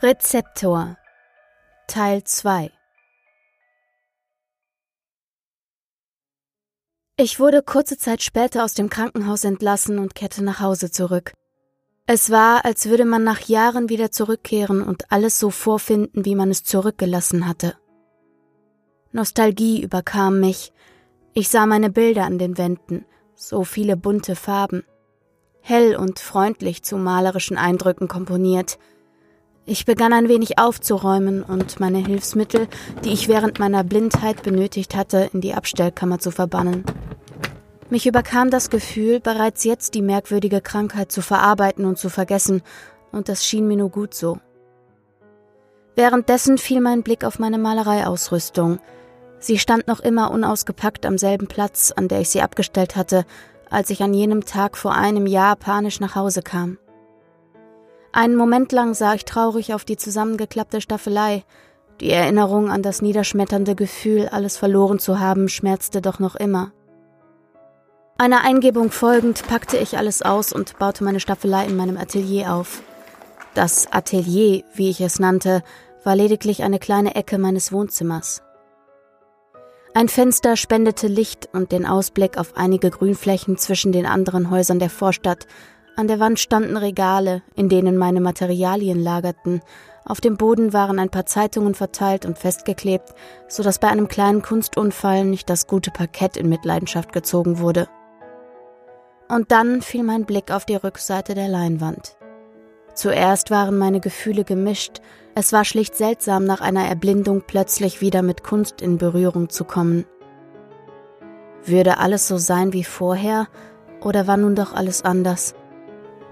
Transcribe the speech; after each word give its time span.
Rezeptor 0.00 0.96
Teil 1.88 2.22
2 2.22 2.70
Ich 7.16 7.40
wurde 7.40 7.62
kurze 7.62 7.98
Zeit 7.98 8.22
später 8.22 8.62
aus 8.62 8.74
dem 8.74 8.90
Krankenhaus 8.90 9.42
entlassen 9.42 9.98
und 9.98 10.14
kehrte 10.14 10.44
nach 10.44 10.60
Hause 10.60 10.92
zurück. 10.92 11.32
Es 12.06 12.30
war, 12.30 12.64
als 12.64 12.88
würde 12.88 13.04
man 13.04 13.24
nach 13.24 13.40
Jahren 13.48 13.88
wieder 13.88 14.12
zurückkehren 14.12 14.84
und 14.84 15.10
alles 15.10 15.40
so 15.40 15.50
vorfinden, 15.50 16.24
wie 16.24 16.36
man 16.36 16.52
es 16.52 16.62
zurückgelassen 16.62 17.48
hatte. 17.48 17.76
Nostalgie 19.10 19.82
überkam 19.82 20.38
mich. 20.38 20.72
Ich 21.34 21.48
sah 21.48 21.66
meine 21.66 21.90
Bilder 21.90 22.22
an 22.22 22.38
den 22.38 22.56
Wänden, 22.56 23.04
so 23.34 23.64
viele 23.64 23.96
bunte 23.96 24.36
Farben. 24.36 24.84
Hell 25.60 25.96
und 25.96 26.20
freundlich 26.20 26.84
zu 26.84 26.98
malerischen 26.98 27.58
Eindrücken 27.58 28.06
komponiert– 28.06 28.78
ich 29.68 29.84
begann 29.84 30.14
ein 30.14 30.28
wenig 30.28 30.58
aufzuräumen 30.58 31.42
und 31.42 31.78
meine 31.78 31.98
Hilfsmittel, 31.98 32.68
die 33.04 33.12
ich 33.12 33.28
während 33.28 33.58
meiner 33.58 33.84
Blindheit 33.84 34.42
benötigt 34.42 34.96
hatte, 34.96 35.28
in 35.34 35.42
die 35.42 35.52
Abstellkammer 35.52 36.18
zu 36.18 36.30
verbannen. 36.30 36.84
Mich 37.90 38.06
überkam 38.06 38.50
das 38.50 38.70
Gefühl, 38.70 39.20
bereits 39.20 39.64
jetzt 39.64 39.94
die 39.94 40.00
merkwürdige 40.00 40.62
Krankheit 40.62 41.12
zu 41.12 41.20
verarbeiten 41.20 41.84
und 41.84 41.98
zu 41.98 42.08
vergessen, 42.08 42.62
und 43.12 43.28
das 43.28 43.46
schien 43.46 43.68
mir 43.68 43.76
nur 43.76 43.90
gut 43.90 44.14
so. 44.14 44.38
Währenddessen 45.96 46.56
fiel 46.56 46.80
mein 46.80 47.02
Blick 47.02 47.22
auf 47.24 47.38
meine 47.38 47.58
Malereiausrüstung. 47.58 48.78
Sie 49.38 49.58
stand 49.58 49.86
noch 49.86 50.00
immer 50.00 50.30
unausgepackt 50.30 51.04
am 51.04 51.18
selben 51.18 51.46
Platz, 51.46 51.92
an 51.94 52.08
der 52.08 52.20
ich 52.20 52.30
sie 52.30 52.40
abgestellt 52.40 52.96
hatte, 52.96 53.26
als 53.68 53.90
ich 53.90 54.02
an 54.02 54.14
jenem 54.14 54.46
Tag 54.46 54.78
vor 54.78 54.94
einem 54.94 55.26
Jahr 55.26 55.56
panisch 55.56 56.00
nach 56.00 56.14
Hause 56.14 56.40
kam. 56.40 56.78
Einen 58.12 58.36
Moment 58.36 58.72
lang 58.72 58.94
sah 58.94 59.14
ich 59.14 59.24
traurig 59.24 59.74
auf 59.74 59.84
die 59.84 59.96
zusammengeklappte 59.96 60.80
Staffelei. 60.80 61.44
Die 62.00 62.10
Erinnerung 62.10 62.70
an 62.70 62.82
das 62.82 63.02
niederschmetternde 63.02 63.74
Gefühl, 63.74 64.28
alles 64.28 64.56
verloren 64.56 64.98
zu 64.98 65.20
haben, 65.20 65.48
schmerzte 65.48 66.00
doch 66.00 66.18
noch 66.18 66.36
immer. 66.36 66.72
Einer 68.16 68.44
Eingebung 68.44 68.90
folgend 68.90 69.46
packte 69.46 69.76
ich 69.76 69.98
alles 69.98 70.22
aus 70.22 70.52
und 70.52 70.78
baute 70.78 71.04
meine 71.04 71.20
Staffelei 71.20 71.66
in 71.66 71.76
meinem 71.76 71.96
Atelier 71.96 72.54
auf. 72.54 72.82
Das 73.54 73.92
Atelier, 73.92 74.64
wie 74.74 74.90
ich 74.90 75.00
es 75.00 75.20
nannte, 75.20 75.62
war 76.04 76.16
lediglich 76.16 76.62
eine 76.62 76.78
kleine 76.78 77.14
Ecke 77.14 77.38
meines 77.38 77.72
Wohnzimmers. 77.72 78.42
Ein 79.94 80.08
Fenster 80.08 80.56
spendete 80.56 81.08
Licht 81.08 81.48
und 81.52 81.72
den 81.72 81.86
Ausblick 81.86 82.38
auf 82.38 82.56
einige 82.56 82.90
Grünflächen 82.90 83.56
zwischen 83.56 83.90
den 83.90 84.06
anderen 84.06 84.50
Häusern 84.50 84.78
der 84.78 84.90
Vorstadt 84.90 85.46
an 85.98 86.06
der 86.06 86.20
Wand 86.20 86.38
standen 86.38 86.76
Regale, 86.76 87.42
in 87.56 87.68
denen 87.68 87.98
meine 87.98 88.20
Materialien 88.20 89.02
lagerten. 89.02 89.62
Auf 90.04 90.20
dem 90.20 90.36
Boden 90.36 90.72
waren 90.72 91.00
ein 91.00 91.10
paar 91.10 91.26
Zeitungen 91.26 91.74
verteilt 91.74 92.24
und 92.24 92.38
festgeklebt, 92.38 93.12
so 93.48 93.64
dass 93.64 93.80
bei 93.80 93.88
einem 93.88 94.06
kleinen 94.06 94.40
Kunstunfall 94.40 95.24
nicht 95.24 95.50
das 95.50 95.66
gute 95.66 95.90
Parkett 95.90 96.36
in 96.36 96.48
Mitleidenschaft 96.48 97.12
gezogen 97.12 97.58
wurde. 97.58 97.88
Und 99.28 99.50
dann 99.50 99.82
fiel 99.82 100.04
mein 100.04 100.24
Blick 100.24 100.52
auf 100.52 100.64
die 100.64 100.76
Rückseite 100.76 101.34
der 101.34 101.48
Leinwand. 101.48 102.16
Zuerst 102.94 103.50
waren 103.50 103.76
meine 103.76 103.98
Gefühle 103.98 104.44
gemischt, 104.44 105.00
es 105.34 105.52
war 105.52 105.64
schlicht 105.64 105.96
seltsam, 105.96 106.44
nach 106.44 106.60
einer 106.60 106.86
Erblindung 106.86 107.42
plötzlich 107.44 108.00
wieder 108.00 108.22
mit 108.22 108.44
Kunst 108.44 108.82
in 108.82 108.98
Berührung 108.98 109.48
zu 109.48 109.64
kommen. 109.64 110.04
Würde 111.64 111.98
alles 111.98 112.28
so 112.28 112.38
sein 112.38 112.72
wie 112.72 112.84
vorher, 112.84 113.48
oder 114.00 114.28
war 114.28 114.36
nun 114.36 114.54
doch 114.54 114.74
alles 114.74 115.02
anders? 115.02 115.56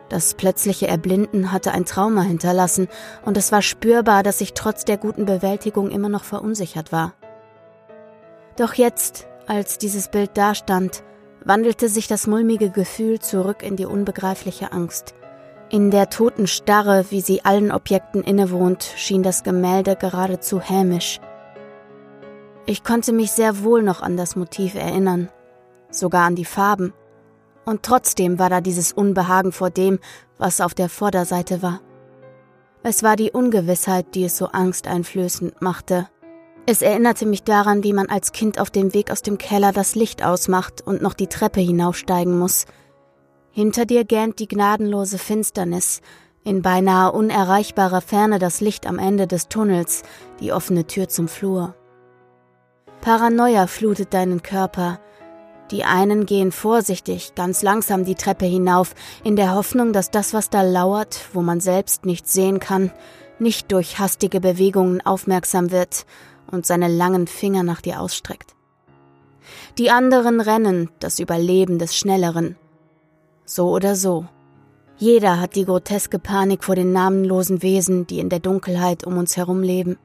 Das 0.08 0.34
plötzliche 0.34 0.86
Erblinden 0.86 1.50
hatte 1.52 1.72
ein 1.72 1.84
Trauma 1.84 2.22
hinterlassen, 2.22 2.88
und 3.25 3.36
es 3.36 3.50
war 3.50 3.62
spürbar, 3.62 4.22
dass 4.22 4.41
ich 4.41 4.54
trotz 4.54 4.84
der 4.84 4.98
guten 4.98 5.25
Bewältigung 5.25 5.91
immer 5.91 6.08
noch 6.08 6.25
verunsichert 6.25 6.92
war. 6.92 7.14
Doch 8.56 8.75
jetzt, 8.75 9.26
als 9.47 9.78
dieses 9.78 10.08
Bild 10.08 10.31
dastand, 10.34 11.03
wandelte 11.44 11.88
sich 11.88 12.06
das 12.06 12.26
mulmige 12.26 12.70
Gefühl 12.70 13.19
zurück 13.20 13.62
in 13.62 13.76
die 13.76 13.86
unbegreifliche 13.86 14.72
Angst. 14.72 15.14
In 15.69 15.91
der 15.91 16.10
toten 16.10 16.47
Starre, 16.47 17.06
wie 17.10 17.20
sie 17.20 17.44
allen 17.44 17.72
Objekten 17.72 18.22
innewohnt, 18.22 18.84
schien 18.97 19.25
das 19.25 19.42
Gemälde 19.42 19.97
geradezu 19.97 20.60
hämisch. 20.60 21.20
Ich 22.66 22.84
konnte 22.84 23.12
mich 23.12 23.32
sehr 23.32 23.62
wohl 23.64 23.82
noch 23.82 24.00
an 24.00 24.16
das 24.16 24.36
Motiv 24.36 24.76
erinnern, 24.76 25.28
sogar 25.91 26.25
an 26.25 26.36
die 26.36 26.44
Farben 26.44 26.92
und 27.66 27.82
trotzdem 27.82 28.38
war 28.38 28.49
da 28.49 28.62
dieses 28.62 28.93
Unbehagen 28.93 29.53
vor 29.53 29.69
dem, 29.69 29.99
was 30.38 30.62
auf 30.62 30.72
der 30.72 30.88
Vorderseite 30.88 31.60
war. 31.60 31.81
Es 32.82 33.03
war 33.03 33.16
die 33.16 33.32
Ungewissheit, 33.32 34.15
die 34.15 34.25
es 34.25 34.38
so 34.38 34.47
angsteinflößend 34.47 35.60
machte. 35.60 36.09
Es 36.66 36.82
erinnerte 36.82 37.26
mich 37.26 37.43
daran, 37.43 37.82
wie 37.82 37.93
man 37.93 38.09
als 38.09 38.32
Kind 38.32 38.59
auf 38.60 38.71
dem 38.71 38.94
Weg 38.94 39.10
aus 39.10 39.22
dem 39.22 39.38
Keller 39.38 39.72
das 39.72 39.94
Licht 39.94 40.25
ausmacht 40.25 40.82
und 40.87 41.03
noch 41.03 41.15
die 41.15 41.26
Treppe 41.26 41.60
hinaufsteigen 41.60 42.38
muss. 42.38 42.65
Hinter 43.50 43.87
dir 43.87 44.05
gähnt 44.05 44.38
die 44.38 44.49
gnadenlose 44.49 45.19
Finsternis, 45.19 46.00
in 46.44 46.62
beinahe 46.62 47.10
unerreichbarer 47.10 48.00
Ferne 48.00 48.38
das 48.38 48.60
Licht 48.60 48.87
am 48.87 49.00
Ende 49.00 49.26
des 49.26 49.49
Tunnels, 49.49 50.03
die 50.38 50.53
offene 50.53 50.87
Tür 50.87 51.09
zum 51.09 51.26
Flur. 51.26 51.75
Paranoia 53.00 53.66
flutet 53.66 54.15
deinen 54.15 54.43
Körper, 54.43 55.00
die 55.71 55.84
einen 55.84 56.27
gehen 56.27 56.53
vorsichtig, 56.53 57.34
ganz 57.34 57.62
langsam 57.62 58.04
die 58.04 58.15
Treppe 58.15 58.47
hinauf, 58.47 58.94
in 59.25 59.37
der 59.37 59.54
Hoffnung, 59.54 59.93
dass 59.93 60.10
das, 60.10 60.32
was 60.34 60.50
da 60.50 60.62
lauert, 60.62 61.28
wo 61.32 61.43
man 61.43 61.60
selbst 61.60 62.06
nichts 62.06 62.32
sehen 62.32 62.60
kann, 62.60 62.93
nicht 63.38 63.72
durch 63.72 63.99
hastige 63.99 64.41
Bewegungen 64.41 65.05
aufmerksam 65.05 65.71
wird 65.71 66.06
und 66.50 66.66
seine 66.66 66.88
langen 66.88 67.26
Finger 67.26 67.62
nach 67.62 67.81
dir 67.81 68.00
ausstreckt. 68.00 68.55
Die 69.78 69.91
anderen 69.91 70.41
rennen, 70.41 70.91
das 71.00 71.19
Überleben 71.19 71.78
des 71.78 71.97
Schnelleren. 71.97 72.56
So 73.44 73.71
oder 73.71 73.94
so. 73.94 74.26
Jeder 74.99 75.41
hat 75.41 75.56
die 75.56 75.66
groteske 75.66 76.19
Panik 76.19 76.65
vor 76.65 76.75
den 76.75 76.93
namenlosen 76.93 77.62
Wesen, 77.62 78.06
die 78.06 78.19
in 78.19 78.31
der 78.31 78.41
Dunkelheit 78.41 79.05
um 79.05 79.19
uns 79.19 79.37
herum 79.37 79.62
leben. 79.62 79.99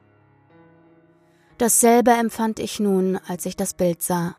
Dasselbe 1.56 2.10
empfand 2.10 2.58
ich 2.58 2.78
nun, 2.80 3.18
als 3.26 3.46
ich 3.46 3.56
das 3.56 3.72
Bild 3.74 4.02
sah. 4.02 4.36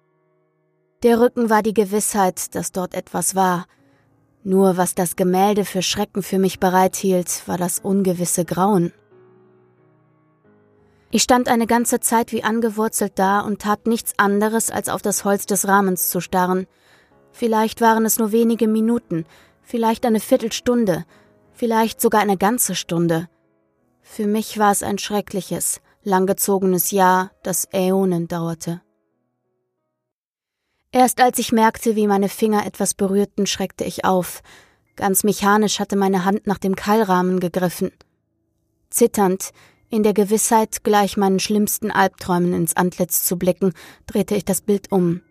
Der 1.04 1.20
Rücken 1.20 1.50
war 1.50 1.62
die 1.62 1.74
Gewissheit, 1.74 2.56
dass 2.56 2.72
dort 2.72 2.94
etwas 2.94 3.36
war. 3.36 3.66
Nur 4.46 4.78
was 4.78 4.96
das 4.96 5.18
Gemälde 5.18 5.66
für 5.66 5.82
Schrecken 5.82 6.24
für 6.24 6.40
mich 6.40 6.62
bereithielt, 6.62 7.46
war 7.46 7.58
das 7.58 7.80
ungewisse 7.80 8.46
Grauen. 8.46 8.94
Ich 11.12 11.22
stand 11.22 11.50
eine 11.50 11.68
ganze 11.68 12.00
Zeit 12.00 12.32
wie 12.32 12.44
angewurzelt 12.46 13.14
da 13.16 13.42
und 13.42 13.62
tat 13.62 13.86
nichts 13.86 14.14
anderes, 14.18 14.72
als 14.72 14.88
auf 14.88 15.02
das 15.02 15.26
Holz 15.26 15.46
des 15.46 15.68
Rahmens 15.68 16.10
zu 16.10 16.22
starren. 16.22 16.68
Vielleicht 17.32 17.82
waren 17.82 18.06
es 18.06 18.18
nur 18.18 18.32
wenige 18.32 18.70
Minuten, 18.70 19.26
vielleicht 19.62 20.06
eine 20.06 20.22
Viertelstunde, 20.22 21.06
vielleicht 21.52 22.00
sogar 22.00 22.22
eine 22.22 22.38
ganze 22.38 22.76
Stunde. 22.76 23.28
Für 24.02 24.26
mich 24.26 24.58
war 24.58 24.72
es 24.72 24.84
ein 24.84 24.98
schreckliches, 24.98 25.82
langgezogenes 26.04 26.92
Jahr, 26.92 27.32
das 27.44 27.68
Äonen 27.74 28.30
dauerte. 28.30 28.82
Erst 30.94 31.22
als 31.22 31.40
ich 31.40 31.52
merkte, 31.52 31.96
wie 31.96 32.06
meine 32.06 32.30
Finger 32.30 32.68
etwas 32.68 32.94
berührten, 32.94 33.48
schreckte 33.48 33.84
ich 33.84 34.06
auf. 34.06 34.44
Ganz 34.96 35.24
mechanisch 35.24 35.80
hatte 35.80 35.96
meine 35.96 36.24
Hand 36.24 36.46
nach 36.46 36.60
dem 36.60 36.76
Keilrahmen 36.76 37.40
gegriffen. 37.40 37.92
Zitternd, 38.92 39.54
in 39.90 40.04
der 40.04 40.14
Gewissheit, 40.14 40.84
gleich 40.84 41.18
meinen 41.18 41.40
schlimmsten 41.40 41.90
Albträumen 41.90 42.54
ins 42.54 42.78
Antlitz 42.78 43.24
zu 43.24 43.38
blicken, 43.38 43.74
drehte 44.06 44.36
ich 44.36 44.46
das 44.46 44.62
Bild 44.62 44.92
um 44.92 45.22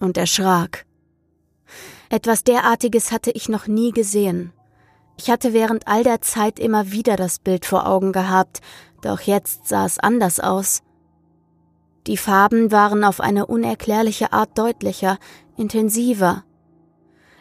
und 0.00 0.16
erschrak. 0.16 0.86
Etwas 2.08 2.42
derartiges 2.42 3.12
hatte 3.12 3.30
ich 3.30 3.50
noch 3.50 3.66
nie 3.66 3.92
gesehen. 3.92 4.54
Ich 5.18 5.28
hatte 5.28 5.52
während 5.52 5.88
all 5.88 6.04
der 6.04 6.22
Zeit 6.22 6.58
immer 6.58 6.90
wieder 6.90 7.16
das 7.16 7.38
Bild 7.38 7.66
vor 7.66 7.86
Augen 7.86 8.12
gehabt, 8.12 8.62
doch 9.02 9.20
jetzt 9.20 9.68
sah 9.68 9.84
es 9.84 9.98
anders 9.98 10.40
aus. 10.40 10.82
Die 12.06 12.16
Farben 12.16 12.70
waren 12.70 13.02
auf 13.02 13.20
eine 13.20 13.46
unerklärliche 13.46 14.32
Art 14.32 14.56
deutlicher, 14.56 15.18
intensiver. 15.56 16.44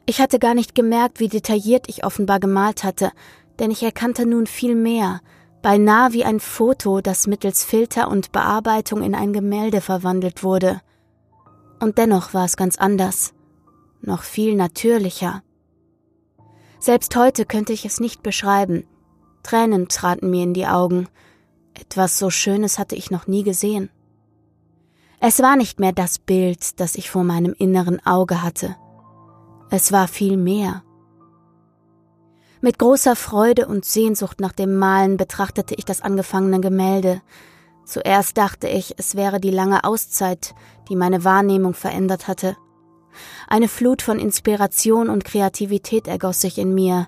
Ich 0.07 0.19
hatte 0.21 0.39
gar 0.39 0.56
nicht 0.56 0.73
gemerkt, 0.73 1.19
wie 1.19 1.27
detailliert 1.27 1.88
ich 1.88 2.03
offenbar 2.03 2.39
gemalt 2.39 2.83
hatte, 2.83 3.12
denn 3.59 3.71
ich 3.71 3.83
erkannte 3.83 4.25
nun 4.25 4.47
viel 4.47 4.75
mehr, 4.75 5.21
beinahe 5.62 6.13
wie 6.13 6.25
ein 6.25 6.39
Foto, 6.39 7.01
das 7.01 7.27
mittels 7.27 7.63
Filter 7.63 8.09
und 8.09 8.31
Bearbeitung 8.31 9.03
in 9.03 9.15
ein 9.15 9.33
Gemälde 9.33 9.81
verwandelt 9.81 10.44
wurde. 10.44 10.81
Und 11.79 11.97
dennoch 11.97 12.33
war 12.33 12.45
es 12.45 12.57
ganz 12.57 12.77
anders, 12.77 13.33
noch 14.01 14.23
viel 14.23 14.56
natürlicher. 14.56 15.44
Selbst 16.79 17.15
heute 17.15 17.45
könnte 17.45 17.73
ich 17.73 17.85
es 17.85 18.00
nicht 18.00 18.21
beschreiben. 18.21 18.85
Tränen 19.44 19.88
traten 19.88 20.29
mir 20.29 20.44
in 20.44 20.53
die 20.53 20.68
Augen. 20.68 21.07
Etwas 21.73 22.18
so 22.18 22.29
Schönes 22.29 22.77
hatte 22.77 22.95
ich 22.95 23.09
noch 23.11 23.27
nie 23.27 23.44
gesehen. 23.44 23.89
Es 25.19 25.41
war 25.41 25.56
nicht 25.56 25.79
mehr 25.79 25.91
das 25.91 26.19
Bild, 26.19 26.79
das 26.79 26.95
ich 26.95 27.09
vor 27.09 27.23
meinem 27.23 27.53
inneren 27.57 28.06
Auge 28.06 28.41
hatte. 28.41 28.75
Es 29.69 29.91
war 29.91 30.07
viel 30.07 30.38
mehr. 30.38 30.83
Mit 32.62 32.79
großer 32.79 33.15
Freude 33.15 33.67
und 33.67 33.85
Sehnsucht 33.85 34.39
nach 34.39 34.51
dem 34.51 34.77
Malen 34.77 35.17
betrachtete 35.17 35.75
ich 35.75 35.85
das 35.85 36.01
angefangene 36.01 36.59
Gemälde. 36.59 37.21
Zuerst 37.85 38.38
dachte 38.38 38.67
ich, 38.67 38.95
es 38.97 39.15
wäre 39.15 39.39
die 39.39 39.51
lange 39.51 39.83
Auszeit, 39.83 40.56
die 40.89 40.95
meine 40.95 41.23
Wahrnehmung 41.23 41.73
verändert 41.73 42.27
hatte. 42.27 42.57
Eine 43.47 43.68
Flut 43.68 44.01
von 44.01 44.19
Inspiration 44.19 45.09
und 45.09 45.25
Kreativität 45.25 46.07
ergoss 46.07 46.41
sich 46.41 46.57
in 46.57 46.73
mir. 46.73 47.07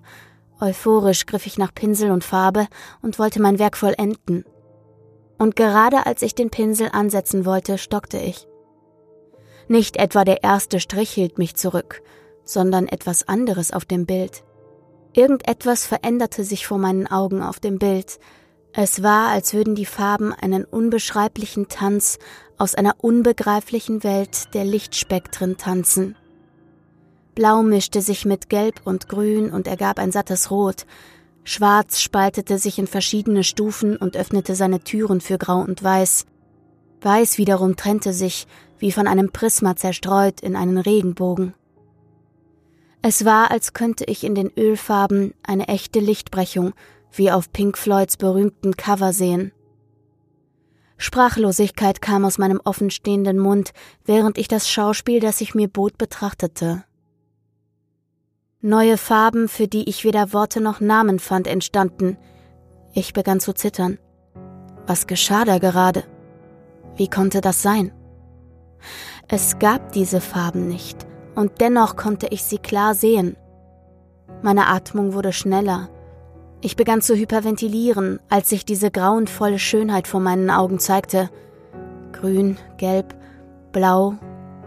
Euphorisch 0.59 1.25
griff 1.25 1.45
ich 1.45 1.57
nach 1.57 1.73
Pinsel 1.73 2.11
und 2.11 2.23
Farbe 2.23 2.67
und 3.01 3.19
wollte 3.19 3.41
mein 3.41 3.59
Werk 3.59 3.77
vollenden. 3.77 4.45
Und 5.37 5.55
gerade 5.55 6.05
als 6.05 6.21
ich 6.21 6.35
den 6.35 6.49
Pinsel 6.49 6.89
ansetzen 6.91 7.45
wollte, 7.45 7.77
stockte 7.77 8.17
ich. 8.17 8.47
Nicht 9.67 9.97
etwa 9.97 10.23
der 10.23 10.43
erste 10.43 10.79
Strich 10.79 11.11
hielt 11.11 11.37
mich 11.37 11.55
zurück, 11.55 12.01
sondern 12.43 12.87
etwas 12.87 13.27
anderes 13.27 13.71
auf 13.71 13.85
dem 13.85 14.05
Bild. 14.05 14.43
Irgendetwas 15.13 15.85
veränderte 15.85 16.43
sich 16.43 16.67
vor 16.67 16.77
meinen 16.77 17.07
Augen 17.07 17.41
auf 17.41 17.59
dem 17.59 17.79
Bild. 17.79 18.19
Es 18.71 19.03
war, 19.03 19.29
als 19.29 19.53
würden 19.53 19.75
die 19.75 19.85
Farben 19.85 20.33
einen 20.33 20.63
unbeschreiblichen 20.63 21.67
Tanz 21.67 22.19
aus 22.57 22.75
einer 22.75 22.95
unbegreiflichen 22.99 24.03
Welt 24.03 24.53
der 24.53 24.63
Lichtspektren 24.63 25.57
tanzen. 25.57 26.15
Blau 27.35 27.61
mischte 27.61 28.01
sich 28.01 28.25
mit 28.25 28.49
Gelb 28.49 28.81
und 28.85 29.09
Grün 29.09 29.51
und 29.51 29.67
ergab 29.67 29.99
ein 29.99 30.11
sattes 30.11 30.49
Rot. 30.49 30.85
Schwarz 31.49 32.01
spaltete 32.01 32.57
sich 32.57 32.77
in 32.77 32.87
verschiedene 32.87 33.41
Stufen 33.41 33.95
und 33.95 34.17
öffnete 34.17 34.53
seine 34.53 34.81
Türen 34.81 35.21
für 35.21 35.37
Grau 35.37 35.61
und 35.61 35.81
Weiß. 35.81 36.25
Weiß 36.99 37.37
wiederum 37.37 37.77
trennte 37.77 38.11
sich, 38.11 38.47
wie 38.79 38.91
von 38.91 39.07
einem 39.07 39.31
Prisma 39.31 39.77
zerstreut, 39.77 40.41
in 40.41 40.57
einen 40.57 40.77
Regenbogen. 40.77 41.53
Es 43.01 43.23
war, 43.23 43.49
als 43.49 43.71
könnte 43.71 44.03
ich 44.03 44.25
in 44.25 44.35
den 44.35 44.51
Ölfarben 44.57 45.33
eine 45.41 45.69
echte 45.69 46.01
Lichtbrechung, 46.01 46.73
wie 47.13 47.31
auf 47.31 47.49
Pink 47.53 47.77
Floyds 47.77 48.17
berühmten 48.17 48.75
Cover 48.75 49.13
sehen. 49.13 49.53
Sprachlosigkeit 50.97 52.01
kam 52.01 52.25
aus 52.25 52.37
meinem 52.37 52.59
offenstehenden 52.65 53.39
Mund, 53.39 53.71
während 54.03 54.37
ich 54.37 54.49
das 54.49 54.69
Schauspiel, 54.69 55.21
das 55.21 55.37
sich 55.37 55.55
mir 55.55 55.69
bot, 55.69 55.97
betrachtete. 55.97 56.83
Neue 58.67 58.97
Farben, 58.97 59.47
für 59.47 59.69
die 59.69 59.87
ich 59.87 60.03
weder 60.03 60.33
Worte 60.33 60.59
noch 60.59 60.81
Namen 60.81 61.19
fand, 61.19 61.47
entstanden. 61.47 62.17
Ich 62.91 63.13
begann 63.13 63.39
zu 63.39 63.53
zittern. 63.53 63.97
Was 64.85 65.07
geschah 65.07 65.45
da 65.45 65.57
gerade? 65.57 66.03
Wie 66.97 67.07
konnte 67.07 67.39
das 67.39 67.61
sein? 67.61 67.93
Es 69.29 69.57
gab 69.59 69.93
diese 69.93 70.19
Farben 70.19 70.67
nicht, 70.67 71.07
und 71.33 71.61
dennoch 71.61 71.95
konnte 71.95 72.27
ich 72.29 72.43
sie 72.43 72.57
klar 72.57 72.93
sehen. 72.93 73.37
Meine 74.41 74.67
Atmung 74.67 75.13
wurde 75.13 75.31
schneller. 75.31 75.87
Ich 76.59 76.75
begann 76.75 77.01
zu 77.01 77.15
hyperventilieren, 77.15 78.19
als 78.27 78.49
sich 78.49 78.65
diese 78.65 78.91
grauenvolle 78.91 79.59
Schönheit 79.59 80.09
vor 80.09 80.19
meinen 80.19 80.49
Augen 80.49 80.79
zeigte. 80.79 81.29
Grün, 82.11 82.57
gelb, 82.75 83.15
blau, 83.71 84.15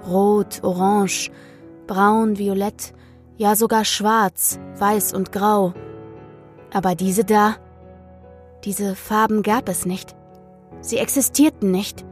rot, 0.09 0.61
orange, 0.63 1.31
braun, 1.87 2.39
violett, 2.39 2.95
ja 3.41 3.57
sogar 3.57 3.87
schwarz, 3.87 4.61
weiß 4.77 5.15
und 5.15 5.33
grau. 5.33 5.73
Aber 6.71 6.95
diese 6.95 7.25
da, 7.25 7.57
diese 8.65 8.95
Farben 8.95 9.43
gab 9.43 9.71
es 9.71 9.87
nicht. 9.87 10.15
Sie 10.83 10.99
existierten 10.99 11.71
nicht. 11.71 12.05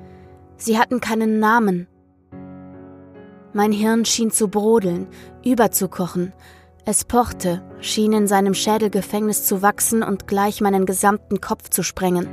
Sie 0.56 0.78
hatten 0.78 1.00
keinen 1.00 1.38
Namen. 1.38 1.86
Mein 3.52 3.72
Hirn 3.72 4.06
schien 4.06 4.30
zu 4.30 4.48
brodeln, 4.48 5.06
überzukochen. 5.44 6.32
Es 6.86 7.04
pochte, 7.04 7.62
schien 7.81 8.14
in 8.14 8.26
seinem 8.26 8.54
Schädelgefängnis 8.54 9.44
zu 9.44 9.60
wachsen 9.60 10.02
und 10.02 10.28
gleich 10.28 10.62
meinen 10.62 10.86
gesamten 10.86 11.42
Kopf 11.42 11.69
zu 11.69 11.82
sprengen. 11.82 12.26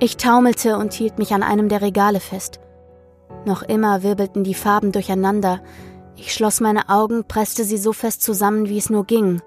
Ich 0.00 0.16
taumelte 0.16 0.78
und 0.78 0.94
hielt 0.94 1.18
mich 1.18 1.34
an 1.34 1.42
einem 1.42 1.68
der 1.68 1.82
Regale 1.82 2.20
fest. 2.20 2.60
Noch 3.44 3.62
immer 3.62 4.02
wirbelten 4.02 4.42
die 4.42 4.54
Farben 4.54 4.90
durcheinander, 4.90 5.60
ich 6.16 6.32
schloss 6.32 6.60
meine 6.60 6.88
Augen, 6.88 7.24
presste 7.24 7.64
sie 7.64 7.76
so 7.76 7.92
fest 7.92 8.22
zusammen, 8.22 8.68
wie 8.68 8.78
es 8.78 8.90
nur 8.90 9.04
ging. 9.04 9.42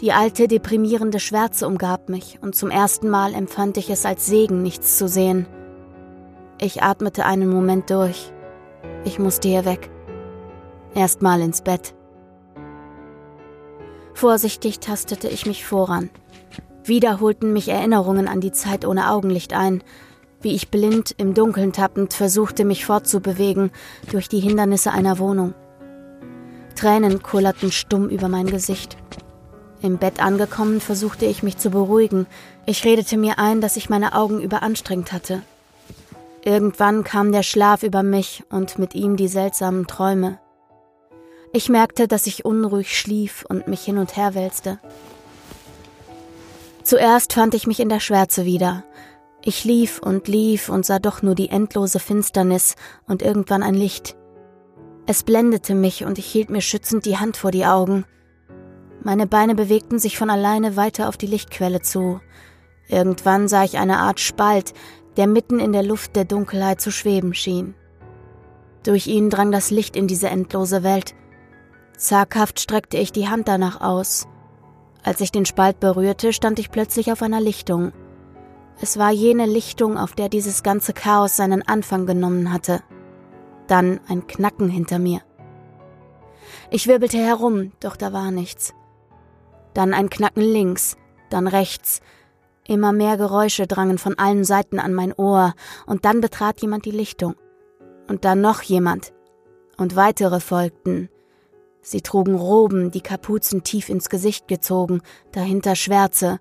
Die 0.00 0.12
alte, 0.12 0.46
deprimierende 0.46 1.18
Schwärze 1.18 1.66
umgab 1.66 2.08
mich, 2.10 2.38
und 2.42 2.54
zum 2.54 2.70
ersten 2.70 3.08
Mal 3.08 3.34
empfand 3.34 3.78
ich 3.78 3.88
es 3.88 4.04
als 4.04 4.26
Segen, 4.26 4.62
nichts 4.62 4.98
zu 4.98 5.08
sehen. 5.08 5.46
Ich 6.60 6.82
atmete 6.82 7.24
einen 7.24 7.48
Moment 7.48 7.90
durch. 7.90 8.32
Ich 9.04 9.18
musste 9.18 9.48
hier 9.48 9.64
weg. 9.64 9.90
Erstmal 10.94 11.40
ins 11.40 11.62
Bett. 11.62 11.94
Vorsichtig 14.14 14.80
tastete 14.80 15.28
ich 15.28 15.46
mich 15.46 15.64
voran. 15.64 16.10
Wieder 16.84 17.20
holten 17.20 17.52
mich 17.52 17.68
Erinnerungen 17.68 18.28
an 18.28 18.40
die 18.40 18.52
Zeit 18.52 18.86
ohne 18.86 19.10
Augenlicht 19.10 19.52
ein, 19.52 19.82
wie 20.46 20.54
ich 20.54 20.68
blind 20.68 21.12
im 21.18 21.34
Dunkeln 21.34 21.72
tappend 21.72 22.14
versuchte, 22.14 22.64
mich 22.64 22.84
fortzubewegen 22.84 23.72
durch 24.12 24.28
die 24.28 24.38
Hindernisse 24.38 24.92
einer 24.92 25.18
Wohnung. 25.18 25.54
Tränen 26.76 27.20
kullerten 27.20 27.72
stumm 27.72 28.08
über 28.08 28.28
mein 28.28 28.46
Gesicht. 28.46 28.96
Im 29.82 29.98
Bett 29.98 30.22
angekommen, 30.22 30.80
versuchte 30.80 31.26
ich 31.26 31.42
mich 31.42 31.56
zu 31.56 31.70
beruhigen. 31.70 32.28
Ich 32.64 32.84
redete 32.84 33.16
mir 33.16 33.40
ein, 33.40 33.60
dass 33.60 33.76
ich 33.76 33.90
meine 33.90 34.14
Augen 34.14 34.40
überanstrengt 34.40 35.12
hatte. 35.12 35.42
Irgendwann 36.44 37.02
kam 37.02 37.32
der 37.32 37.42
Schlaf 37.42 37.82
über 37.82 38.04
mich 38.04 38.44
und 38.48 38.78
mit 38.78 38.94
ihm 38.94 39.16
die 39.16 39.26
seltsamen 39.26 39.88
Träume. 39.88 40.38
Ich 41.52 41.68
merkte, 41.68 42.06
dass 42.06 42.28
ich 42.28 42.44
unruhig 42.44 42.96
schlief 42.96 43.44
und 43.48 43.66
mich 43.66 43.82
hin 43.82 43.98
und 43.98 44.16
her 44.16 44.36
wälzte. 44.36 44.78
Zuerst 46.84 47.32
fand 47.32 47.52
ich 47.54 47.66
mich 47.66 47.80
in 47.80 47.88
der 47.88 47.98
Schwärze 47.98 48.44
wieder, 48.44 48.84
ich 49.46 49.64
lief 49.64 50.00
und 50.00 50.26
lief 50.26 50.68
und 50.68 50.84
sah 50.84 50.98
doch 50.98 51.22
nur 51.22 51.36
die 51.36 51.50
endlose 51.50 52.00
Finsternis 52.00 52.74
und 53.06 53.22
irgendwann 53.22 53.62
ein 53.62 53.74
Licht. 53.74 54.16
Es 55.06 55.22
blendete 55.22 55.76
mich 55.76 56.04
und 56.04 56.18
ich 56.18 56.26
hielt 56.26 56.50
mir 56.50 56.60
schützend 56.60 57.06
die 57.06 57.16
Hand 57.16 57.36
vor 57.36 57.52
die 57.52 57.64
Augen. 57.64 58.04
Meine 59.04 59.28
Beine 59.28 59.54
bewegten 59.54 60.00
sich 60.00 60.18
von 60.18 60.30
alleine 60.30 60.74
weiter 60.76 61.08
auf 61.08 61.16
die 61.16 61.28
Lichtquelle 61.28 61.80
zu. 61.80 62.20
Irgendwann 62.88 63.46
sah 63.46 63.62
ich 63.62 63.78
eine 63.78 63.98
Art 63.98 64.18
Spalt, 64.18 64.74
der 65.16 65.28
mitten 65.28 65.60
in 65.60 65.72
der 65.72 65.84
Luft 65.84 66.16
der 66.16 66.24
Dunkelheit 66.24 66.80
zu 66.80 66.90
schweben 66.90 67.32
schien. 67.32 67.76
Durch 68.82 69.06
ihn 69.06 69.30
drang 69.30 69.52
das 69.52 69.70
Licht 69.70 69.94
in 69.94 70.08
diese 70.08 70.28
endlose 70.28 70.82
Welt. 70.82 71.14
Zaghaft 71.96 72.58
streckte 72.58 72.96
ich 72.96 73.12
die 73.12 73.28
Hand 73.28 73.46
danach 73.46 73.80
aus. 73.80 74.26
Als 75.04 75.20
ich 75.20 75.30
den 75.30 75.46
Spalt 75.46 75.78
berührte, 75.78 76.32
stand 76.32 76.58
ich 76.58 76.72
plötzlich 76.72 77.12
auf 77.12 77.22
einer 77.22 77.40
Lichtung. 77.40 77.92
Es 78.78 78.98
war 78.98 79.10
jene 79.10 79.46
Lichtung, 79.46 79.96
auf 79.96 80.12
der 80.12 80.28
dieses 80.28 80.62
ganze 80.62 80.92
Chaos 80.92 81.36
seinen 81.36 81.66
Anfang 81.66 82.04
genommen 82.04 82.52
hatte. 82.52 82.82
Dann 83.68 84.00
ein 84.06 84.26
Knacken 84.26 84.68
hinter 84.68 84.98
mir. 84.98 85.22
Ich 86.70 86.86
wirbelte 86.86 87.16
herum, 87.16 87.72
doch 87.80 87.96
da 87.96 88.12
war 88.12 88.30
nichts. 88.30 88.74
Dann 89.72 89.94
ein 89.94 90.10
Knacken 90.10 90.42
links, 90.42 90.96
dann 91.30 91.46
rechts. 91.46 92.00
Immer 92.66 92.92
mehr 92.92 93.16
Geräusche 93.16 93.66
drangen 93.66 93.98
von 93.98 94.18
allen 94.18 94.44
Seiten 94.44 94.78
an 94.78 94.92
mein 94.92 95.12
Ohr, 95.12 95.54
und 95.86 96.04
dann 96.04 96.20
betrat 96.20 96.60
jemand 96.60 96.84
die 96.84 96.90
Lichtung. 96.90 97.34
Und 98.08 98.24
dann 98.24 98.40
noch 98.40 98.62
jemand. 98.62 99.12
Und 99.78 99.96
weitere 99.96 100.40
folgten. 100.40 101.08
Sie 101.80 102.00
trugen 102.02 102.34
Roben, 102.34 102.90
die 102.90 103.00
Kapuzen 103.00 103.62
tief 103.62 103.88
ins 103.88 104.08
Gesicht 104.08 104.48
gezogen, 104.48 105.02
dahinter 105.32 105.76
Schwärze, 105.76 106.40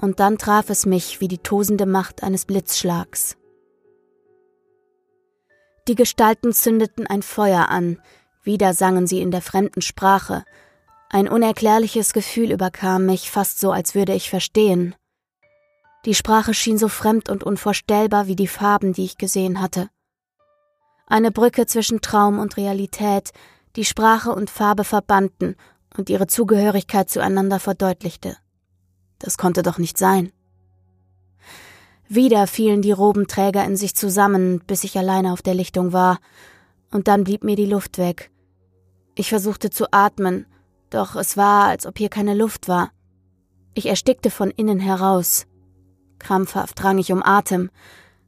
und 0.00 0.20
dann 0.20 0.38
traf 0.38 0.70
es 0.70 0.86
mich 0.86 1.20
wie 1.20 1.28
die 1.28 1.38
tosende 1.38 1.86
Macht 1.86 2.22
eines 2.22 2.44
Blitzschlags. 2.44 3.36
Die 5.88 5.94
Gestalten 5.94 6.52
zündeten 6.52 7.06
ein 7.06 7.22
Feuer 7.22 7.68
an, 7.68 8.00
wieder 8.42 8.74
sangen 8.74 9.06
sie 9.06 9.20
in 9.20 9.30
der 9.30 9.42
fremden 9.42 9.82
Sprache. 9.82 10.44
Ein 11.10 11.28
unerklärliches 11.28 12.12
Gefühl 12.12 12.52
überkam 12.52 13.06
mich, 13.06 13.30
fast 13.30 13.60
so, 13.60 13.72
als 13.72 13.94
würde 13.94 14.14
ich 14.14 14.30
verstehen. 14.30 14.94
Die 16.04 16.14
Sprache 16.14 16.54
schien 16.54 16.78
so 16.78 16.88
fremd 16.88 17.28
und 17.28 17.44
unvorstellbar 17.44 18.26
wie 18.26 18.36
die 18.36 18.46
Farben, 18.48 18.92
die 18.92 19.04
ich 19.04 19.18
gesehen 19.18 19.60
hatte. 19.60 19.88
Eine 21.06 21.30
Brücke 21.30 21.66
zwischen 21.66 22.00
Traum 22.00 22.38
und 22.38 22.56
Realität, 22.56 23.32
die 23.76 23.84
Sprache 23.84 24.30
und 24.30 24.50
Farbe 24.50 24.84
verbanden 24.84 25.56
und 25.96 26.10
ihre 26.10 26.26
Zugehörigkeit 26.26 27.10
zueinander 27.10 27.60
verdeutlichte. 27.60 28.36
Das 29.18 29.38
konnte 29.38 29.62
doch 29.62 29.78
nicht 29.78 29.98
sein. 29.98 30.32
Wieder 32.08 32.46
fielen 32.46 32.82
die 32.82 32.92
Robenträger 32.92 33.64
in 33.64 33.76
sich 33.76 33.96
zusammen, 33.96 34.60
bis 34.66 34.84
ich 34.84 34.96
alleine 34.96 35.32
auf 35.32 35.42
der 35.42 35.54
Lichtung 35.54 35.92
war, 35.92 36.18
und 36.92 37.08
dann 37.08 37.24
blieb 37.24 37.42
mir 37.42 37.56
die 37.56 37.66
Luft 37.66 37.98
weg. 37.98 38.30
Ich 39.16 39.28
versuchte 39.28 39.70
zu 39.70 39.92
atmen, 39.92 40.46
doch 40.90 41.16
es 41.16 41.36
war, 41.36 41.64
als 41.64 41.84
ob 41.84 41.98
hier 41.98 42.08
keine 42.08 42.34
Luft 42.34 42.68
war. 42.68 42.90
Ich 43.74 43.86
erstickte 43.86 44.30
von 44.30 44.50
innen 44.50 44.78
heraus. 44.78 45.46
Krampfhaft 46.18 46.82
rang 46.84 46.98
ich 46.98 47.12
um 47.12 47.22
Atem. 47.22 47.70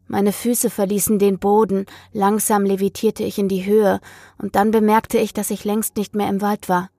Meine 0.08 0.32
Füße 0.32 0.70
verließen 0.70 1.18
den 1.18 1.38
Boden, 1.38 1.86
langsam 2.12 2.64
levitierte 2.64 3.22
ich 3.22 3.38
in 3.38 3.48
die 3.48 3.64
Höhe, 3.64 4.00
und 4.38 4.56
dann 4.56 4.70
bemerkte 4.70 5.18
ich, 5.18 5.32
dass 5.32 5.50
ich 5.50 5.64
längst 5.64 5.96
nicht 5.96 6.14
mehr 6.14 6.28
im 6.28 6.40
Wald 6.40 6.68
war. 6.68 6.90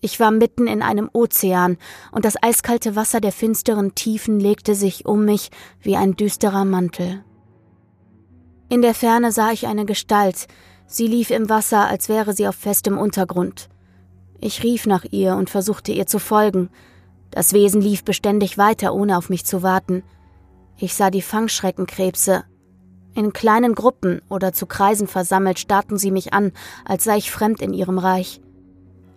Ich 0.00 0.20
war 0.20 0.30
mitten 0.30 0.68
in 0.68 0.80
einem 0.80 1.10
Ozean, 1.12 1.76
und 2.12 2.24
das 2.24 2.40
eiskalte 2.40 2.94
Wasser 2.94 3.20
der 3.20 3.32
finsteren 3.32 3.94
Tiefen 3.94 4.38
legte 4.38 4.74
sich 4.74 5.06
um 5.06 5.24
mich 5.24 5.50
wie 5.80 5.96
ein 5.96 6.14
düsterer 6.14 6.64
Mantel. 6.64 7.24
In 8.68 8.82
der 8.82 8.94
Ferne 8.94 9.32
sah 9.32 9.50
ich 9.50 9.66
eine 9.66 9.86
Gestalt, 9.86 10.46
sie 10.86 11.08
lief 11.08 11.30
im 11.30 11.48
Wasser, 11.48 11.88
als 11.88 12.08
wäre 12.08 12.32
sie 12.32 12.46
auf 12.46 12.54
festem 12.54 12.96
Untergrund. 12.96 13.68
Ich 14.40 14.62
rief 14.62 14.86
nach 14.86 15.04
ihr 15.10 15.34
und 15.34 15.50
versuchte 15.50 15.90
ihr 15.90 16.06
zu 16.06 16.20
folgen. 16.20 16.70
Das 17.32 17.52
Wesen 17.52 17.80
lief 17.80 18.04
beständig 18.04 18.56
weiter, 18.56 18.94
ohne 18.94 19.18
auf 19.18 19.30
mich 19.30 19.44
zu 19.44 19.64
warten. 19.64 20.04
Ich 20.76 20.94
sah 20.94 21.10
die 21.10 21.22
Fangschreckenkrebse. 21.22 22.44
In 23.14 23.32
kleinen 23.32 23.74
Gruppen 23.74 24.22
oder 24.28 24.52
zu 24.52 24.66
Kreisen 24.66 25.08
versammelt 25.08 25.58
starrten 25.58 25.98
sie 25.98 26.12
mich 26.12 26.32
an, 26.32 26.52
als 26.84 27.02
sei 27.02 27.16
ich 27.16 27.32
fremd 27.32 27.62
in 27.62 27.72
ihrem 27.72 27.98
Reich. 27.98 28.40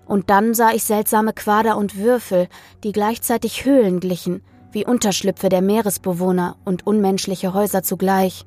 Und 0.06 0.30
dann 0.30 0.54
sah 0.54 0.72
ich 0.72 0.84
seltsame 0.84 1.34
Quader 1.34 1.78
und 1.78 1.98
Würfel, 1.98 2.48
die 2.84 2.92
gleichzeitig 2.92 3.66
Höhlen 3.66 4.00
glichen, 4.00 4.42
wie 4.72 4.86
Unterschlüpfe 4.86 5.50
der 5.50 5.62
Meeresbewohner 5.62 6.58
und 6.66 6.86
unmenschliche 6.88 7.54
Häuser 7.54 7.84
zugleich. 7.84 8.46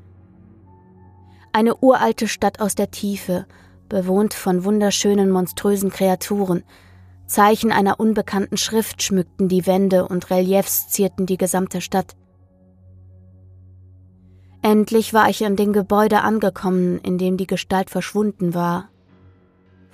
Eine 1.52 1.76
uralte 1.76 2.28
Stadt 2.28 2.60
aus 2.60 2.74
der 2.74 2.90
Tiefe, 2.90 3.46
bewohnt 3.88 4.34
von 4.34 4.64
wunderschönen, 4.64 5.30
monströsen 5.30 5.90
Kreaturen. 5.90 6.64
Zeichen 7.26 7.72
einer 7.72 8.00
unbekannten 8.00 8.56
Schrift 8.56 9.02
schmückten 9.02 9.48
die 9.48 9.66
Wände 9.66 10.08
und 10.08 10.30
Reliefs 10.30 10.88
zierten 10.88 11.26
die 11.26 11.38
gesamte 11.38 11.80
Stadt. 11.80 12.16
Endlich 14.62 15.12
war 15.12 15.28
ich 15.28 15.44
an 15.44 15.56
dem 15.56 15.72
Gebäude 15.72 16.22
angekommen, 16.22 16.98
in 17.00 17.18
dem 17.18 17.36
die 17.36 17.46
Gestalt 17.46 17.90
verschwunden 17.90 18.54
war. 18.54 18.88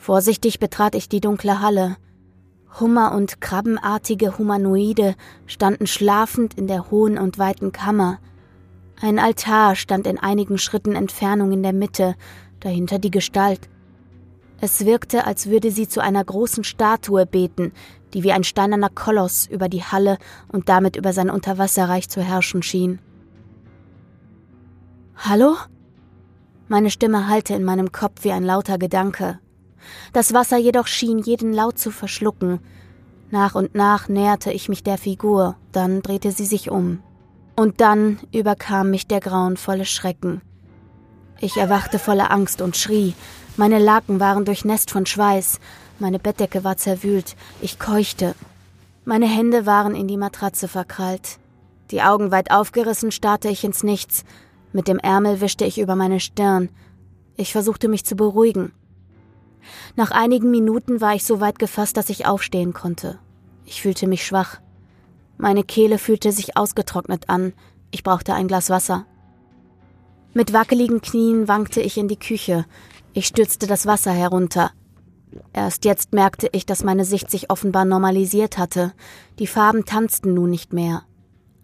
Vorsichtig 0.00 0.58
betrat 0.60 0.94
ich 0.94 1.10
die 1.10 1.20
dunkle 1.20 1.60
Halle. 1.60 1.98
Hummer- 2.80 3.12
und 3.12 3.42
krabbenartige 3.42 4.38
Humanoide 4.38 5.14
standen 5.44 5.86
schlafend 5.86 6.54
in 6.54 6.66
der 6.66 6.90
hohen 6.90 7.18
und 7.18 7.38
weiten 7.38 7.70
Kammer. 7.70 8.18
Ein 9.02 9.18
Altar 9.18 9.76
stand 9.76 10.06
in 10.06 10.18
einigen 10.18 10.56
Schritten 10.56 10.96
Entfernung 10.96 11.52
in 11.52 11.62
der 11.62 11.74
Mitte, 11.74 12.14
dahinter 12.60 12.98
die 12.98 13.10
Gestalt. 13.10 13.68
Es 14.62 14.86
wirkte, 14.86 15.26
als 15.26 15.50
würde 15.50 15.70
sie 15.70 15.86
zu 15.86 16.00
einer 16.00 16.24
großen 16.24 16.64
Statue 16.64 17.26
beten, 17.26 17.72
die 18.14 18.22
wie 18.22 18.32
ein 18.32 18.44
steinerner 18.44 18.88
Koloss 18.88 19.46
über 19.48 19.68
die 19.68 19.84
Halle 19.84 20.16
und 20.48 20.70
damit 20.70 20.96
über 20.96 21.12
sein 21.12 21.28
Unterwasserreich 21.28 22.08
zu 22.08 22.22
herrschen 22.22 22.62
schien. 22.62 23.00
Hallo? 25.14 25.56
Meine 26.68 26.88
Stimme 26.88 27.28
hallte 27.28 27.52
in 27.52 27.64
meinem 27.64 27.92
Kopf 27.92 28.24
wie 28.24 28.32
ein 28.32 28.44
lauter 28.44 28.78
Gedanke. 28.78 29.40
Das 30.12 30.32
Wasser 30.34 30.56
jedoch 30.56 30.86
schien 30.86 31.18
jeden 31.18 31.52
Laut 31.52 31.78
zu 31.78 31.90
verschlucken. 31.90 32.60
Nach 33.30 33.54
und 33.54 33.74
nach 33.74 34.08
näherte 34.08 34.52
ich 34.52 34.68
mich 34.68 34.82
der 34.82 34.98
Figur, 34.98 35.56
dann 35.72 36.02
drehte 36.02 36.32
sie 36.32 36.46
sich 36.46 36.70
um. 36.70 37.00
Und 37.56 37.80
dann 37.80 38.18
überkam 38.32 38.90
mich 38.90 39.06
der 39.06 39.20
grauenvolle 39.20 39.84
Schrecken. 39.84 40.40
Ich 41.38 41.56
erwachte 41.56 41.98
voller 41.98 42.30
Angst 42.30 42.60
und 42.60 42.76
schrie. 42.76 43.14
Meine 43.56 43.78
Laken 43.78 44.20
waren 44.20 44.44
durchnässt 44.44 44.90
von 44.90 45.06
Schweiß, 45.06 45.60
meine 45.98 46.18
Bettdecke 46.18 46.64
war 46.64 46.76
zerwühlt, 46.76 47.36
ich 47.60 47.78
keuchte. 47.78 48.34
Meine 49.04 49.26
Hände 49.26 49.66
waren 49.66 49.94
in 49.94 50.08
die 50.08 50.16
Matratze 50.16 50.66
verkrallt. 50.66 51.38
Die 51.90 52.02
Augen 52.02 52.30
weit 52.30 52.50
aufgerissen 52.50 53.12
starrte 53.12 53.48
ich 53.48 53.64
ins 53.64 53.82
Nichts. 53.82 54.24
Mit 54.72 54.88
dem 54.88 54.98
Ärmel 54.98 55.40
wischte 55.40 55.64
ich 55.64 55.78
über 55.78 55.96
meine 55.96 56.20
Stirn. 56.20 56.68
Ich 57.36 57.52
versuchte 57.52 57.88
mich 57.88 58.04
zu 58.04 58.16
beruhigen. 58.16 58.72
Nach 59.96 60.10
einigen 60.10 60.50
Minuten 60.50 61.00
war 61.00 61.14
ich 61.14 61.24
so 61.24 61.40
weit 61.40 61.58
gefasst, 61.58 61.96
dass 61.96 62.10
ich 62.10 62.26
aufstehen 62.26 62.72
konnte. 62.72 63.18
Ich 63.64 63.82
fühlte 63.82 64.06
mich 64.06 64.24
schwach. 64.24 64.60
Meine 65.38 65.64
Kehle 65.64 65.98
fühlte 65.98 66.32
sich 66.32 66.56
ausgetrocknet 66.56 67.28
an. 67.28 67.52
Ich 67.90 68.02
brauchte 68.02 68.34
ein 68.34 68.48
Glas 68.48 68.70
Wasser. 68.70 69.06
Mit 70.32 70.52
wackeligen 70.52 71.00
Knien 71.00 71.48
wankte 71.48 71.80
ich 71.80 71.98
in 71.98 72.08
die 72.08 72.18
Küche. 72.18 72.66
Ich 73.12 73.26
stürzte 73.26 73.66
das 73.66 73.86
Wasser 73.86 74.12
herunter. 74.12 74.70
Erst 75.52 75.84
jetzt 75.84 76.12
merkte 76.12 76.48
ich, 76.52 76.66
dass 76.66 76.84
meine 76.84 77.04
Sicht 77.04 77.30
sich 77.30 77.50
offenbar 77.50 77.84
normalisiert 77.84 78.58
hatte. 78.58 78.92
Die 79.38 79.46
Farben 79.46 79.84
tanzten 79.84 80.34
nun 80.34 80.50
nicht 80.50 80.72
mehr. 80.72 81.02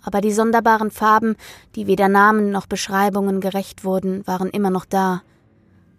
Aber 0.03 0.21
die 0.21 0.33
sonderbaren 0.33 0.91
Farben, 0.91 1.37
die 1.75 1.87
weder 1.87 2.09
Namen 2.09 2.50
noch 2.50 2.67
Beschreibungen 2.67 3.41
gerecht 3.41 3.85
wurden, 3.85 4.26
waren 4.26 4.50
immer 4.50 4.71
noch 4.71 4.85
da 4.85 5.23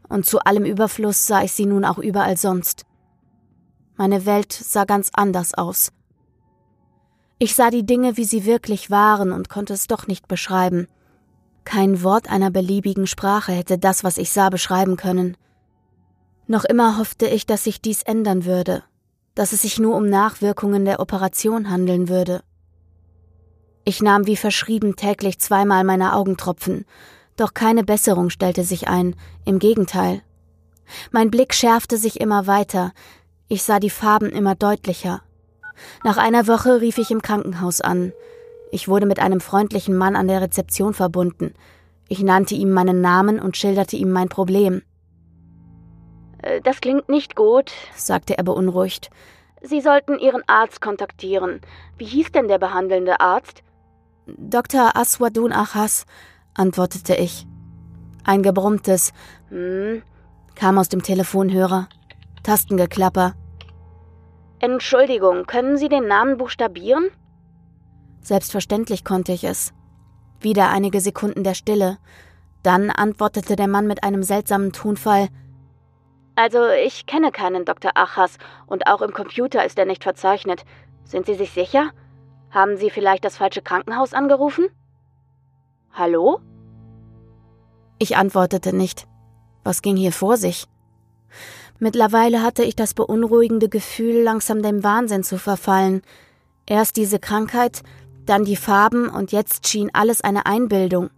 und 0.10 0.26
zu 0.26 0.40
allem 0.40 0.66
Überfluss 0.66 1.28
sah 1.28 1.44
ich 1.44 1.54
sie 1.54 1.66
nun 1.66 1.86
auch 1.86 1.98
überall 1.98 2.38
sonst. 2.38 2.86
Meine 3.96 4.26
Welt 4.26 4.54
sah 4.54 4.86
ganz 4.86 5.10
anders 5.14 5.54
aus. 5.54 5.92
Ich 7.40 7.56
sah 7.56 7.70
die 7.70 7.86
Dinge, 7.86 8.18
wie 8.18 8.24
sie 8.24 8.46
wirklich 8.46 8.90
waren 8.90 9.32
und 9.32 9.50
konnte 9.50 9.74
es 9.74 9.88
doch 9.88 10.08
nicht 10.08 10.28
beschreiben. 10.28 10.88
Kein 11.66 12.02
Wort 12.02 12.30
einer 12.30 12.50
beliebigen 12.50 13.08
Sprache 13.08 13.52
hätte 13.52 13.78
das, 13.78 14.04
was 14.04 14.18
ich 14.18 14.32
sah, 14.32 14.50
beschreiben 14.50 14.96
können. 14.96 15.36
Noch 16.48 16.64
immer 16.64 16.98
hoffte 16.98 17.28
ich, 17.28 17.46
dass 17.46 17.66
sich 17.66 17.82
dies 17.82 18.04
ändern 18.04 18.46
würde, 18.46 18.84
dass 19.36 19.52
es 19.52 19.64
sich 19.64 19.78
nur 19.78 19.96
um 19.96 20.08
Nachwirkungen 20.08 20.86
der 20.86 21.00
Operation 21.00 21.70
handeln 21.70 22.08
würde. 22.08 22.42
Ich 23.84 24.02
nahm 24.02 24.28
wie 24.28 24.38
verschrieben 24.38 24.96
täglich 24.96 25.40
zweimal 25.40 25.84
meine 25.84 26.14
Augentropfen 26.14 26.86
doch 27.38 27.54
keine 27.54 27.84
Besserung 27.84 28.30
stellte 28.30 28.64
sich 28.64 28.88
ein, 28.88 29.16
im 29.46 29.60
Gegenteil. 29.60 30.22
Mein 31.12 31.32
Blick 31.32 31.54
schärfte 31.54 31.98
sich 31.98 32.20
immer 32.20 32.48
weiter, 32.48 32.92
ich 33.48 33.64
sah 33.64 33.80
die 33.80 33.90
Farben 33.90 34.30
immer 34.30 34.56
deutlicher. 34.56 35.22
Nach 36.04 36.18
einer 36.18 36.48
Woche 36.48 36.82
rief 36.82 36.98
ich 36.98 37.12
im 37.12 37.22
Krankenhaus 37.22 37.80
an. 37.82 38.12
Ich 38.72 38.88
wurde 38.90 39.06
mit 39.06 39.20
einem 39.20 39.40
freundlichen 39.40 39.96
Mann 39.96 40.16
an 40.16 40.28
der 40.28 40.42
Rezeption 40.42 40.94
verbunden. 40.94 41.54
Ich 42.10 42.22
nannte 42.22 42.56
ihm 42.56 42.72
meinen 42.72 43.00
Namen 43.00 43.40
und 43.40 43.56
schilderte 43.56 43.96
ihm 43.96 44.12
mein 44.12 44.28
Problem. 44.28 44.82
Äh, 46.42 46.62
das 46.62 46.82
klingt 46.82 47.08
nicht 47.10 47.36
gut, 47.36 47.72
sagte 47.96 48.38
er 48.38 48.44
beunruhigt. 48.44 49.10
Sie 49.62 49.82
sollten 49.82 50.20
Ihren 50.20 50.44
Arzt 50.48 50.82
kontaktieren. 50.82 51.62
Wie 51.98 52.06
hieß 52.06 52.32
denn 52.32 52.48
der 52.48 52.60
behandelnde 52.60 53.20
Arzt? 53.20 53.64
Dr. 54.28 54.96
Aswadun 54.96 55.52
Achas 55.52 56.06
antwortete 56.58 57.16
ich. 57.16 57.48
Ein 58.24 58.44
gebrummtes 58.44 59.14
Hm 59.50 60.04
kam 60.58 60.78
aus 60.78 60.90
dem 60.90 61.04
Telefonhörer. 61.04 61.88
Tastengeklapper. 62.44 63.36
Entschuldigung, 64.60 65.46
können 65.46 65.78
Sie 65.78 65.88
den 65.88 66.08
Namen 66.08 66.38
buchstabieren? 66.38 67.10
Selbstverständlich 68.22 69.06
konnte 69.06 69.32
ich 69.32 69.44
es. 69.44 69.72
Wieder 70.42 70.70
einige 70.70 71.00
Sekunden 71.00 71.44
der 71.44 71.54
Stille. 71.54 71.98
Dann 72.64 72.90
antwortete 72.90 73.56
der 73.56 73.68
Mann 73.68 73.86
mit 73.86 74.04
einem 74.04 74.24
seltsamen 74.24 74.74
Tonfall. 74.74 75.28
Also, 76.36 76.68
ich 76.86 77.06
kenne 77.06 77.32
keinen 77.32 77.66
Dr. 77.66 77.92
Achas 77.96 78.38
und 78.66 78.88
auch 78.88 79.02
im 79.02 79.14
Computer 79.14 79.64
ist 79.64 79.78
er 79.78 79.86
nicht 79.86 80.04
verzeichnet. 80.04 80.66
Sind 81.04 81.28
Sie 81.28 81.36
sich 81.36 81.52
sicher? 81.52 81.92
Haben 82.50 82.78
Sie 82.78 82.90
vielleicht 82.90 83.26
das 83.26 83.38
falsche 83.38 83.62
Krankenhaus 83.62 84.14
angerufen? 84.14 84.68
Hallo? 85.98 86.42
Ich 87.98 88.18
antwortete 88.18 88.72
nicht. 88.72 89.08
Was 89.64 89.82
ging 89.82 89.98
hier 89.98 90.12
vor 90.12 90.38
sich? 90.38 90.68
Mittlerweile 91.80 92.44
hatte 92.44 92.64
ich 92.64 92.76
das 92.76 92.94
beunruhigende 92.94 93.68
Gefühl, 93.68 94.22
langsam 94.22 94.62
dem 94.62 94.84
Wahnsinn 94.84 95.24
zu 95.24 95.40
verfallen. 95.40 96.04
Erst 96.68 96.98
diese 96.98 97.18
Krankheit, 97.18 97.82
dann 98.28 98.46
die 98.46 98.56
Farben 98.56 99.10
und 99.10 99.32
jetzt 99.32 99.68
schien 99.68 99.90
alles 99.92 100.22
eine 100.22 100.46
Einbildung. 100.46 101.10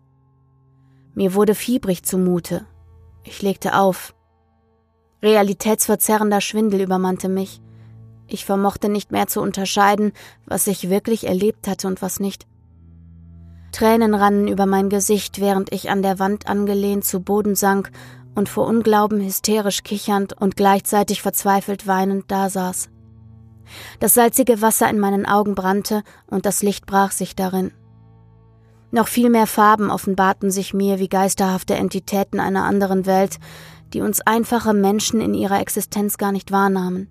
Mir 1.14 1.34
wurde 1.34 1.56
fiebrig 1.56 2.06
zumute. 2.06 2.66
Ich 3.26 3.42
legte 3.42 3.78
auf. 3.78 4.16
Realitätsverzerrender 5.22 6.40
Schwindel 6.40 6.80
übermannte 6.80 7.28
mich. 7.28 7.60
Ich 8.28 8.46
vermochte 8.46 8.88
nicht 8.88 9.12
mehr 9.12 9.28
zu 9.28 9.42
unterscheiden, 9.42 10.14
was 10.46 10.68
ich 10.68 10.90
wirklich 10.90 11.28
erlebt 11.28 11.68
hatte 11.68 11.88
und 11.88 12.02
was 12.02 12.22
nicht. 12.22 12.49
Tränen 13.72 14.14
rannen 14.14 14.48
über 14.48 14.66
mein 14.66 14.90
Gesicht, 14.90 15.40
während 15.40 15.72
ich 15.74 15.90
an 15.90 16.02
der 16.02 16.20
Wand 16.20 16.48
angelehnt 16.48 17.06
zu 17.06 17.20
Boden 17.20 17.56
sank 17.56 17.92
und 18.36 18.50
vor 18.50 18.68
Unglauben 18.68 19.22
hysterisch 19.22 19.84
kichernd 19.84 20.34
und 20.40 20.56
gleichzeitig 20.56 21.22
verzweifelt 21.22 21.88
weinend 21.88 22.32
dasaß. 22.32 22.90
Das 24.00 24.14
salzige 24.14 24.62
Wasser 24.62 24.90
in 24.90 25.00
meinen 25.00 25.26
Augen 25.26 25.56
brannte 25.56 26.04
und 26.28 26.46
das 26.46 26.64
Licht 26.64 26.86
brach 26.86 27.12
sich 27.12 27.36
darin. 27.36 27.72
Noch 28.92 29.08
viel 29.08 29.30
mehr 29.30 29.46
Farben 29.46 29.92
offenbarten 29.92 30.50
sich 30.50 30.74
mir 30.74 31.00
wie 31.00 31.10
geisterhafte 31.10 31.76
Entitäten 31.76 32.40
einer 32.40 32.64
anderen 32.64 33.06
Welt, 33.06 33.38
die 33.94 34.02
uns 34.02 34.22
einfache 34.22 34.74
Menschen 34.74 35.22
in 35.22 35.34
ihrer 35.34 35.60
Existenz 35.60 36.18
gar 36.18 36.32
nicht 36.32 36.52
wahrnahmen. 36.52 37.08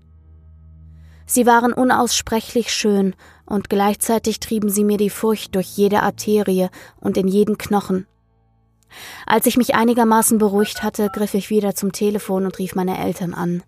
Sie 1.27 1.47
waren 1.47 1.73
unaussprechlich 1.73 2.73
schön 2.73 3.15
und 3.49 3.71
gleichzeitig 3.71 4.41
trieben 4.41 4.69
sie 4.69 4.85
mir 4.85 4.99
die 4.99 5.11
Furcht 5.11 5.55
durch 5.55 5.69
jede 5.77 6.03
Arterie 6.03 6.69
und 7.01 7.17
in 7.17 7.29
jeden 7.29 7.59
Knochen. 7.59 8.07
Als 9.27 9.47
ich 9.47 9.57
mich 9.57 9.75
einigermaßen 9.75 10.39
beruhigt 10.39 10.83
hatte, 10.83 11.09
griff 11.13 11.35
ich 11.35 11.51
wieder 11.51 11.75
zum 11.75 11.93
Telefon 11.93 12.45
und 12.45 12.59
rief 12.59 12.75
meine 12.75 12.99
Eltern 12.99 13.35
an. 13.35 13.63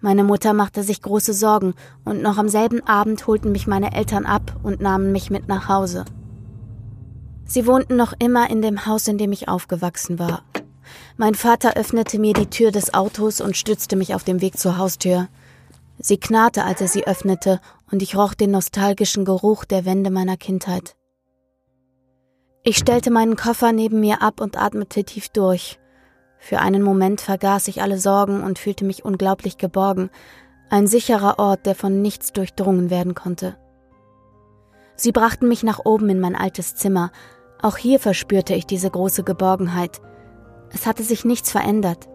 Meine 0.00 0.24
Mutter 0.24 0.52
machte 0.52 0.82
sich 0.82 1.00
große 1.00 1.32
Sorgen 1.32 1.74
und 2.04 2.22
noch 2.22 2.38
am 2.38 2.48
selben 2.48 2.84
Abend 2.86 3.26
holten 3.26 3.52
mich 3.52 3.68
meine 3.68 3.94
Eltern 3.94 4.26
ab 4.26 4.56
und 4.62 4.80
nahmen 4.80 5.12
mich 5.12 5.30
mit 5.30 5.46
nach 5.46 5.68
Hause. 5.68 6.04
Sie 7.44 7.66
wohnten 7.66 7.96
noch 7.96 8.12
immer 8.18 8.50
in 8.50 8.62
dem 8.62 8.86
Haus, 8.86 9.06
in 9.06 9.18
dem 9.18 9.30
ich 9.30 9.48
aufgewachsen 9.48 10.18
war. 10.18 10.42
Mein 11.16 11.34
Vater 11.34 11.76
öffnete 11.76 12.18
mir 12.18 12.32
die 12.32 12.50
Tür 12.50 12.72
des 12.72 12.94
Autos 12.94 13.40
und 13.40 13.56
stützte 13.56 13.94
mich 13.94 14.14
auf 14.14 14.24
dem 14.24 14.40
Weg 14.40 14.58
zur 14.58 14.78
Haustür. 14.78 15.28
Sie 15.98 16.16
knarrte, 16.16 16.64
als 16.64 16.80
er 16.80 16.88
sie 16.88 17.06
öffnete, 17.06 17.60
und 17.92 18.02
ich 18.02 18.16
roch 18.16 18.34
den 18.34 18.50
nostalgischen 18.50 19.24
Geruch 19.24 19.64
der 19.64 19.84
Wände 19.84 20.10
meiner 20.10 20.36
Kindheit. 20.36 20.96
Ich 22.64 22.78
stellte 22.78 23.10
meinen 23.10 23.36
Koffer 23.36 23.72
neben 23.72 24.00
mir 24.00 24.22
ab 24.22 24.40
und 24.40 24.56
atmete 24.56 25.04
tief 25.04 25.28
durch. 25.28 25.78
Für 26.38 26.60
einen 26.60 26.82
Moment 26.82 27.20
vergaß 27.20 27.68
ich 27.68 27.82
alle 27.82 27.98
Sorgen 27.98 28.42
und 28.42 28.58
fühlte 28.58 28.84
mich 28.84 29.04
unglaublich 29.04 29.58
geborgen, 29.58 30.10
ein 30.70 30.86
sicherer 30.86 31.38
Ort, 31.38 31.66
der 31.66 31.74
von 31.74 32.00
nichts 32.00 32.32
durchdrungen 32.32 32.88
werden 32.88 33.14
konnte. 33.14 33.56
Sie 34.96 35.12
brachten 35.12 35.48
mich 35.48 35.62
nach 35.62 35.80
oben 35.84 36.08
in 36.08 36.20
mein 36.20 36.34
altes 36.34 36.74
Zimmer. 36.74 37.12
Auch 37.60 37.76
hier 37.76 38.00
verspürte 38.00 38.54
ich 38.54 38.66
diese 38.66 38.90
große 38.90 39.22
Geborgenheit. 39.22 40.00
Es 40.72 40.86
hatte 40.86 41.02
sich 41.02 41.24
nichts 41.24 41.50
verändert. 41.50 42.08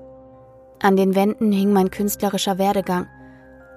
An 0.81 0.95
den 0.95 1.13
Wänden 1.13 1.51
hing 1.51 1.71
mein 1.71 1.91
künstlerischer 1.91 2.57
Werdegang. 2.57 3.07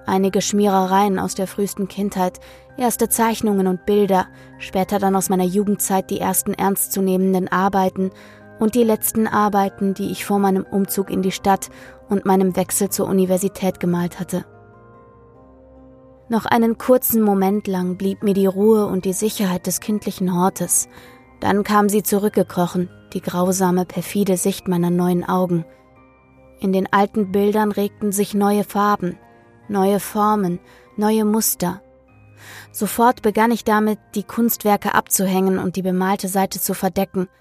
Einige 0.05 0.41
Schmierereien 0.41 1.19
aus 1.19 1.35
der 1.35 1.47
frühesten 1.47 1.87
Kindheit, 1.87 2.39
erste 2.77 3.09
Zeichnungen 3.09 3.67
und 3.67 3.85
Bilder, 3.85 4.27
später 4.57 4.99
dann 4.99 5.15
aus 5.15 5.29
meiner 5.29 5.43
Jugendzeit 5.43 6.09
die 6.09 6.19
ersten 6.19 6.53
ernstzunehmenden 6.53 7.47
Arbeiten 7.47 8.11
und 8.59 8.75
die 8.75 8.83
letzten 8.83 9.27
Arbeiten, 9.27 9.93
die 9.93 10.11
ich 10.11 10.25
vor 10.25 10.39
meinem 10.39 10.63
Umzug 10.63 11.09
in 11.09 11.21
die 11.21 11.31
Stadt 11.31 11.69
und 12.09 12.25
meinem 12.25 12.55
Wechsel 12.55 12.89
zur 12.89 13.07
Universität 13.07 13.79
gemalt 13.79 14.19
hatte. 14.19 14.45
Noch 16.29 16.45
einen 16.45 16.77
kurzen 16.77 17.21
Moment 17.21 17.67
lang 17.67 17.97
blieb 17.97 18.23
mir 18.23 18.33
die 18.33 18.45
Ruhe 18.45 18.85
und 18.85 19.05
die 19.05 19.13
Sicherheit 19.13 19.67
des 19.67 19.81
kindlichen 19.81 20.33
Hortes. 20.33 20.87
Dann 21.41 21.63
kam 21.63 21.89
sie 21.89 22.03
zurückgekrochen, 22.03 22.89
die 23.13 23.21
grausame, 23.21 23.85
perfide 23.85 24.37
Sicht 24.37 24.67
meiner 24.67 24.91
neuen 24.91 25.27
Augen. 25.27 25.65
In 26.59 26.71
den 26.71 26.91
alten 26.93 27.31
Bildern 27.31 27.71
regten 27.71 28.11
sich 28.11 28.33
neue 28.33 28.63
Farben, 28.63 29.17
neue 29.71 29.99
Formen, 29.99 30.59
neue 30.97 31.25
Muster. 31.25 31.81
Sofort 32.71 33.21
begann 33.21 33.51
ich 33.51 33.63
damit, 33.63 33.99
die 34.15 34.23
Kunstwerke 34.23 34.93
abzuhängen 34.93 35.57
und 35.57 35.75
die 35.75 35.81
bemalte 35.81 36.27
Seite 36.27 36.59
zu 36.59 36.73
verdecken– 36.73 37.27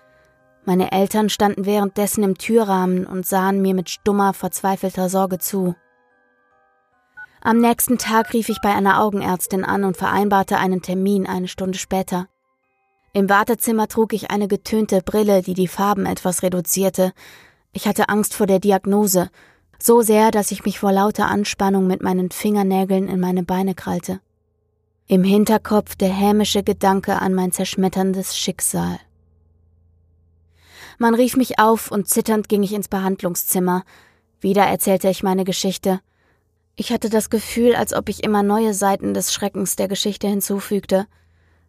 meine 0.64 0.92
Eltern 0.92 1.30
standen 1.30 1.64
währenddessen 1.64 2.22
im 2.22 2.36
Türrahmen 2.36 3.06
und 3.06 3.26
sahen 3.26 3.62
mir 3.62 3.74
mit 3.74 3.88
stummer, 3.88 4.34
verzweifelter 4.34 5.08
Sorge 5.08 5.38
zu. 5.38 5.74
Am 7.40 7.58
nächsten 7.58 7.96
Tag 7.96 8.34
rief 8.34 8.50
ich 8.50 8.60
bei 8.60 8.74
einer 8.74 9.02
Augenärztin 9.02 9.64
an 9.64 9.84
und 9.84 9.96
vereinbarte 9.96 10.58
einen 10.58 10.82
Termin 10.82 11.26
eine 11.26 11.48
Stunde 11.48 11.78
später. 11.78 12.28
Im 13.14 13.30
Wartezimmer 13.30 13.88
trug 13.88 14.12
ich 14.12 14.30
eine 14.30 14.46
getönte 14.46 15.00
Brille, 15.02 15.42
die 15.42 15.54
die 15.54 15.66
Farben 15.66 16.04
etwas 16.04 16.42
reduzierte. 16.42 17.12
Ich 17.72 17.88
hatte 17.88 18.10
Angst 18.10 18.34
vor 18.34 18.46
der 18.46 18.60
Diagnose, 18.60 19.30
so 19.82 20.02
sehr, 20.02 20.30
dass 20.30 20.50
ich 20.50 20.64
mich 20.64 20.78
vor 20.78 20.92
lauter 20.92 21.26
Anspannung 21.26 21.86
mit 21.86 22.02
meinen 22.02 22.30
Fingernägeln 22.30 23.08
in 23.08 23.20
meine 23.20 23.42
Beine 23.42 23.74
krallte. 23.74 24.20
Im 25.06 25.24
Hinterkopf 25.24 25.96
der 25.96 26.10
hämische 26.10 26.62
Gedanke 26.62 27.20
an 27.20 27.34
mein 27.34 27.52
zerschmetterndes 27.52 28.36
Schicksal. 28.38 28.98
Man 30.98 31.14
rief 31.14 31.36
mich 31.36 31.58
auf 31.58 31.90
und 31.90 32.08
zitternd 32.08 32.48
ging 32.48 32.62
ich 32.62 32.74
ins 32.74 32.88
Behandlungszimmer. 32.88 33.84
Wieder 34.40 34.64
erzählte 34.64 35.08
ich 35.08 35.22
meine 35.22 35.44
Geschichte. 35.44 36.00
Ich 36.76 36.92
hatte 36.92 37.08
das 37.08 37.30
Gefühl, 37.30 37.74
als 37.74 37.92
ob 37.94 38.08
ich 38.08 38.22
immer 38.22 38.42
neue 38.42 38.74
Seiten 38.74 39.14
des 39.14 39.32
Schreckens 39.32 39.76
der 39.76 39.88
Geschichte 39.88 40.28
hinzufügte. 40.28 41.06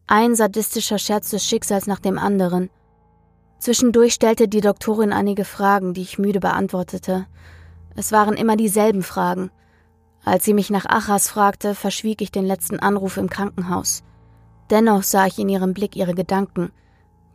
Ein 0.06 0.36
sadistischer 0.36 0.98
Scherz 0.98 1.30
des 1.30 1.46
Schicksals 1.46 1.88
nach 1.88 2.00
dem 2.00 2.18
anderen. 2.18 2.70
Zwischendurch 3.60 4.14
stellte 4.14 4.48
die 4.48 4.62
Doktorin 4.62 5.14
einige 5.14 5.46
Fragen, 5.46 5.94
die 5.94 6.02
ich 6.02 6.20
müde 6.20 6.40
beantwortete. 6.40 7.28
Es 7.96 8.12
waren 8.12 8.36
immer 8.36 8.56
dieselben 8.56 9.04
Fragen. 9.04 9.52
Als 10.24 10.46
sie 10.46 10.54
mich 10.54 10.70
nach 10.70 10.86
Achas 10.86 11.30
fragte, 11.30 11.76
verschwieg 11.76 12.22
ich 12.22 12.32
den 12.32 12.46
letzten 12.46 12.80
Anruf 12.80 13.18
im 13.18 13.30
Krankenhaus. 13.30 14.04
Dennoch 14.70 15.04
sah 15.04 15.26
ich 15.26 15.40
in 15.40 15.50
ihrem 15.50 15.74
Blick 15.74 15.96
ihre 15.96 16.14
Gedanken. 16.14 16.72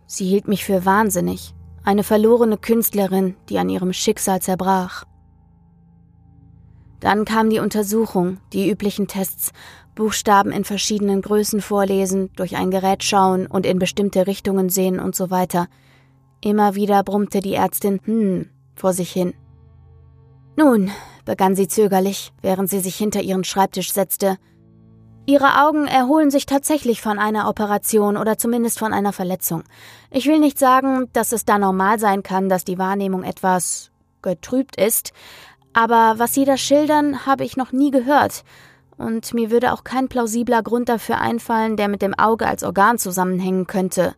Sie 0.06 0.26
hielt 0.26 0.48
mich 0.48 0.64
für 0.64 0.84
wahnsinnig 0.84 1.54
eine 1.86 2.02
verlorene 2.02 2.58
Künstlerin, 2.58 3.36
die 3.48 3.58
an 3.58 3.68
ihrem 3.68 3.92
Schicksal 3.92 4.42
zerbrach. 4.42 5.04
Dann 6.98 7.24
kam 7.24 7.48
die 7.48 7.60
Untersuchung, 7.60 8.38
die 8.52 8.68
üblichen 8.68 9.06
Tests, 9.06 9.52
Buchstaben 9.94 10.50
in 10.50 10.64
verschiedenen 10.64 11.22
Größen 11.22 11.60
vorlesen, 11.60 12.30
durch 12.34 12.56
ein 12.56 12.72
Gerät 12.72 13.04
schauen 13.04 13.46
und 13.46 13.64
in 13.64 13.78
bestimmte 13.78 14.26
Richtungen 14.26 14.68
sehen 14.68 14.98
und 14.98 15.14
so 15.14 15.30
weiter. 15.30 15.68
Immer 16.40 16.74
wieder 16.74 17.04
brummte 17.04 17.40
die 17.40 17.54
Ärztin 17.54 18.00
hm 18.04 18.50
vor 18.74 18.92
sich 18.92 19.12
hin. 19.12 19.32
Nun, 20.56 20.90
begann 21.24 21.54
sie 21.54 21.68
zögerlich, 21.68 22.32
während 22.42 22.70
sie 22.70 22.80
sich 22.80 22.96
hinter 22.96 23.20
ihren 23.20 23.44
Schreibtisch 23.44 23.92
setzte, 23.92 24.38
Ihre 25.28 25.60
Augen 25.66 25.88
erholen 25.88 26.30
sich 26.30 26.46
tatsächlich 26.46 27.02
von 27.02 27.18
einer 27.18 27.48
Operation 27.48 28.16
oder 28.16 28.38
zumindest 28.38 28.78
von 28.78 28.92
einer 28.92 29.12
Verletzung. 29.12 29.64
Ich 30.12 30.26
will 30.26 30.38
nicht 30.38 30.56
sagen, 30.56 31.08
dass 31.12 31.32
es 31.32 31.44
da 31.44 31.58
normal 31.58 31.98
sein 31.98 32.22
kann, 32.22 32.48
dass 32.48 32.64
die 32.64 32.78
Wahrnehmung 32.78 33.24
etwas 33.24 33.90
getrübt 34.22 34.76
ist, 34.76 35.12
aber 35.72 36.14
was 36.18 36.32
Sie 36.32 36.44
da 36.44 36.56
schildern, 36.56 37.26
habe 37.26 37.44
ich 37.44 37.56
noch 37.56 37.72
nie 37.72 37.90
gehört. 37.90 38.44
Und 38.96 39.34
mir 39.34 39.50
würde 39.50 39.72
auch 39.72 39.82
kein 39.82 40.08
plausibler 40.08 40.62
Grund 40.62 40.88
dafür 40.88 41.18
einfallen, 41.18 41.76
der 41.76 41.88
mit 41.88 42.02
dem 42.02 42.14
Auge 42.14 42.46
als 42.46 42.62
Organ 42.62 42.96
zusammenhängen 42.96 43.66
könnte. 43.66 44.14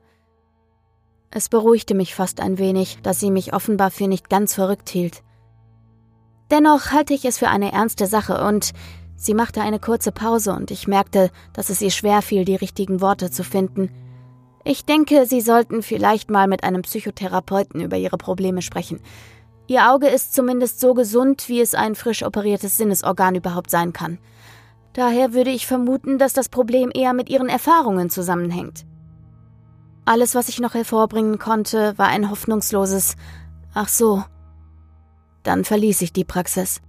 Es 1.31 1.49
beruhigte 1.49 1.95
mich 1.95 2.15
fast 2.15 2.41
ein 2.41 2.59
wenig, 2.59 2.99
dass 3.03 3.19
sie 3.19 3.31
mich 3.31 3.55
offenbar 3.55 3.91
für 3.91 4.09
nicht 4.09 4.29
ganz 4.29 4.55
verrückt 4.55 4.91
hielt. 4.91 5.23
Dennoch 6.51 6.93
halte 6.93 7.15
ich 7.15 7.25
es 7.25 7.39
für 7.39 7.49
eine 7.49 7.73
ernste 7.73 8.07
Sache 8.07 8.45
und 8.45 8.73
Sie 9.21 9.35
machte 9.35 9.61
eine 9.61 9.81
kurze 9.81 10.13
Pause 10.13 10.53
und 10.53 10.71
ich 10.71 10.87
merkte, 10.87 11.31
dass 11.53 11.71
es 11.71 11.83
ihr 11.83 11.91
schwer 11.91 12.23
fiel, 12.23 12.45
die 12.45 12.55
richtigen 12.55 13.01
Worte 13.01 13.33
zu 13.33 13.43
finden. 13.43 13.91
Ich 14.65 14.85
denke, 14.85 15.27
Sie 15.27 15.41
sollten 15.41 15.83
vielleicht 15.83 16.31
mal 16.31 16.47
mit 16.47 16.63
einem 16.63 16.83
Psychotherapeuten 16.83 17.81
über 17.81 17.97
Ihre 17.97 18.17
Probleme 18.17 18.63
sprechen. 18.63 19.01
Ihr 19.67 19.91
Auge 19.91 20.07
ist 20.07 20.35
zumindest 20.35 20.79
so 20.79 20.95
gesund, 20.95 21.49
wie 21.49 21.61
es 21.61 21.75
ein 21.75 21.97
frisch 21.97 22.23
operiertes 22.23 22.77
Sinnesorgan 22.77 23.35
überhaupt 23.35 23.71
sein 23.71 23.93
kann. 23.93 24.19
Daher 24.93 25.33
würde 25.35 25.51
ich 25.51 25.67
vermuten, 25.67 26.19
dass 26.19 26.33
das 26.33 26.49
Problem 26.49 26.91
eher 26.95 27.13
mit 27.13 27.29
Ihren 27.29 27.49
Erfahrungen 27.49 28.11
zusammenhängt. 28.11 28.87
Alles, 30.05 30.35
was 30.35 30.49
ich 30.49 30.61
noch 30.61 30.75
hervorbringen 30.75 31.39
konnte, 31.39 31.99
war 31.99 32.07
ein 32.07 32.31
hoffnungsloses 32.31 33.17
Ach 33.75 33.89
so. 33.89 34.25
Dann 35.43 35.65
verließ 35.65 36.03
ich 36.03 36.13
die 36.13 36.25
Praxis. 36.25 36.81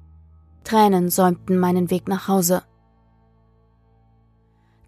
Tränen 0.64 1.10
säumten 1.10 1.58
meinen 1.58 1.90
Weg 1.90 2.08
nach 2.08 2.28
Hause. 2.28 2.64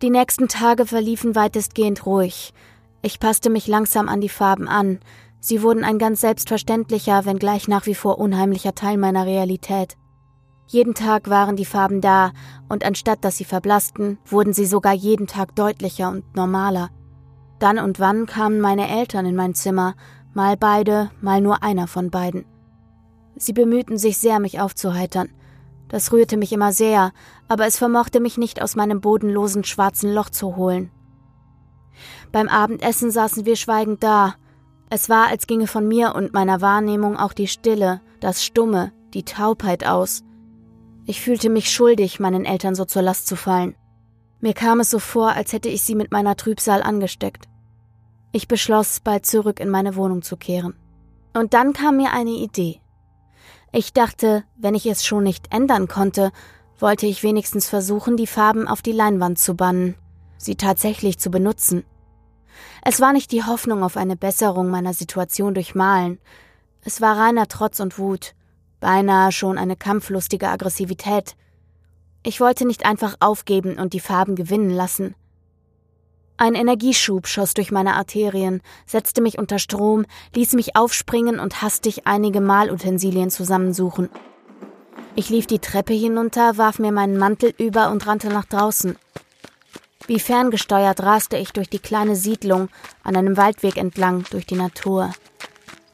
Die 0.01 0.09
nächsten 0.09 0.47
Tage 0.47 0.85
verliefen 0.85 1.35
weitestgehend 1.35 2.05
ruhig. 2.05 2.53
Ich 3.01 3.19
passte 3.19 3.49
mich 3.49 3.67
langsam 3.67 4.09
an 4.09 4.21
die 4.21 4.29
Farben 4.29 4.67
an. 4.67 4.99
Sie 5.39 5.61
wurden 5.61 5.83
ein 5.83 5.99
ganz 5.99 6.21
selbstverständlicher, 6.21 7.25
wenngleich 7.25 7.67
nach 7.67 7.85
wie 7.85 7.95
vor 7.95 8.19
unheimlicher 8.19 8.75
Teil 8.75 8.97
meiner 8.97 9.25
Realität. 9.25 9.97
Jeden 10.67 10.93
Tag 10.93 11.29
waren 11.29 11.55
die 11.55 11.65
Farben 11.65 11.99
da, 11.99 12.31
und 12.69 12.85
anstatt 12.85 13.25
dass 13.25 13.37
sie 13.37 13.43
verblassten, 13.43 14.19
wurden 14.25 14.53
sie 14.53 14.65
sogar 14.65 14.93
jeden 14.93 15.27
Tag 15.27 15.55
deutlicher 15.55 16.09
und 16.09 16.35
normaler. 16.35 16.89
Dann 17.59 17.77
und 17.77 17.99
wann 17.99 18.25
kamen 18.25 18.61
meine 18.61 18.87
Eltern 18.87 19.25
in 19.25 19.35
mein 19.35 19.53
Zimmer, 19.53 19.95
mal 20.33 20.57
beide, 20.57 21.11
mal 21.21 21.41
nur 21.41 21.61
einer 21.61 21.87
von 21.87 22.09
beiden. 22.09 22.45
Sie 23.41 23.53
bemühten 23.53 23.97
sich 23.97 24.19
sehr, 24.19 24.39
mich 24.39 24.59
aufzuheitern. 24.59 25.29
Das 25.87 26.13
rührte 26.13 26.37
mich 26.37 26.53
immer 26.53 26.71
sehr, 26.71 27.11
aber 27.47 27.65
es 27.65 27.75
vermochte 27.75 28.19
mich 28.19 28.37
nicht 28.37 28.61
aus 28.61 28.75
meinem 28.75 29.01
bodenlosen 29.01 29.63
schwarzen 29.63 30.13
Loch 30.13 30.29
zu 30.29 30.55
holen. 30.57 30.91
Beim 32.31 32.47
Abendessen 32.47 33.09
saßen 33.09 33.47
wir 33.47 33.55
schweigend 33.55 34.03
da. 34.03 34.35
Es 34.91 35.09
war, 35.09 35.27
als 35.27 35.47
ginge 35.47 35.65
von 35.65 35.87
mir 35.87 36.13
und 36.13 36.33
meiner 36.33 36.61
Wahrnehmung 36.61 37.17
auch 37.17 37.33
die 37.33 37.47
Stille, 37.47 37.99
das 38.19 38.45
Stumme, 38.45 38.91
die 39.15 39.23
Taubheit 39.23 39.87
aus. 39.87 40.21
Ich 41.07 41.19
fühlte 41.19 41.49
mich 41.49 41.71
schuldig, 41.71 42.19
meinen 42.19 42.45
Eltern 42.45 42.75
so 42.75 42.85
zur 42.85 43.01
Last 43.01 43.25
zu 43.25 43.35
fallen. 43.35 43.73
Mir 44.39 44.53
kam 44.53 44.81
es 44.81 44.91
so 44.91 44.99
vor, 44.99 45.31
als 45.31 45.51
hätte 45.51 45.69
ich 45.69 45.81
sie 45.81 45.95
mit 45.95 46.11
meiner 46.11 46.35
Trübsal 46.35 46.83
angesteckt. 46.83 47.45
Ich 48.33 48.47
beschloss, 48.47 48.99
bald 48.99 49.25
zurück 49.25 49.59
in 49.59 49.69
meine 49.69 49.95
Wohnung 49.95 50.21
zu 50.21 50.37
kehren. 50.37 50.75
Und 51.33 51.55
dann 51.55 51.73
kam 51.73 51.97
mir 51.97 52.13
eine 52.13 52.29
Idee. 52.29 52.80
Ich 53.73 53.93
dachte, 53.93 54.43
wenn 54.57 54.75
ich 54.75 54.85
es 54.85 55.05
schon 55.05 55.23
nicht 55.23 55.53
ändern 55.53 55.87
konnte, 55.87 56.31
wollte 56.77 57.05
ich 57.05 57.23
wenigstens 57.23 57.69
versuchen, 57.69 58.17
die 58.17 58.27
Farben 58.27 58.67
auf 58.67 58.81
die 58.81 58.91
Leinwand 58.91 59.39
zu 59.39 59.55
bannen, 59.55 59.95
sie 60.37 60.55
tatsächlich 60.55 61.19
zu 61.19 61.31
benutzen. 61.31 61.85
Es 62.83 62.99
war 62.99 63.13
nicht 63.13 63.31
die 63.31 63.43
Hoffnung 63.43 63.83
auf 63.83 63.95
eine 63.95 64.17
Besserung 64.17 64.69
meiner 64.69 64.93
Situation 64.93 65.53
durch 65.53 65.73
Malen. 65.73 66.19
Es 66.83 66.99
war 66.99 67.17
reiner 67.17 67.47
Trotz 67.47 67.79
und 67.79 67.97
Wut, 67.97 68.33
beinahe 68.81 69.31
schon 69.31 69.57
eine 69.57 69.77
kampflustige 69.77 70.49
Aggressivität. 70.49 71.35
Ich 72.23 72.41
wollte 72.41 72.65
nicht 72.67 72.85
einfach 72.85 73.15
aufgeben 73.19 73.77
und 73.77 73.93
die 73.93 73.99
Farben 73.99 74.35
gewinnen 74.35 74.71
lassen. 74.71 75.15
Ein 76.41 76.55
Energieschub 76.55 77.27
schoss 77.27 77.53
durch 77.53 77.71
meine 77.71 77.95
Arterien, 77.95 78.63
setzte 78.87 79.21
mich 79.21 79.37
unter 79.37 79.59
Strom, 79.59 80.07
ließ 80.33 80.53
mich 80.53 80.75
aufspringen 80.75 81.39
und 81.39 81.61
hastig 81.61 82.07
einige 82.07 82.41
Malutensilien 82.41 83.29
zusammensuchen. 83.29 84.09
Ich 85.15 85.29
lief 85.29 85.45
die 85.45 85.59
Treppe 85.59 85.93
hinunter, 85.93 86.57
warf 86.57 86.79
mir 86.79 86.91
meinen 86.91 87.19
Mantel 87.19 87.53
über 87.59 87.91
und 87.91 88.07
rannte 88.07 88.29
nach 88.29 88.45
draußen. 88.45 88.97
Wie 90.07 90.17
ferngesteuert 90.19 91.03
raste 91.03 91.37
ich 91.37 91.51
durch 91.51 91.69
die 91.69 91.77
kleine 91.77 92.15
Siedlung 92.15 92.69
an 93.03 93.15
einem 93.15 93.37
Waldweg 93.37 93.77
entlang 93.77 94.25
durch 94.31 94.47
die 94.47 94.55
Natur. 94.55 95.11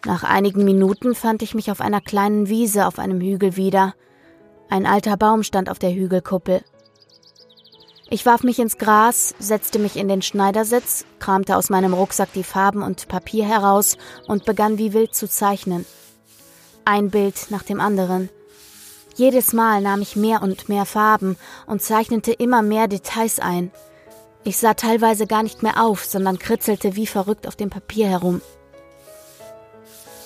Nach 0.05 0.23
einigen 0.23 0.63
Minuten 0.63 1.13
fand 1.13 1.41
ich 1.41 1.55
mich 1.55 1.71
auf 1.71 1.81
einer 1.81 1.99
kleinen 1.99 2.47
Wiese 2.47 2.87
auf 2.87 2.99
einem 2.99 3.19
Hügel 3.19 3.57
wieder. 3.57 3.95
Ein 4.69 4.85
alter 4.85 5.17
Baum 5.17 5.43
stand 5.43 5.69
auf 5.69 5.79
der 5.79 5.93
Hügelkuppel. 5.93 6.63
Ich 8.09 8.25
warf 8.25 8.43
mich 8.43 8.59
ins 8.59 8.77
Gras, 8.77 9.35
setzte 9.37 9.79
mich 9.79 9.97
in 9.97 10.07
den 10.07 10.21
Schneidersitz, 10.21 11.05
kramte 11.19 11.57
aus 11.57 11.69
meinem 11.69 11.93
Rucksack 11.93 12.31
die 12.33 12.43
Farben 12.43 12.81
und 12.81 13.09
Papier 13.09 13.45
heraus 13.45 13.97
und 14.27 14.45
begann 14.45 14.77
wie 14.77 14.93
wild 14.93 15.13
zu 15.13 15.27
zeichnen. 15.27 15.85
Ein 16.85 17.09
Bild 17.09 17.47
nach 17.49 17.63
dem 17.63 17.81
anderen. 17.81 18.29
Jedes 19.15 19.51
Mal 19.51 19.81
nahm 19.81 20.01
ich 20.01 20.15
mehr 20.15 20.41
und 20.41 20.69
mehr 20.69 20.85
Farben 20.85 21.35
und 21.65 21.81
zeichnete 21.81 22.31
immer 22.31 22.61
mehr 22.61 22.87
Details 22.87 23.39
ein. 23.39 23.71
Ich 24.45 24.57
sah 24.57 24.73
teilweise 24.73 25.27
gar 25.27 25.43
nicht 25.43 25.61
mehr 25.61 25.83
auf, 25.83 26.05
sondern 26.05 26.39
kritzelte 26.39 26.95
wie 26.95 27.07
verrückt 27.07 27.45
auf 27.45 27.57
dem 27.57 27.69
Papier 27.69 28.07
herum. 28.07 28.41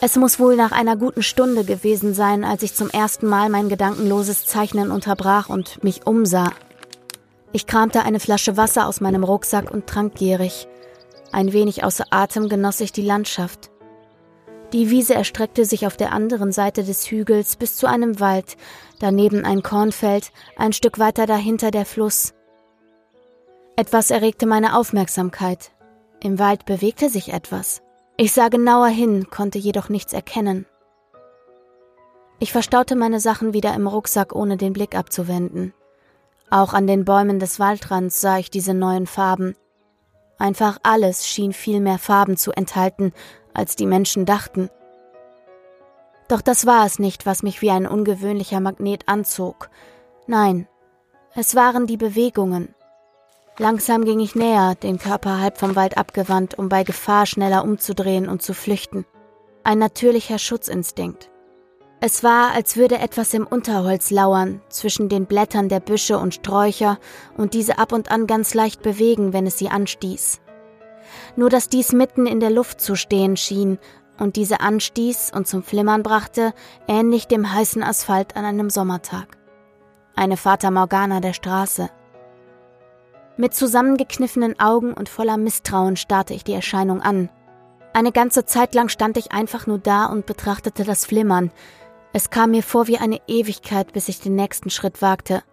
Es 0.01 0.17
muss 0.17 0.39
wohl 0.39 0.55
nach 0.55 0.71
einer 0.71 0.97
guten 0.97 1.23
Stunde 1.23 1.63
gewesen 1.63 2.13
sein, 2.13 2.43
als 2.43 2.61
ich 2.61 2.75
zum 2.75 2.91
ersten 2.91 3.27
Mal 3.27 3.49
mein 3.49 3.69
gedankenloses 3.69 4.45
Zeichnen 4.45 4.91
unterbrach 4.91 5.49
und 5.49 5.83
mich 5.83 6.05
umsah. 6.05 6.51
Ich 7.53 7.67
kramte 7.67 8.03
eine 8.03 8.19
Flasche 8.19 8.55
Wasser 8.55 8.87
aus 8.87 9.01
meinem 9.01 9.23
Rucksack 9.23 9.71
und 9.71 9.87
trank 9.87 10.15
gierig. 10.15 10.67
Ein 11.31 11.53
wenig 11.53 11.83
außer 11.83 12.05
Atem 12.09 12.49
genoss 12.49 12.79
ich 12.79 12.91
die 12.91 13.01
Landschaft. 13.01 13.71
Die 14.73 14.89
Wiese 14.89 15.15
erstreckte 15.15 15.65
sich 15.65 15.85
auf 15.85 15.97
der 15.97 16.13
anderen 16.13 16.53
Seite 16.53 16.83
des 16.83 17.11
Hügels 17.11 17.57
bis 17.57 17.75
zu 17.75 17.87
einem 17.87 18.21
Wald, 18.21 18.55
daneben 18.99 19.43
ein 19.43 19.63
Kornfeld, 19.63 20.31
ein 20.55 20.71
Stück 20.71 20.97
weiter 20.97 21.25
dahinter 21.25 21.71
der 21.71 21.85
Fluss. 21.85 22.33
Etwas 23.75 24.11
erregte 24.11 24.45
meine 24.45 24.77
Aufmerksamkeit. 24.77 25.71
Im 26.21 26.39
Wald 26.39 26.65
bewegte 26.65 27.09
sich 27.09 27.33
etwas. 27.33 27.81
Ich 28.15 28.31
sah 28.31 28.47
genauer 28.47 28.87
hin, 28.87 29.27
konnte 29.29 29.57
jedoch 29.57 29.89
nichts 29.89 30.13
erkennen. 30.13 30.65
Ich 32.39 32.51
verstaute 32.51 32.95
meine 32.95 33.19
Sachen 33.19 33.53
wieder 33.53 33.73
im 33.73 33.87
Rucksack, 33.87 34.33
ohne 34.33 34.55
den 34.55 34.73
Blick 34.73 34.95
abzuwenden. 34.95 35.73
Auch 36.51 36.73
an 36.73 36.85
den 36.85 37.05
Bäumen 37.05 37.39
des 37.39 37.59
Waldrands 37.59 38.19
sah 38.19 38.37
ich 38.37 38.51
diese 38.51 38.73
neuen 38.73 39.07
Farben. 39.07 39.55
Einfach 40.37 40.79
alles 40.83 41.25
schien 41.25 41.53
viel 41.53 41.79
mehr 41.79 41.97
Farben 41.97 42.35
zu 42.35 42.51
enthalten, 42.51 43.13
als 43.53 43.77
die 43.77 43.85
Menschen 43.85 44.25
dachten. 44.25 44.69
Doch 46.27 46.41
das 46.41 46.65
war 46.65 46.85
es 46.85 46.99
nicht, 46.99 47.25
was 47.25 47.41
mich 47.41 47.61
wie 47.61 47.71
ein 47.71 47.87
ungewöhnlicher 47.87 48.59
Magnet 48.59 49.07
anzog. 49.07 49.69
Nein, 50.27 50.67
es 51.35 51.55
waren 51.55 51.87
die 51.87 51.97
Bewegungen. 51.97 52.75
Langsam 53.57 54.03
ging 54.03 54.19
ich 54.19 54.35
näher, 54.35 54.75
den 54.75 54.97
Körper 54.97 55.39
halb 55.39 55.57
vom 55.57 55.77
Wald 55.77 55.97
abgewandt, 55.97 56.57
um 56.57 56.67
bei 56.67 56.83
Gefahr 56.83 57.25
schneller 57.25 57.63
umzudrehen 57.63 58.27
und 58.27 58.41
zu 58.41 58.53
flüchten. 58.53 59.05
Ein 59.63 59.79
natürlicher 59.79 60.37
Schutzinstinkt. 60.37 61.30
Es 62.03 62.23
war, 62.23 62.53
als 62.53 62.77
würde 62.77 62.97
etwas 62.97 63.31
im 63.35 63.45
Unterholz 63.45 64.09
lauern, 64.09 64.59
zwischen 64.69 65.07
den 65.07 65.27
Blättern 65.27 65.69
der 65.69 65.79
Büsche 65.79 66.17
und 66.17 66.33
Sträucher 66.33 66.97
und 67.37 67.53
diese 67.53 67.77
ab 67.77 67.93
und 67.93 68.09
an 68.09 68.25
ganz 68.25 68.55
leicht 68.55 68.81
bewegen, 68.81 69.33
wenn 69.33 69.45
es 69.45 69.59
sie 69.59 69.69
anstieß. 69.69 70.41
Nur 71.35 71.51
dass 71.51 71.69
dies 71.69 71.93
mitten 71.93 72.25
in 72.25 72.39
der 72.39 72.49
Luft 72.49 72.81
zu 72.81 72.95
stehen 72.95 73.37
schien 73.37 73.77
und 74.17 74.35
diese 74.35 74.61
anstieß 74.61 75.31
und 75.35 75.47
zum 75.47 75.61
Flimmern 75.61 76.01
brachte, 76.01 76.53
ähnlich 76.87 77.27
dem 77.27 77.53
heißen 77.53 77.83
Asphalt 77.83 78.35
an 78.35 78.45
einem 78.45 78.71
Sommertag. 78.71 79.37
Eine 80.15 80.37
Fata 80.37 80.71
Morgana 80.71 81.19
der 81.19 81.33
Straße. 81.33 81.91
Mit 83.37 83.53
zusammengekniffenen 83.53 84.59
Augen 84.59 84.93
und 84.93 85.07
voller 85.07 85.37
Misstrauen 85.37 85.97
starrte 85.97 86.33
ich 86.33 86.43
die 86.43 86.53
Erscheinung 86.53 86.99
an. 86.99 87.29
Eine 87.93 88.11
ganze 88.11 88.45
Zeit 88.45 88.73
lang 88.73 88.89
stand 88.89 89.17
ich 89.17 89.33
einfach 89.33 89.67
nur 89.67 89.77
da 89.77 90.05
und 90.05 90.25
betrachtete 90.25 90.83
das 90.83 91.05
Flimmern, 91.05 91.51
es 92.13 92.30
kam 92.30 92.52
mir 92.52 92.63
vor 92.63 92.88
wie 92.88 92.97
eine 92.97 93.21
Ewigkeit, 93.28 93.93
bis 93.93 94.10
ich 94.10 94.19
den 94.19 94.36
nächsten 94.36 94.69
Schritt 94.69 95.02
wagte. 95.02 95.43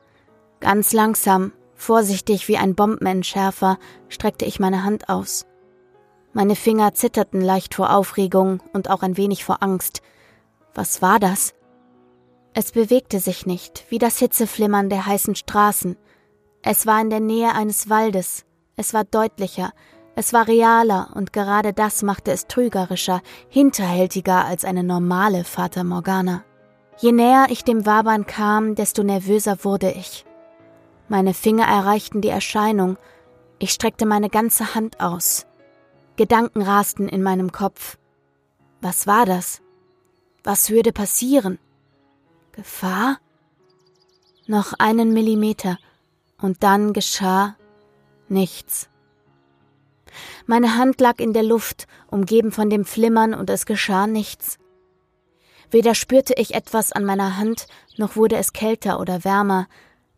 Ganz 0.60 0.92
langsam, 0.92 1.52
vorsichtig 1.74 2.48
wie 2.48 2.56
ein 2.56 2.74
Bombenentschärfer, 2.74 3.78
streckte 4.08 4.44
ich 4.44 4.58
meine 4.58 4.82
Hand 4.84 5.08
aus. 5.08 5.46
Meine 6.32 6.56
Finger 6.56 6.94
zitterten 6.94 7.40
leicht 7.40 7.74
vor 7.74 7.94
Aufregung 7.94 8.60
und 8.72 8.90
auch 8.90 9.02
ein 9.02 9.16
wenig 9.16 9.44
vor 9.44 9.62
Angst. 9.62 10.02
Was 10.74 11.00
war 11.00 11.20
das? 11.20 11.54
Es 12.54 12.72
bewegte 12.72 13.20
sich 13.20 13.46
nicht, 13.46 13.84
wie 13.88 13.98
das 13.98 14.18
Hitzeflimmern 14.18 14.90
der 14.90 15.06
heißen 15.06 15.36
Straßen. 15.36 15.96
Es 16.62 16.86
war 16.86 17.00
in 17.00 17.10
der 17.10 17.20
Nähe 17.20 17.54
eines 17.54 17.88
Waldes. 17.88 18.44
Es 18.76 18.94
war 18.94 19.04
deutlicher, 19.04 19.72
es 20.16 20.32
war 20.32 20.48
realer 20.48 21.10
und 21.14 21.32
gerade 21.32 21.72
das 21.72 22.02
machte 22.02 22.32
es 22.32 22.48
trügerischer, 22.48 23.22
hinterhältiger 23.48 24.44
als 24.44 24.64
eine 24.64 24.82
normale 24.82 25.44
Fata 25.44 25.84
Morgana. 25.84 26.44
Je 27.00 27.12
näher 27.12 27.46
ich 27.50 27.62
dem 27.62 27.86
Wabern 27.86 28.26
kam, 28.26 28.74
desto 28.74 29.04
nervöser 29.04 29.64
wurde 29.64 29.92
ich. 29.92 30.24
Meine 31.08 31.32
Finger 31.32 31.64
erreichten 31.64 32.20
die 32.20 32.28
Erscheinung, 32.28 32.98
ich 33.60 33.72
streckte 33.72 34.04
meine 34.04 34.30
ganze 34.30 34.74
Hand 34.74 35.00
aus. 35.00 35.46
Gedanken 36.16 36.62
rasten 36.62 37.08
in 37.08 37.22
meinem 37.22 37.52
Kopf. 37.52 37.96
Was 38.80 39.06
war 39.06 39.26
das? 39.26 39.62
Was 40.42 40.70
würde 40.70 40.92
passieren? 40.92 41.58
Gefahr? 42.52 43.18
Noch 44.46 44.72
einen 44.78 45.12
Millimeter, 45.12 45.78
und 46.40 46.62
dann 46.62 46.92
geschah 46.92 47.56
nichts. 48.28 48.88
Meine 50.46 50.76
Hand 50.76 51.00
lag 51.00 51.18
in 51.20 51.32
der 51.32 51.42
Luft, 51.42 51.86
umgeben 52.08 52.50
von 52.50 52.70
dem 52.70 52.84
Flimmern, 52.84 53.34
und 53.34 53.50
es 53.50 53.66
geschah 53.66 54.06
nichts. 54.06 54.58
Weder 55.70 55.94
spürte 55.94 56.34
ich 56.36 56.54
etwas 56.54 56.92
an 56.92 57.04
meiner 57.04 57.36
Hand, 57.36 57.66
noch 57.96 58.16
wurde 58.16 58.36
es 58.36 58.52
kälter 58.52 59.00
oder 59.00 59.24
wärmer. 59.24 59.66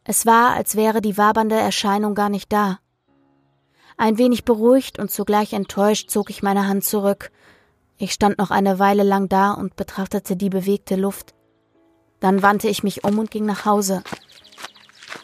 Es 0.05 0.27
war, 0.27 0.55
als 0.55 0.77
wäre 0.77 1.01
die 1.01 1.19
wabernde 1.19 1.57
Erscheinung 1.57 2.15
gar 2.15 2.29
nicht 2.29 2.53
da. 2.53 2.79
Ein 3.97 4.17
wenig 4.17 4.45
beruhigt 4.45 4.99
und 4.99 5.11
zugleich 5.11 5.53
enttäuscht 5.53 6.11
zog 6.11 6.31
ich 6.31 6.43
meine 6.43 6.67
Hand 6.67 6.85
zurück. 6.85 7.31
Ich 7.99 8.13
stand 8.13 8.39
noch 8.39 8.51
eine 8.51 8.79
Weile 8.79 9.03
lang 9.03 9.29
da 9.29 9.53
und 9.53 9.77
betrachtete 9.77 10.37
die 10.37 10.49
bewegte 10.49 10.97
Luft. 10.97 11.35
Dann 12.19 12.43
wandte 12.43 12.69
ich 12.69 12.83
mich 12.83 13.05
um 13.05 13.19
und 13.19 13.31
ging 13.31 13.45
nach 13.45 13.67
Hause. 13.67 14.03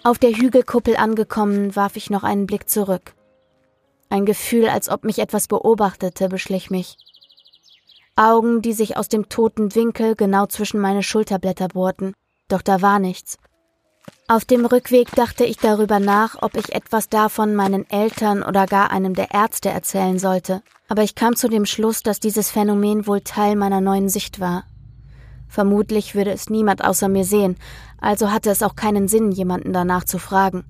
Auf 0.03 0.19
der 0.19 0.33
Hügelkuppel 0.33 0.97
angekommen, 0.97 1.75
warf 1.75 1.97
ich 1.97 2.11
noch 2.11 2.23
einen 2.23 2.47
Blick 2.47 2.69
zurück. 2.69 3.15
Ein 4.09 4.27
Gefühl, 4.27 4.69
als 4.69 4.89
ob 4.89 5.05
mich 5.05 5.19
etwas 5.19 5.49
beobachtete, 5.49 6.29
beschlich 6.29 6.71
mich. 6.71 6.97
Augen, 8.17 8.63
die 8.63 8.73
sich 8.73 8.97
aus 8.97 9.09
dem 9.09 9.29
toten 9.29 9.75
Winkel 9.75 10.17
genau 10.17 10.47
zwischen 10.47 10.81
meine 10.81 11.03
Schulterblätter 11.03 11.69
bohrten, 11.69 12.15
doch 12.49 12.63
da 12.63 12.81
war 12.81 12.99
nichts. 12.99 13.37
Auf 14.27 14.47
dem 14.47 14.65
Rückweg 14.65 15.15
dachte 15.15 15.45
ich 15.45 15.59
darüber 15.59 16.01
nach, 16.01 16.37
ob 16.41 16.57
ich 16.57 16.73
etwas 16.73 17.11
davon 17.11 17.55
meinen 17.55 17.89
Eltern 17.91 18.43
oder 18.43 18.67
gar 18.67 18.91
einem 18.91 19.15
der 19.15 19.33
Ärzte 19.35 19.69
erzählen 19.69 20.19
sollte, 20.19 20.63
aber 20.89 21.03
ich 21.03 21.15
kam 21.15 21.37
zu 21.37 21.49
dem 21.49 21.67
Schluss, 21.67 22.03
dass 22.03 22.19
dieses 22.19 22.51
Phänomen 22.51 23.07
wohl 23.07 23.21
Teil 23.21 23.55
meiner 23.55 23.83
neuen 23.83 24.09
Sicht 24.09 24.41
war. 24.41 24.65
Vermutlich 25.47 26.15
würde 26.15 26.33
es 26.33 26.49
niemand 26.49 26.83
außer 26.83 27.09
mir 27.09 27.25
sehen, 27.25 27.57
also 28.01 28.33
hatte 28.33 28.49
es 28.51 28.63
auch 28.63 28.77
keinen 28.77 29.09
Sinn, 29.09 29.31
jemanden 29.31 29.75
danach 29.75 30.05
zu 30.05 30.19
fragen. 30.19 30.65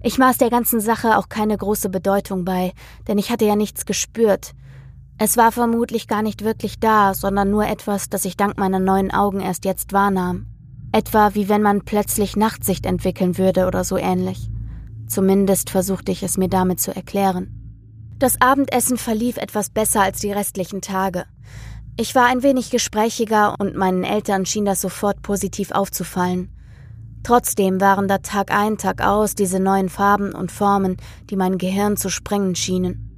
Ich 0.00 0.16
maß 0.16 0.38
der 0.38 0.50
ganzen 0.50 0.80
Sache 0.80 1.18
auch 1.18 1.28
keine 1.28 1.58
große 1.58 1.88
Bedeutung 1.88 2.44
bei, 2.44 2.72
denn 3.08 3.18
ich 3.18 3.30
hatte 3.30 3.44
ja 3.44 3.56
nichts 3.56 3.84
gespürt, 3.84 4.52
es 5.22 5.36
war 5.36 5.52
vermutlich 5.52 6.08
gar 6.08 6.22
nicht 6.22 6.44
wirklich 6.44 6.80
da, 6.80 7.12
sondern 7.12 7.50
nur 7.50 7.66
etwas, 7.66 8.08
das 8.08 8.24
ich 8.24 8.38
dank 8.38 8.58
meiner 8.58 8.78
neuen 8.78 9.10
Augen 9.10 9.40
erst 9.40 9.66
jetzt 9.66 9.92
wahrnahm. 9.92 10.46
Etwa 10.92 11.34
wie 11.34 11.50
wenn 11.50 11.60
man 11.60 11.84
plötzlich 11.84 12.36
Nachtsicht 12.36 12.86
entwickeln 12.86 13.36
würde 13.36 13.66
oder 13.66 13.84
so 13.84 13.98
ähnlich. 13.98 14.48
Zumindest 15.06 15.68
versuchte 15.68 16.10
ich 16.10 16.22
es 16.22 16.38
mir 16.38 16.48
damit 16.48 16.80
zu 16.80 16.96
erklären. 16.96 17.50
Das 18.18 18.40
Abendessen 18.40 18.96
verlief 18.96 19.36
etwas 19.36 19.68
besser 19.68 20.00
als 20.00 20.20
die 20.20 20.32
restlichen 20.32 20.80
Tage. 20.80 21.26
Ich 21.98 22.14
war 22.14 22.24
ein 22.24 22.42
wenig 22.42 22.70
gesprächiger 22.70 23.56
und 23.58 23.76
meinen 23.76 24.04
Eltern 24.04 24.46
schien 24.46 24.64
das 24.64 24.80
sofort 24.80 25.20
positiv 25.20 25.70
aufzufallen. 25.70 26.48
Trotzdem 27.24 27.78
waren 27.82 28.08
da 28.08 28.18
Tag 28.18 28.50
ein, 28.52 28.78
Tag 28.78 29.02
aus 29.02 29.34
diese 29.34 29.60
neuen 29.60 29.90
Farben 29.90 30.32
und 30.32 30.50
Formen, 30.50 30.96
die 31.28 31.36
mein 31.36 31.58
Gehirn 31.58 31.98
zu 31.98 32.08
sprengen 32.08 32.54
schienen. 32.54 33.09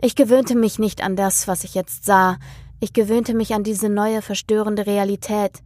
Ich 0.00 0.14
gewöhnte 0.14 0.54
mich 0.54 0.78
nicht 0.78 1.02
an 1.02 1.16
das, 1.16 1.48
was 1.48 1.64
ich 1.64 1.74
jetzt 1.74 2.04
sah, 2.04 2.36
ich 2.78 2.92
gewöhnte 2.92 3.34
mich 3.34 3.54
an 3.54 3.64
diese 3.64 3.88
neue 3.88 4.22
verstörende 4.22 4.86
Realität. 4.86 5.62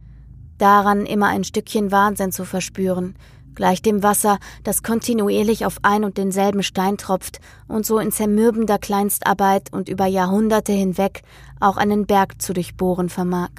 daran, 0.57 1.05
immer 1.05 1.27
ein 1.27 1.43
Stückchen 1.43 1.91
Wahnsinn 1.91 2.31
zu 2.31 2.45
verspüren, 2.45 3.15
gleich 3.53 3.81
dem 3.81 4.01
Wasser, 4.01 4.37
das 4.63 4.81
kontinuierlich 4.81 5.65
auf 5.65 5.77
ein 5.81 6.03
und 6.05 6.17
denselben 6.17 6.63
Stein 6.63 6.97
tropft 6.97 7.39
und 7.67 7.85
so 7.85 7.99
in 7.99 8.11
zermürbender 8.11 8.77
Kleinstarbeit 8.77 9.73
und 9.73 9.89
über 9.89 10.05
Jahrhunderte 10.05 10.71
hinweg 10.71 11.23
auch 11.59 11.75
einen 11.75 12.05
Berg 12.05 12.41
zu 12.41 12.53
durchbohren 12.53 13.09
vermag. 13.09 13.49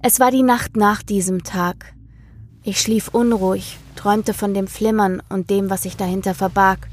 Es 0.00 0.18
war 0.18 0.30
die 0.30 0.44
Nacht 0.44 0.76
nach 0.76 1.02
diesem 1.02 1.42
Tag. 1.42 1.94
Ich 2.62 2.80
schlief 2.80 3.08
unruhig, 3.08 3.78
träumte 3.96 4.32
von 4.32 4.54
dem 4.54 4.66
Flimmern 4.68 5.20
und 5.28 5.50
dem, 5.50 5.68
was 5.68 5.82
sich 5.82 5.96
dahinter 5.96 6.34
verbarg. 6.34 6.88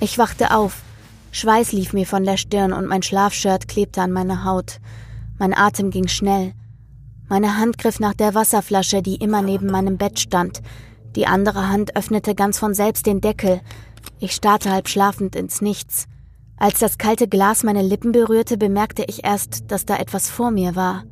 Ich 0.00 0.18
wachte 0.18 0.54
auf, 0.54 0.82
Schweiß 1.32 1.72
lief 1.72 1.94
mir 1.94 2.06
von 2.06 2.24
der 2.24 2.36
Stirn 2.36 2.72
und 2.74 2.86
mein 2.86 3.02
Schlafshirt 3.02 3.66
klebte 3.66 4.02
an 4.02 4.12
meiner 4.12 4.44
Haut. 4.44 4.80
Mein 5.38 5.56
Atem 5.56 5.90
ging 5.90 6.06
schnell. 6.06 6.52
Meine 7.26 7.56
Hand 7.56 7.78
griff 7.78 7.98
nach 7.98 8.12
der 8.12 8.34
Wasserflasche, 8.34 9.00
die 9.00 9.16
immer 9.16 9.40
neben 9.40 9.66
meinem 9.66 9.96
Bett 9.96 10.20
stand. 10.20 10.60
Die 11.16 11.26
andere 11.26 11.70
Hand 11.70 11.96
öffnete 11.96 12.34
ganz 12.34 12.58
von 12.58 12.74
selbst 12.74 13.06
den 13.06 13.22
Deckel. 13.22 13.62
Ich 14.20 14.32
starrte 14.32 14.70
halb 14.70 14.88
schlafend 14.88 15.34
ins 15.34 15.62
Nichts. 15.62 16.06
Als 16.58 16.80
das 16.80 16.98
kalte 16.98 17.26
Glas 17.26 17.62
meine 17.62 17.82
Lippen 17.82 18.12
berührte, 18.12 18.58
bemerkte 18.58 19.04
ich 19.08 19.24
erst, 19.24 19.70
dass 19.72 19.86
da 19.86 19.96
etwas 19.96 20.28
vor 20.28 20.50
mir 20.50 20.76
war. 20.76 21.04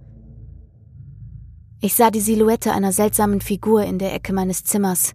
Ich 1.80 1.94
sah 1.94 2.10
die 2.10 2.20
Silhouette 2.20 2.72
einer 2.72 2.92
seltsamen 2.92 3.40
Figur 3.40 3.84
in 3.84 3.98
der 3.98 4.14
Ecke 4.14 4.34
meines 4.34 4.64
Zimmers. 4.64 5.14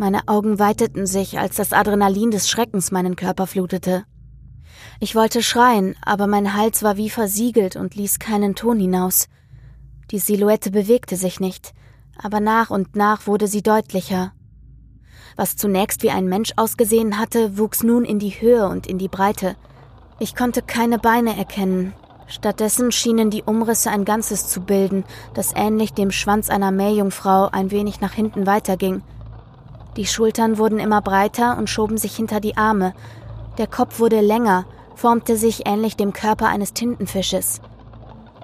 Meine 0.00 0.28
Augen 0.28 0.60
weiteten 0.60 1.06
sich, 1.06 1.40
als 1.40 1.56
das 1.56 1.72
Adrenalin 1.72 2.30
des 2.30 2.48
Schreckens 2.48 2.92
meinen 2.92 3.16
Körper 3.16 3.48
flutete. 3.48 4.04
Ich 5.00 5.16
wollte 5.16 5.42
schreien, 5.42 5.96
aber 6.04 6.28
mein 6.28 6.54
Hals 6.54 6.84
war 6.84 6.96
wie 6.96 7.10
versiegelt 7.10 7.74
und 7.74 7.96
ließ 7.96 8.20
keinen 8.20 8.54
Ton 8.54 8.78
hinaus. 8.78 9.26
Die 10.12 10.20
Silhouette 10.20 10.70
bewegte 10.70 11.16
sich 11.16 11.40
nicht, 11.40 11.74
aber 12.16 12.38
nach 12.38 12.70
und 12.70 12.94
nach 12.94 13.26
wurde 13.26 13.48
sie 13.48 13.60
deutlicher. 13.60 14.32
Was 15.34 15.56
zunächst 15.56 16.04
wie 16.04 16.10
ein 16.10 16.26
Mensch 16.26 16.52
ausgesehen 16.54 17.18
hatte, 17.18 17.58
wuchs 17.58 17.82
nun 17.82 18.04
in 18.04 18.20
die 18.20 18.40
Höhe 18.40 18.68
und 18.68 18.86
in 18.86 18.98
die 18.98 19.08
Breite. 19.08 19.56
Ich 20.20 20.36
konnte 20.36 20.62
keine 20.62 21.00
Beine 21.00 21.36
erkennen. 21.36 21.92
Stattdessen 22.28 22.92
schienen 22.92 23.30
die 23.30 23.42
Umrisse 23.42 23.90
ein 23.90 24.04
Ganzes 24.04 24.48
zu 24.48 24.60
bilden, 24.60 25.02
das 25.34 25.54
ähnlich 25.56 25.92
dem 25.92 26.12
Schwanz 26.12 26.50
einer 26.50 26.70
Meerjungfrau 26.70 27.48
ein 27.50 27.72
wenig 27.72 28.00
nach 28.00 28.12
hinten 28.12 28.46
weiterging. 28.46 29.02
Die 29.98 30.06
Schultern 30.06 30.58
wurden 30.58 30.78
immer 30.78 31.02
breiter 31.02 31.58
und 31.58 31.68
schoben 31.68 31.98
sich 31.98 32.14
hinter 32.14 32.38
die 32.38 32.56
Arme. 32.56 32.94
Der 33.58 33.66
Kopf 33.66 33.98
wurde 33.98 34.20
länger, 34.20 34.64
formte 34.94 35.36
sich 35.36 35.66
ähnlich 35.66 35.96
dem 35.96 36.12
Körper 36.12 36.46
eines 36.46 36.72
Tintenfisches. 36.72 37.60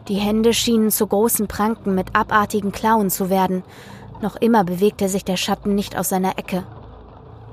Die 0.09 0.17
Hände 0.17 0.53
schienen 0.53 0.91
zu 0.91 1.07
großen 1.07 1.47
Pranken 1.47 1.95
mit 1.95 2.17
abartigen 2.17 2.73
Klauen 2.73 3.09
zu 3.09 3.31
werden. 3.31 3.63
Noch 4.21 4.35
immer 4.35 4.65
bewegte 4.65 5.09
sich 5.09 5.25
der 5.25 5.37
Schatten 5.37 5.77
nicht 5.77 5.97
aus 5.97 6.09
seiner 6.09 6.39
Ecke. 6.39 6.67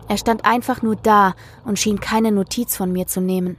Er 0.08 0.18
stand 0.18 0.46
einfach 0.46 0.82
nur 0.82 0.96
da 0.96 1.36
und 1.64 1.78
schien 1.78 2.00
keine 2.00 2.32
Notiz 2.32 2.76
von 2.76 2.92
mir 2.92 3.06
zu 3.06 3.22
nehmen. 3.22 3.56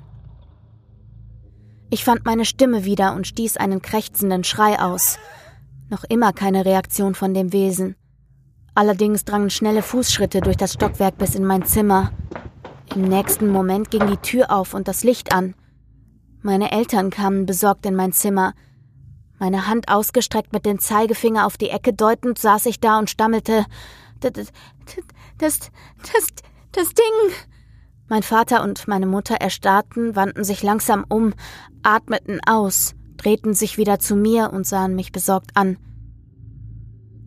Ich 1.88 2.04
fand 2.04 2.24
meine 2.24 2.46
Stimme 2.46 2.84
wieder 2.84 3.14
und 3.14 3.28
stieß 3.28 3.58
einen 3.58 3.80
krächzenden 3.80 4.42
Schrei 4.42 4.80
aus. 4.80 5.20
Noch 5.88 6.02
immer 6.02 6.32
keine 6.32 6.64
Reaktion 6.64 7.14
von 7.14 7.32
dem 7.32 7.52
Wesen. 7.52 7.94
Allerdings 8.74 9.24
drangen 9.24 9.50
schnelle 9.50 9.82
Fußschritte 9.82 10.40
durch 10.40 10.56
das 10.56 10.72
Stockwerk 10.74 11.18
bis 11.18 11.34
in 11.34 11.44
mein 11.44 11.64
Zimmer. 11.64 12.12
Im 12.94 13.02
nächsten 13.02 13.48
Moment 13.48 13.90
ging 13.90 14.06
die 14.06 14.16
Tür 14.16 14.50
auf 14.50 14.74
und 14.74 14.88
das 14.88 15.04
Licht 15.04 15.34
an. 15.34 15.54
Meine 16.40 16.72
Eltern 16.72 17.10
kamen 17.10 17.46
besorgt 17.46 17.86
in 17.86 17.94
mein 17.94 18.12
Zimmer, 18.12 18.54
meine 19.42 19.66
Hand 19.66 19.88
ausgestreckt 19.88 20.52
mit 20.52 20.64
dem 20.64 20.78
Zeigefinger 20.78 21.46
auf 21.46 21.56
die 21.56 21.70
Ecke 21.70 21.92
deutend, 21.92 22.38
saß 22.38 22.66
ich 22.66 22.78
da 22.78 23.00
und 23.00 23.10
stammelte: 23.10 23.66
Das, 24.20 24.32
das, 24.32 24.52
das, 25.38 26.26
das 26.70 26.94
Ding. 26.94 27.36
Mein 28.08 28.22
Vater 28.22 28.62
und 28.62 28.86
meine 28.86 29.06
Mutter 29.06 29.34
erstarrten, 29.34 30.14
wandten 30.14 30.44
sich 30.44 30.62
langsam 30.62 31.04
um, 31.08 31.34
atmeten 31.82 32.38
aus, 32.46 32.94
drehten 33.16 33.52
sich 33.52 33.78
wieder 33.78 33.98
zu 33.98 34.14
mir 34.14 34.52
und 34.52 34.64
sahen 34.64 34.94
mich 34.94 35.10
besorgt 35.10 35.56
an. 35.56 35.76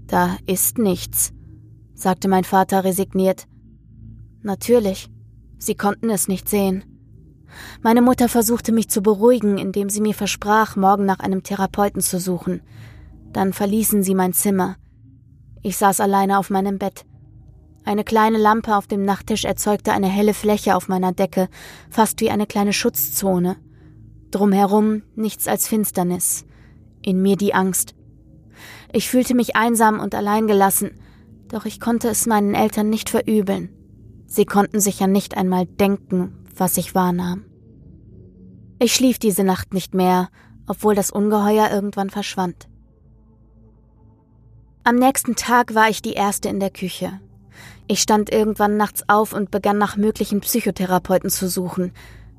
Da 0.08 0.38
ist 0.46 0.78
nichts, 0.78 1.34
sagte 1.96 2.28
mein 2.28 2.44
Vater 2.44 2.84
resigniert. 2.84 3.48
Natürlich, 4.44 5.10
sie 5.58 5.76
konnten 5.76 6.10
es 6.10 6.28
nicht 6.28 6.48
sehen. 6.48 6.84
Meine 7.82 8.02
Mutter 8.02 8.30
versuchte 8.30 8.72
mich 8.72 8.90
zu 8.90 9.02
beruhigen, 9.02 9.58
indem 9.58 9.90
sie 9.90 10.02
mir 10.02 10.14
versprach, 10.14 10.76
morgen 10.76 11.06
nach 11.06 11.20
einem 11.20 11.42
Therapeuten 11.42 12.02
zu 12.02 12.20
suchen. 12.20 12.62
Dann 13.32 13.54
verließen 13.54 14.04
sie 14.04 14.14
mein 14.14 14.34
Zimmer. 14.34 14.76
Ich 15.64 15.78
saß 15.78 16.00
alleine 16.00 16.38
auf 16.38 16.50
meinem 16.50 16.78
Bett. 16.78 17.06
Eine 17.86 18.04
kleine 18.04 18.38
Lampe 18.38 18.76
auf 18.76 18.88
dem 18.88 19.06
Nachttisch 19.06 19.46
erzeugte 19.46 19.94
eine 19.94 20.08
helle 20.08 20.34
Fläche 20.34 20.76
auf 20.76 20.88
meiner 20.88 21.12
Decke, 21.12 21.50
fast 21.90 22.20
wie 22.22 22.30
eine 22.30 22.48
kleine 22.48 22.74
Schutzzone. 22.74 23.58
Drumherum 24.32 25.04
nichts 25.16 25.48
als 25.48 25.68
Finsternis. 25.68 26.46
In 27.02 27.22
mir 27.22 27.38
die 27.38 27.54
Angst. 27.54 27.96
Ich 28.92 29.10
fühlte 29.10 29.36
mich 29.36 29.56
einsam 29.56 30.00
und 30.00 30.16
alleingelassen, 30.16 30.92
doch 31.50 31.66
ich 31.66 31.80
konnte 31.80 32.10
es 32.10 32.26
meinen 32.26 32.56
Eltern 32.56 32.90
nicht 32.90 33.10
verübeln. 33.10 33.70
Sie 34.28 34.46
konnten 34.46 34.80
sich 34.80 35.00
ja 35.00 35.08
nicht 35.08 35.38
einmal 35.38 35.66
denken, 35.66 36.46
was 36.56 36.78
ich 36.78 36.96
wahrnahm. 36.96 37.46
Ich 38.80 38.94
schlief 38.94 39.20
diese 39.20 39.44
Nacht 39.44 39.74
nicht 39.74 39.94
mehr, 39.94 40.30
obwohl 40.68 40.96
das 40.96 41.12
Ungeheuer 41.12 41.70
irgendwann 41.72 42.10
verschwand. 42.10 42.68
Am 44.84 44.96
nächsten 44.96 45.36
Tag 45.36 45.74
war 45.74 45.90
ich 45.90 46.02
die 46.02 46.14
Erste 46.14 46.50
in 46.50 46.60
der 46.60 46.70
Küche. 46.70 47.20
Ich 47.88 48.02
stand 48.02 48.32
irgendwann 48.32 48.78
nachts 48.78 49.08
auf 49.08 49.34
und 49.34 49.52
begann 49.52 49.78
nach 49.78 49.96
möglichen 49.96 50.42
Psychotherapeuten 50.42 51.30
zu 51.30 51.48
suchen. 51.48 51.92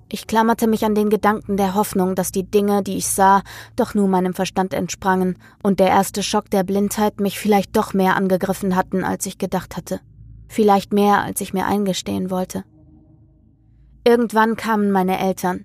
Ich 0.08 0.28
klammerte 0.28 0.68
mich 0.68 0.84
an 0.84 0.94
den 0.94 1.10
Gedanken 1.10 1.56
der 1.56 1.74
Hoffnung, 1.74 2.14
dass 2.14 2.30
die 2.30 2.48
Dinge, 2.48 2.84
die 2.84 2.96
ich 2.96 3.08
sah, 3.08 3.42
doch 3.74 3.94
nur 3.94 4.06
meinem 4.06 4.34
Verstand 4.34 4.72
entsprangen 4.72 5.36
und 5.62 5.80
der 5.80 5.88
erste 5.88 6.22
Schock 6.22 6.48
der 6.50 6.62
Blindheit 6.62 7.18
mich 7.18 7.40
vielleicht 7.40 7.76
doch 7.76 7.92
mehr 7.92 8.14
angegriffen 8.14 8.76
hatten, 8.76 9.02
als 9.02 9.26
ich 9.26 9.36
gedacht 9.36 9.76
hatte. 9.76 10.00
Vielleicht 10.48 10.92
mehr, 10.92 11.22
als 11.22 11.40
ich 11.40 11.52
mir 11.52 11.66
eingestehen 11.66 12.30
wollte. 12.30 12.62
Irgendwann 14.04 14.54
kamen 14.54 14.92
meine 14.92 15.18
Eltern. 15.18 15.64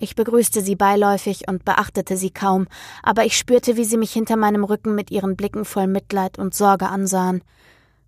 Ich 0.00 0.16
begrüßte 0.16 0.62
sie 0.62 0.74
beiläufig 0.74 1.42
und 1.48 1.66
beachtete 1.66 2.16
sie 2.16 2.30
kaum, 2.30 2.66
aber 3.02 3.26
ich 3.26 3.36
spürte, 3.36 3.76
wie 3.76 3.84
sie 3.84 3.98
mich 3.98 4.12
hinter 4.12 4.36
meinem 4.36 4.64
Rücken 4.64 4.94
mit 4.94 5.10
ihren 5.10 5.36
Blicken 5.36 5.66
voll 5.66 5.86
Mitleid 5.86 6.38
und 6.38 6.54
Sorge 6.54 6.88
ansahen. 6.88 7.42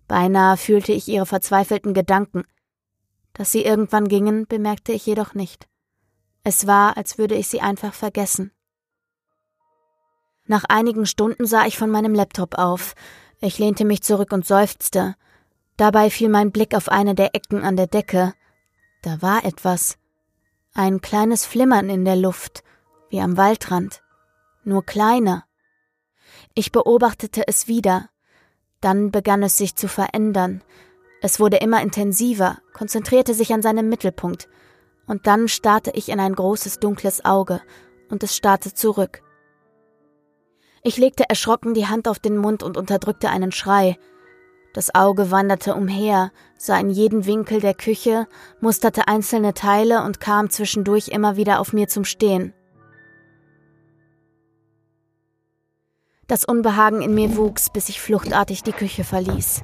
Beinahe 0.07 0.57
fühlte 0.57 0.93
ich 0.93 1.07
ihre 1.07 1.27
verzweifelten 1.27 1.93
Gedanken. 1.93 2.43
Dass 3.33 3.51
sie 3.51 3.63
irgendwann 3.63 4.07
gingen, 4.07 4.47
bemerkte 4.47 4.91
ich 4.91 5.05
jedoch 5.05 5.35
nicht. 5.35 5.67
Es 6.45 6.67
war, 6.67 6.95
als 6.95 7.17
würde 7.17 7.33
ich 7.33 7.47
sie 7.47 7.59
einfach 7.59 7.95
vergessen. 7.95 8.51
Nach 10.45 10.63
einigen 10.69 11.07
Stunden 11.07 11.47
sah 11.47 11.65
ich 11.65 11.75
von 11.75 11.89
meinem 11.89 12.13
Laptop 12.13 12.59
auf. 12.59 12.93
Ich 13.41 13.57
lehnte 13.57 13.83
mich 13.83 14.03
zurück 14.03 14.31
und 14.31 14.45
seufzte. 14.45 15.15
Dabei 15.75 16.11
fiel 16.11 16.29
mein 16.29 16.51
Blick 16.51 16.75
auf 16.75 16.87
eine 16.87 17.15
der 17.15 17.33
Ecken 17.33 17.63
an 17.63 17.75
der 17.75 17.87
Decke. 17.87 18.35
Da 19.01 19.23
war 19.23 19.43
etwas. 19.43 19.97
Ein 20.75 21.01
kleines 21.01 21.47
Flimmern 21.47 21.89
in 21.89 22.05
der 22.05 22.15
Luft, 22.15 22.63
wie 23.09 23.21
am 23.21 23.37
Waldrand, 23.37 24.03
nur 24.63 24.85
kleiner. 24.85 25.45
Ich 26.53 26.71
beobachtete 26.71 27.47
es 27.47 27.67
wieder. 27.67 28.09
Dann 28.81 29.09
begann 29.09 29.41
es 29.41 29.57
sich 29.57 29.75
zu 29.75 29.87
verändern. 29.87 30.63
Es 31.23 31.39
wurde 31.39 31.57
immer 31.57 31.81
intensiver, 31.81 32.59
konzentrierte 32.73 33.33
sich 33.33 33.51
an 33.51 33.63
seinem 33.63 33.89
Mittelpunkt. 33.89 34.47
Und 35.07 35.27
dann 35.27 35.47
starrte 35.47 35.91
ich 35.91 36.09
in 36.09 36.19
ein 36.19 36.33
großes 36.33 36.79
dunkles 36.79 37.23
Auge, 37.25 37.61
und 38.09 38.23
es 38.23 38.35
starrte 38.35 38.73
zurück. 38.73 39.21
Ich 40.83 40.97
legte 40.97 41.27
erschrocken 41.27 41.73
die 41.73 41.87
Hand 41.87 42.07
auf 42.07 42.19
den 42.19 42.37
Mund 42.37 42.61
und 42.61 42.77
unterdrückte 42.77 43.29
einen 43.29 43.51
Schrei. 43.51 43.97
Das 44.73 44.93
Auge 44.93 45.31
wanderte 45.31 45.73
umher, 45.73 46.31
sah 46.57 46.77
in 46.77 46.89
jeden 46.89 47.25
Winkel 47.25 47.59
der 47.59 47.73
Küche, 47.73 48.27
musterte 48.59 49.07
einzelne 49.07 49.53
Teile 49.53 50.03
und 50.03 50.19
kam 50.19 50.49
zwischendurch 50.49 51.07
immer 51.07 51.37
wieder 51.37 51.59
auf 51.59 51.73
mir 51.73 51.87
zum 51.87 52.05
Stehen. 52.05 52.53
Das 56.27 56.43
Unbehagen 56.43 57.01
in 57.01 57.13
mir 57.13 57.37
wuchs, 57.37 57.69
bis 57.69 57.87
ich 57.89 58.01
fluchtartig 58.01 58.63
die 58.63 58.71
Küche 58.71 59.03
verließ. 59.03 59.61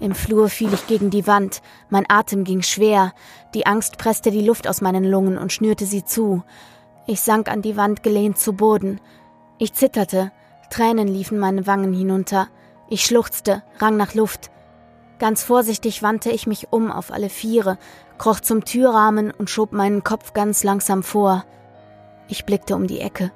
Im 0.00 0.14
Flur 0.14 0.48
fiel 0.48 0.72
ich 0.72 0.86
gegen 0.86 1.10
die 1.10 1.26
Wand, 1.26 1.60
mein 1.90 2.06
Atem 2.08 2.44
ging 2.44 2.62
schwer, 2.62 3.12
die 3.54 3.66
Angst 3.66 3.98
presste 3.98 4.30
die 4.30 4.40
Luft 4.40 4.66
aus 4.66 4.80
meinen 4.80 5.04
Lungen 5.04 5.36
und 5.36 5.52
schnürte 5.52 5.84
sie 5.84 6.04
zu. 6.04 6.42
Ich 7.06 7.20
sank 7.20 7.50
an 7.50 7.60
die 7.60 7.76
Wand 7.76 8.02
gelehnt 8.02 8.38
zu 8.38 8.54
Boden. 8.54 8.98
Ich 9.58 9.74
zitterte, 9.74 10.32
Tränen 10.70 11.08
liefen 11.08 11.38
meine 11.38 11.66
Wangen 11.66 11.92
hinunter. 11.92 12.48
Ich 12.88 13.04
schluchzte, 13.04 13.62
rang 13.78 13.98
nach 13.98 14.14
Luft. 14.14 14.50
Ganz 15.18 15.42
vorsichtig 15.42 16.02
wandte 16.02 16.30
ich 16.30 16.46
mich 16.46 16.72
um 16.72 16.90
auf 16.90 17.12
alle 17.12 17.28
Viere, 17.28 17.76
kroch 18.16 18.40
zum 18.40 18.64
Türrahmen 18.64 19.30
und 19.30 19.50
schob 19.50 19.72
meinen 19.72 20.02
Kopf 20.02 20.32
ganz 20.32 20.64
langsam 20.64 21.02
vor. 21.02 21.44
Ich 22.26 22.46
blickte 22.46 22.74
um 22.74 22.86
die 22.86 23.00
Ecke. 23.00 23.32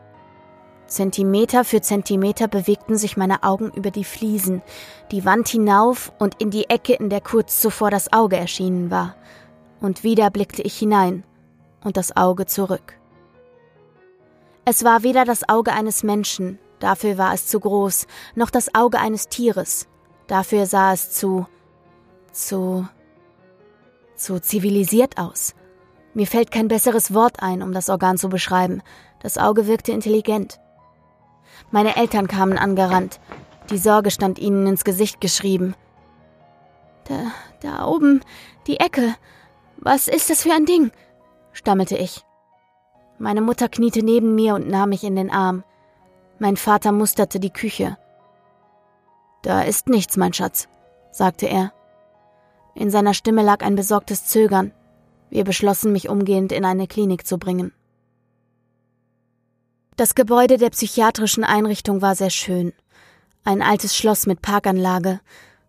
Zentimeter 0.86 1.64
für 1.64 1.80
Zentimeter 1.80 2.46
bewegten 2.46 2.96
sich 2.96 3.16
meine 3.16 3.42
Augen 3.42 3.70
über 3.74 3.90
die 3.90 4.04
Fliesen, 4.04 4.62
die 5.10 5.24
Wand 5.24 5.48
hinauf 5.48 6.12
und 6.18 6.40
in 6.40 6.50
die 6.50 6.68
Ecke, 6.68 6.94
in 6.94 7.08
der 7.08 7.20
kurz 7.20 7.60
zuvor 7.60 7.90
das 7.90 8.12
Auge 8.12 8.36
erschienen 8.36 8.90
war. 8.90 9.16
Und 9.80 10.04
wieder 10.04 10.30
blickte 10.30 10.62
ich 10.62 10.78
hinein 10.78 11.24
und 11.82 11.96
das 11.96 12.16
Auge 12.16 12.46
zurück. 12.46 12.98
Es 14.64 14.84
war 14.84 15.02
weder 15.02 15.24
das 15.24 15.48
Auge 15.48 15.72
eines 15.72 16.02
Menschen, 16.02 16.58
dafür 16.78 17.18
war 17.18 17.34
es 17.34 17.46
zu 17.46 17.60
groß, 17.60 18.06
noch 18.34 18.50
das 18.50 18.74
Auge 18.74 18.98
eines 18.98 19.28
Tieres, 19.28 19.88
dafür 20.26 20.66
sah 20.66 20.92
es 20.92 21.10
zu 21.10 21.46
zu 22.32 22.88
zu 24.16 24.40
zivilisiert 24.40 25.18
aus. 25.18 25.54
Mir 26.14 26.26
fällt 26.26 26.50
kein 26.50 26.68
besseres 26.68 27.12
Wort 27.12 27.42
ein, 27.42 27.62
um 27.62 27.72
das 27.72 27.90
Organ 27.90 28.16
zu 28.16 28.28
beschreiben. 28.28 28.82
Das 29.20 29.36
Auge 29.36 29.66
wirkte 29.66 29.92
intelligent. 29.92 30.60
Meine 31.70 31.96
Eltern 31.96 32.28
kamen 32.28 32.58
angerannt. 32.58 33.20
Die 33.70 33.78
Sorge 33.78 34.10
stand 34.10 34.38
ihnen 34.38 34.66
ins 34.66 34.84
Gesicht 34.84 35.20
geschrieben. 35.20 35.74
Da, 37.04 37.32
da 37.60 37.86
oben, 37.86 38.20
die 38.66 38.80
Ecke. 38.80 39.14
Was 39.76 40.08
ist 40.08 40.30
das 40.30 40.42
für 40.42 40.52
ein 40.52 40.66
Ding? 40.66 40.90
stammelte 41.52 41.96
ich. 41.96 42.24
Meine 43.18 43.40
Mutter 43.40 43.68
kniete 43.68 44.02
neben 44.02 44.34
mir 44.34 44.54
und 44.54 44.68
nahm 44.68 44.90
mich 44.90 45.04
in 45.04 45.16
den 45.16 45.30
Arm. 45.30 45.64
Mein 46.38 46.56
Vater 46.56 46.92
musterte 46.92 47.38
die 47.38 47.52
Küche. 47.52 47.96
Da 49.42 49.62
ist 49.62 49.88
nichts, 49.88 50.16
mein 50.16 50.32
Schatz, 50.32 50.68
sagte 51.10 51.46
er. 51.46 51.72
In 52.74 52.90
seiner 52.90 53.14
Stimme 53.14 53.42
lag 53.42 53.62
ein 53.62 53.76
besorgtes 53.76 54.26
Zögern. 54.26 54.72
Wir 55.30 55.44
beschlossen, 55.44 55.92
mich 55.92 56.08
umgehend 56.08 56.50
in 56.50 56.64
eine 56.64 56.86
Klinik 56.86 57.26
zu 57.26 57.38
bringen. 57.38 57.72
Das 59.96 60.16
Gebäude 60.16 60.56
der 60.56 60.70
psychiatrischen 60.70 61.44
Einrichtung 61.44 62.02
war 62.02 62.16
sehr 62.16 62.30
schön. 62.30 62.72
Ein 63.44 63.62
altes 63.62 63.96
Schloss 63.96 64.26
mit 64.26 64.42
Parkanlage. 64.42 65.20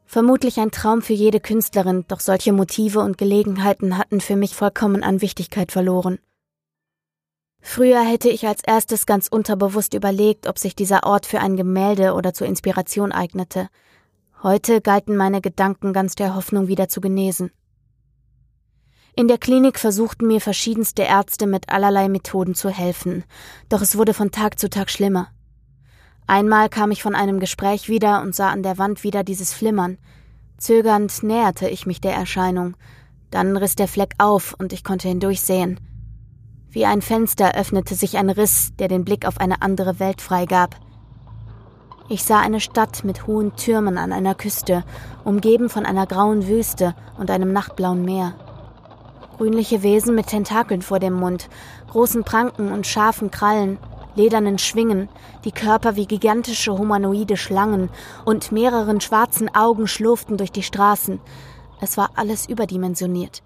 Vermutlich 0.07 0.59
ein 0.59 0.71
Traum 0.71 1.03
für 1.03 1.13
jede 1.13 1.39
Künstlerin, 1.39 2.05
doch 2.07 2.19
solche 2.19 2.51
Motive 2.51 3.01
und 3.01 3.19
Gelegenheiten 3.19 3.99
hatten 3.99 4.21
für 4.21 4.35
mich 4.35 4.55
vollkommen 4.55 5.03
an 5.03 5.21
Wichtigkeit 5.21 5.71
verloren. 5.71 6.17
Früher 7.61 8.01
hätte 8.01 8.29
ich 8.29 8.47
als 8.47 8.63
erstes 8.63 9.05
ganz 9.05 9.27
unterbewusst 9.27 9.93
überlegt, 9.93 10.47
ob 10.47 10.57
sich 10.57 10.75
dieser 10.75 11.03
Ort 11.03 11.27
für 11.27 11.39
ein 11.39 11.55
Gemälde 11.55 12.13
oder 12.13 12.33
zur 12.33 12.47
Inspiration 12.47 13.11
eignete. 13.11 13.69
Heute 14.41 14.81
galten 14.81 15.15
meine 15.17 15.39
Gedanken 15.39 15.93
ganz 15.93 16.15
der 16.15 16.33
Hoffnung 16.33 16.67
wieder 16.67 16.89
zu 16.89 16.99
genesen. 16.99 17.51
In 19.17 19.29
der 19.29 19.37
Klinik 19.37 19.79
versuchten 19.79 20.27
mir 20.27 20.41
verschiedenste 20.41 21.03
Ärzte 21.03 21.47
mit 21.47 21.69
allerlei 21.69 22.09
Methoden 22.09 22.53
zu 22.53 22.69
helfen, 22.69 23.23
doch 23.69 23.81
es 23.81 23.97
wurde 23.97 24.13
von 24.13 24.31
Tag 24.31 24.59
zu 24.59 24.69
Tag 24.69 24.89
schlimmer. 24.89 25.29
Einmal 26.27 26.67
kam 26.67 26.91
ich 26.91 27.01
von 27.01 27.15
einem 27.15 27.39
Gespräch 27.39 27.87
wieder 27.87 28.21
und 28.21 28.35
sah 28.35 28.49
an 28.49 28.61
der 28.61 28.77
Wand 28.77 29.05
wieder 29.05 29.23
dieses 29.23 29.53
Flimmern. 29.53 29.97
Zögernd 30.57 31.23
näherte 31.23 31.69
ich 31.69 31.85
mich 31.85 32.01
der 32.01 32.13
Erscheinung. 32.13 32.75
Dann 33.31 33.55
riss 33.55 33.75
der 33.75 33.87
Fleck 33.87 34.15
auf 34.17 34.53
und 34.57 34.73
ich 34.73 34.83
konnte 34.83 35.07
hindurchsehen. 35.07 35.79
Wie 36.69 36.85
ein 36.85 37.01
Fenster 37.01 37.55
öffnete 37.55 37.95
sich 37.95 38.17
ein 38.17 38.29
Riss, 38.29 38.73
der 38.79 38.89
den 38.89 39.05
Blick 39.05 39.25
auf 39.25 39.39
eine 39.39 39.61
andere 39.61 39.97
Welt 39.99 40.19
freigab. 40.19 40.75
Ich 42.09 42.23
sah 42.23 42.41
eine 42.41 42.59
Stadt 42.59 43.05
mit 43.05 43.27
hohen 43.27 43.55
Türmen 43.55 43.97
an 43.97 44.11
einer 44.11 44.35
Küste, 44.35 44.83
umgeben 45.23 45.69
von 45.69 45.85
einer 45.85 46.05
grauen 46.05 46.47
Wüste 46.47 46.95
und 47.17 47.31
einem 47.31 47.53
nachtblauen 47.53 48.03
Meer. 48.03 48.35
Grünliche 49.37 49.83
Wesen 49.83 50.15
mit 50.15 50.27
Tentakeln 50.27 50.81
vor 50.81 50.99
dem 50.99 51.13
Mund, 51.13 51.49
großen 51.89 52.23
Pranken 52.23 52.71
und 52.71 52.87
scharfen 52.87 53.31
Krallen, 53.31 53.77
ledernen 54.15 54.57
Schwingen, 54.57 55.09
die 55.43 55.51
Körper 55.51 55.97
wie 55.97 56.05
gigantische 56.05 56.77
humanoide 56.77 57.35
Schlangen 57.35 57.89
und 58.23 58.53
mehreren 58.53 59.01
schwarzen 59.01 59.53
Augen 59.53 59.87
schlurften 59.87 60.37
durch 60.37 60.53
die 60.53 60.63
Straßen. 60.63 61.19
Es 61.81 61.97
war 61.97 62.11
alles 62.15 62.47
überdimensioniert. 62.47 63.43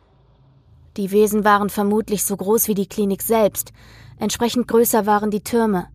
Die 0.96 1.10
Wesen 1.10 1.44
waren 1.44 1.72
vermutlich 1.72 2.24
so 2.24 2.38
groß 2.38 2.68
wie 2.68 2.76
die 2.76 2.88
Klinik 2.88 3.24
selbst, 3.24 3.74
entsprechend 4.20 4.68
größer 4.68 5.08
waren 5.08 5.32
die 5.32 5.44
Türme. 5.44 5.88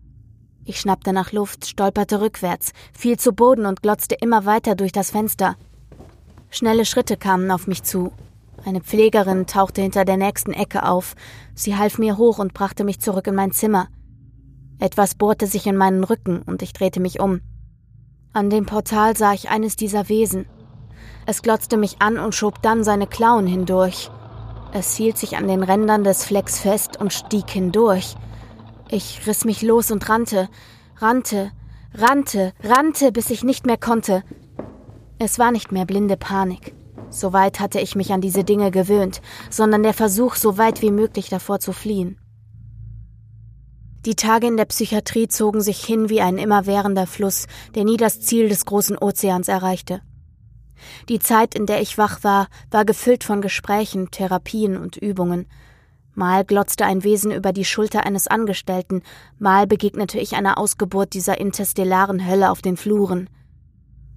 Ich 0.65 0.81
schnappte 0.81 1.13
nach 1.13 1.31
Luft, 1.31 1.67
stolperte 1.67 2.19
rückwärts, 2.19 2.73
fiel 2.91 3.17
zu 3.17 3.31
Boden 3.31 3.65
und 3.65 3.81
glotzte 3.81 4.15
immer 4.15 4.45
weiter 4.45 4.75
durch 4.75 4.91
das 4.91 5.11
Fenster. 5.11 5.55
Schnelle 6.49 6.83
Schritte 6.83 7.15
kamen 7.15 7.49
auf 7.49 7.67
mich 7.67 7.83
zu. 7.83 8.11
Eine 8.65 8.81
Pflegerin 8.81 9.45
tauchte 9.45 9.83
hinter 9.83 10.05
der 10.05 10.17
nächsten 10.17 10.51
Ecke 10.51 10.87
auf. 10.89 11.15
Sie 11.53 11.77
half 11.77 11.99
mir 11.99 12.17
hoch 12.17 12.39
und 12.39 12.55
brachte 12.55 12.83
mich 12.83 12.99
zurück 12.99 13.27
in 13.27 13.35
mein 13.35 13.51
Zimmer. 13.51 13.89
Etwas 14.79 15.13
bohrte 15.13 15.45
sich 15.45 15.67
in 15.67 15.77
meinen 15.77 16.03
Rücken 16.03 16.41
und 16.41 16.63
ich 16.63 16.73
drehte 16.73 16.99
mich 16.99 17.19
um. 17.19 17.41
An 18.33 18.49
dem 18.49 18.65
Portal 18.65 19.15
sah 19.15 19.33
ich 19.33 19.49
eines 19.51 19.75
dieser 19.75 20.09
Wesen. 20.09 20.47
Es 21.27 21.43
glotzte 21.43 21.77
mich 21.77 22.01
an 22.01 22.17
und 22.17 22.33
schob 22.33 22.63
dann 22.63 22.83
seine 22.83 23.05
Klauen 23.05 23.45
hindurch. 23.45 24.09
Es 24.73 24.95
hielt 24.95 25.19
sich 25.19 25.37
an 25.37 25.47
den 25.47 25.61
Rändern 25.61 26.03
des 26.03 26.25
Flecks 26.25 26.59
fest 26.59 26.99
und 26.99 27.13
stieg 27.13 27.47
hindurch. 27.51 28.15
Ich 28.89 29.27
riss 29.27 29.45
mich 29.45 29.61
los 29.61 29.91
und 29.91 30.09
rannte, 30.09 30.49
rannte, 30.97 31.51
rannte, 31.93 32.51
rannte, 32.63 33.11
bis 33.11 33.29
ich 33.29 33.43
nicht 33.43 33.67
mehr 33.67 33.77
konnte. 33.77 34.23
Es 35.19 35.37
war 35.37 35.51
nicht 35.51 35.71
mehr 35.71 35.85
blinde 35.85 36.17
Panik. 36.17 36.73
Soweit 37.09 37.59
hatte 37.59 37.79
ich 37.79 37.95
mich 37.95 38.11
an 38.11 38.21
diese 38.21 38.43
Dinge 38.43 38.71
gewöhnt, 38.71 39.21
sondern 39.49 39.83
der 39.83 39.93
Versuch, 39.93 40.35
so 40.35 40.57
weit 40.57 40.81
wie 40.81 40.91
möglich 40.91 41.29
davor 41.29 41.59
zu 41.59 41.71
fliehen. 41.71 42.17
Die 44.05 44.15
Tage 44.15 44.45
in 44.45 44.55
der 44.55 44.65
Psychiatrie 44.65 45.27
zogen 45.27 45.61
sich 45.61 45.83
hin 45.83 46.09
wie 46.09 46.21
ein 46.21 46.37
immerwährender 46.37 47.07
Fluss, 47.07 47.47
der 47.73 47.85
nie 47.85 47.97
das 47.97 48.21
Ziel 48.21 48.49
des 48.49 48.65
großen 48.65 48.97
Ozeans 48.97 49.47
erreichte. 49.47 50.01
Die 51.09 51.19
Zeit, 51.19 51.55
in 51.55 51.65
der 51.65 51.81
ich 51.81 51.97
wach 51.97 52.23
war, 52.23 52.47
war 52.69 52.85
gefüllt 52.85 53.23
von 53.23 53.41
Gesprächen, 53.41 54.11
Therapien 54.11 54.77
und 54.77 54.97
Übungen. 54.97 55.47
Mal 56.13 56.45
glotzte 56.45 56.85
ein 56.85 57.03
Wesen 57.03 57.31
über 57.31 57.51
die 57.51 57.65
Schulter 57.65 58.05
eines 58.05 58.27
Angestellten, 58.27 59.01
mal 59.39 59.67
begegnete 59.67 60.19
ich 60.19 60.35
einer 60.35 60.57
Ausgeburt 60.57 61.13
dieser 61.13 61.39
interstellaren 61.39 62.27
Hölle 62.27 62.51
auf 62.51 62.61
den 62.61 62.77
Fluren. 62.77 63.29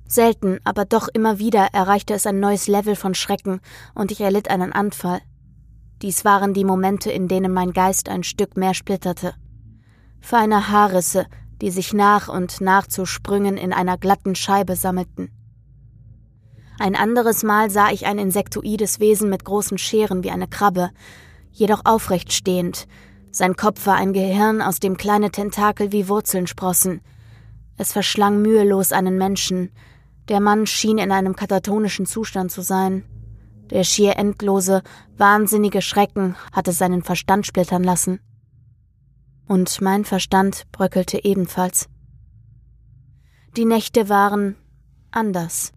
Selten, 0.09 0.59
aber 0.65 0.87
doch 0.87 1.09
immer 1.13 1.39
wieder 1.39 1.69
erreichte 1.75 2.15
es 2.15 2.27
ein 2.27 2.41
neues 2.41 2.67
Level 2.67 2.97
von 2.97 3.15
Schrecken 3.15 3.61
und 3.95 4.11
ich 4.11 4.23
erlitt 4.23 4.51
einen 4.51 4.73
Anfall. 4.73 5.21
Dies 6.01 6.25
waren 6.25 6.55
die 6.55 6.65
Momente, 6.65 7.11
in 7.11 7.29
denen 7.29 7.53
mein 7.53 7.73
Geist 7.73 8.09
ein 8.09 8.23
Stück 8.23 8.57
mehr 8.57 8.73
splitterte. 8.73 9.35
Feine 10.21 10.69
Haarrisse, 10.69 11.27
die 11.61 11.71
sich 11.71 11.93
nach 11.93 12.29
und 12.29 12.63
nach 12.63 12.87
zu 12.87 13.05
Sprüngen 13.05 13.59
in 13.59 13.73
einer 13.73 13.99
glatten 13.99 14.35
Scheibe 14.35 14.77
sammelten. 14.77 15.31
Ein 16.79 16.95
anderes 16.95 17.43
Mal 17.43 17.71
sah 17.71 17.91
ich 17.91 18.07
ein 18.07 18.19
insektoides 18.19 19.01
Wesen 19.01 19.29
mit 19.29 19.45
großen 19.45 19.77
Scheren 19.77 20.25
wie 20.25 20.31
eine 20.31 20.49
Krabbe, 20.49 20.91
jedoch 21.51 21.85
aufrecht 21.85 22.33
stehend. 22.33 22.87
Sein 23.31 23.57
Kopf 23.57 23.85
war 23.87 23.97
ein 23.97 24.13
Gehirn, 24.15 24.63
aus 24.63 24.79
dem 24.81 24.97
kleine 24.97 25.31
Tentakel 25.31 25.93
wie 25.93 26.09
Wurzeln 26.09 26.47
sprossen. 26.47 27.03
Es 27.77 27.93
verschlang 27.93 28.41
mühelos 28.41 28.93
einen 28.93 29.19
Menschen, 29.19 29.71
der 30.29 30.41
Mann 30.41 30.67
schien 30.67 30.99
in 30.99 31.13
einem 31.13 31.37
katatonischen 31.37 32.07
Zustand 32.07 32.51
zu 32.51 32.63
sein. 32.63 33.05
Der 33.71 33.85
schier 33.85 34.17
endlose, 34.17 34.83
wahnsinnige 35.17 35.83
Schrecken 35.83 36.37
hatte 36.53 36.73
seinen 36.73 37.03
Verstand 37.03 37.47
splittern 37.47 37.85
lassen. 37.85 38.21
Und 39.47 39.81
mein 39.81 40.05
Verstand 40.05 40.65
bröckelte 40.73 41.25
ebenfalls. 41.25 41.89
Die 43.57 43.65
Nächte 43.65 44.09
waren 44.09 44.57
anders. 45.11 45.73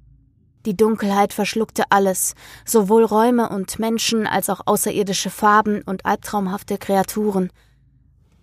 Die 0.65 0.77
Dunkelheit 0.77 1.33
verschluckte 1.33 1.85
alles, 1.89 2.35
sowohl 2.65 3.03
Räume 3.03 3.49
und 3.49 3.79
Menschen 3.79 4.27
als 4.27 4.49
auch 4.49 4.61
außerirdische 4.65 5.29
Farben 5.29 5.82
und 5.82 6.05
albtraumhafte 6.05 6.78
Kreaturen. 6.78 7.49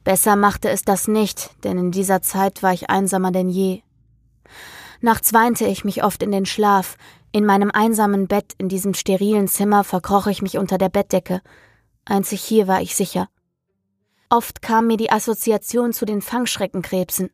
Besser 0.03 0.35
machte 0.35 0.71
es 0.71 0.83
das 0.83 1.07
nicht, 1.07 1.51
denn 1.63 1.79
in 1.79 1.91
dieser 1.93 2.23
Zeit 2.23 2.63
war 2.63 2.73
ich 2.73 2.91
einsamer 2.91 3.31
denn 3.31 3.49
je. 3.49 3.83
Nachts 5.01 5.33
weinte 5.33 5.65
ich 5.67 5.85
mich 5.85 6.03
oft 6.03 6.23
in 6.23 6.33
den 6.33 6.47
Schlaf. 6.47 6.97
In 7.31 7.47
meinem 7.47 7.71
einsamen 7.71 8.27
Bett 8.27 8.55
in 8.59 8.69
diesem 8.69 8.95
sterilen 8.95 9.49
Zimmer 9.49 9.85
verkroch 9.85 10.27
ich 10.27 10.43
mich 10.43 10.59
unter 10.59 10.79
der 10.79 10.89
Bettdecke. 10.89 11.41
Einzig 12.05 12.43
hier 12.43 12.67
war 12.67 12.81
ich 12.81 12.97
sicher. 12.97 13.29
Oft 14.31 14.61
kam 14.61 14.87
mir 14.87 14.97
die 14.97 15.11
Assoziation 15.11 15.93
zu 15.93 16.05
den 16.05 16.21
Fangschreckenkrebsen. 16.21 17.31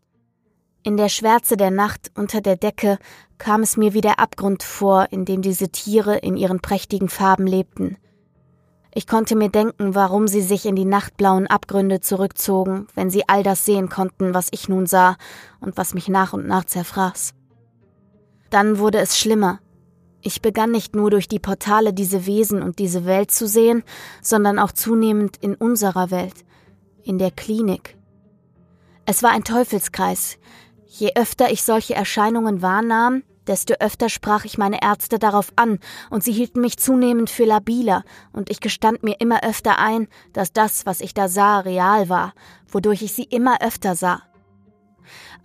In 0.83 0.97
der 0.97 1.09
Schwärze 1.09 1.57
der 1.57 1.71
Nacht 1.71 2.11
unter 2.15 2.41
der 2.41 2.57
Decke 2.57 2.99
kam 3.39 3.63
es 3.63 3.77
mir 3.77 3.95
wie 3.95 4.03
der 4.03 4.19
Abgrund 4.19 4.63
vor, 4.63 5.07
in 5.11 5.25
dem 5.25 5.41
diese 5.41 5.71
Tiere 5.71 6.19
in 6.19 6.37
ihren 6.37 6.61
prächtigen 6.61 7.09
Farben 7.09 7.47
lebten. 7.47 7.97
Ich 8.93 9.07
konnte 9.07 9.35
mir 9.35 9.49
denken, 9.49 9.95
warum 9.95 10.29
sie 10.29 10.43
sich 10.43 10.67
in 10.67 10.77
die 10.77 10.85
nachtblauen 10.85 11.47
Abgründe 11.47 12.01
zurückzogen, 12.01 12.87
wenn 12.95 13.11
sie 13.11 13.29
all 13.29 13.43
das 13.43 13.65
sehen 13.65 13.89
konnten, 13.89 14.35
was 14.35 14.49
ich 14.53 14.69
nun 14.69 14.87
sah 14.87 15.17
und 15.61 15.77
was 15.77 15.95
mich 15.95 16.09
nach 16.09 16.33
und 16.33 16.47
nach 16.47 16.65
zerfraß. 16.65 17.35
Dann 18.55 18.79
wurde 18.79 18.99
es 18.99 19.19
schlimmer. 19.19 19.59
Ich 20.21 20.41
begann 20.41 20.71
nicht 20.71 20.95
nur 20.95 21.11
durch 21.11 21.27
die 21.27 21.41
Portale 21.41 21.93
diese 21.93 22.25
Wesen 22.25 22.63
und 22.63 22.79
diese 22.79 23.05
Welt 23.05 23.33
zu 23.33 23.49
sehen, 23.49 23.83
sondern 24.23 24.61
auch 24.61 24.71
zunehmend 24.71 25.37
in 25.39 25.57
unserer 25.57 26.13
Welt, 26.13 26.45
in 27.03 27.19
der 27.19 27.33
Klinik. 27.33 27.97
Es 29.07 29.25
war 29.25 29.33
ein 29.33 29.43
Teufelskreis. 29.43 30.39
Je 30.87 31.11
öfter 31.17 31.51
ich 31.51 31.65
solche 31.65 31.97
Erscheinungen 31.97 32.63
wahrnahm, 32.63 33.25
desto 33.49 33.75
öfter 33.81 34.09
sprach 34.09 34.45
ich 34.45 34.57
meine 34.57 34.81
Ärzte 34.81 35.19
darauf 35.19 35.53
an, 35.57 35.81
und 36.11 36.23
sie 36.23 36.31
hielten 36.31 36.61
mich 36.61 36.79
zunehmend 36.79 37.31
für 37.31 37.47
labiler, 37.47 38.05
und 38.33 38.51
ich 38.51 38.61
gestand 38.61 39.03
mir 39.03 39.17
immer 39.19 39.43
öfter 39.43 39.81
ein, 39.81 40.07
dass 40.33 40.53
das, 40.53 40.87
was 40.87 41.01
ich 41.01 41.13
da 41.13 41.27
sah, 41.27 41.59
real 41.59 42.09
war, 42.09 42.35
wodurch 42.69 43.03
ich 43.03 43.15
sie 43.15 43.25
immer 43.25 43.63
öfter 43.63 43.97
sah. 43.97 44.23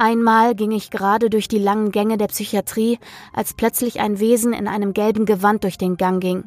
Einmal 0.02 0.56
ging 0.56 0.72
ich 0.72 0.92
gerade 0.92 1.30
durch 1.30 1.50
die 1.50 1.60
langen 1.60 1.92
Gänge 1.92 2.18
der 2.18 2.28
Psychiatrie, 2.28 3.00
als 3.34 3.54
plötzlich 3.54 4.00
ein 4.00 4.18
Wesen 4.18 4.54
in 4.54 4.70
einem 4.70 4.94
gelben 4.94 5.26
Gewand 5.26 5.66
durch 5.66 5.78
den 5.78 5.98
Gang 5.98 6.22
ging. 6.22 6.46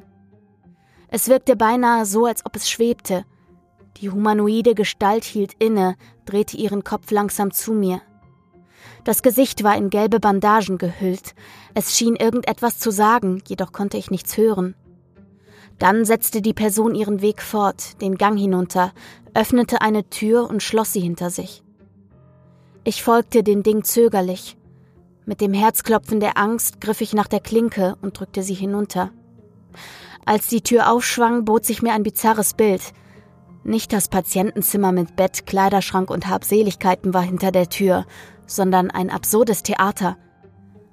Es 1.08 1.28
wirkte 1.28 1.54
beinahe 1.54 2.06
so, 2.06 2.24
als 2.24 2.46
ob 2.46 2.56
es 2.56 2.70
schwebte. 2.70 3.26
Die 3.98 4.08
humanoide 4.08 4.74
Gestalt 4.74 5.24
hielt 5.24 5.52
inne, 5.58 5.96
drehte 6.24 6.56
ihren 6.56 6.82
Kopf 6.82 7.10
langsam 7.10 7.50
zu 7.50 7.74
mir. 7.74 8.00
Das 9.04 9.20
Gesicht 9.20 9.62
war 9.62 9.76
in 9.76 9.90
gelbe 9.90 10.18
Bandagen 10.18 10.78
gehüllt. 10.78 11.34
Es 11.74 11.94
schien 11.94 12.16
irgendetwas 12.16 12.78
zu 12.78 12.90
sagen, 12.90 13.42
jedoch 13.46 13.72
konnte 13.72 13.98
ich 13.98 14.10
nichts 14.10 14.38
hören. 14.38 14.74
Dann 15.78 16.06
setzte 16.06 16.40
die 16.40 16.54
Person 16.54 16.94
ihren 16.94 17.20
Weg 17.20 17.42
fort, 17.42 18.00
den 18.00 18.16
Gang 18.16 18.38
hinunter, 18.38 18.94
öffnete 19.34 19.82
eine 19.82 20.08
Tür 20.08 20.48
und 20.48 20.62
schloss 20.62 20.94
sie 20.94 21.00
hinter 21.00 21.28
sich. 21.28 21.62
Ich 22.84 23.04
folgte 23.04 23.44
den 23.44 23.62
Ding 23.62 23.84
zögerlich. 23.84 24.56
Mit 25.24 25.40
dem 25.40 25.54
Herzklopfen 25.54 26.18
der 26.18 26.36
Angst 26.36 26.80
griff 26.80 27.00
ich 27.00 27.12
nach 27.12 27.28
der 27.28 27.38
Klinke 27.38 27.96
und 28.02 28.18
drückte 28.18 28.42
sie 28.42 28.54
hinunter. 28.54 29.12
Als 30.24 30.48
die 30.48 30.62
Tür 30.62 30.90
aufschwang, 30.90 31.44
bot 31.44 31.64
sich 31.64 31.80
mir 31.80 31.92
ein 31.92 32.02
bizarres 32.02 32.54
Bild. 32.54 32.82
Nicht 33.62 33.92
das 33.92 34.08
Patientenzimmer 34.08 34.90
mit 34.90 35.14
Bett, 35.14 35.46
Kleiderschrank 35.46 36.10
und 36.10 36.26
Habseligkeiten 36.26 37.14
war 37.14 37.22
hinter 37.22 37.52
der 37.52 37.68
Tür, 37.68 38.04
sondern 38.46 38.90
ein 38.90 39.10
absurdes 39.10 39.62
Theater. 39.62 40.16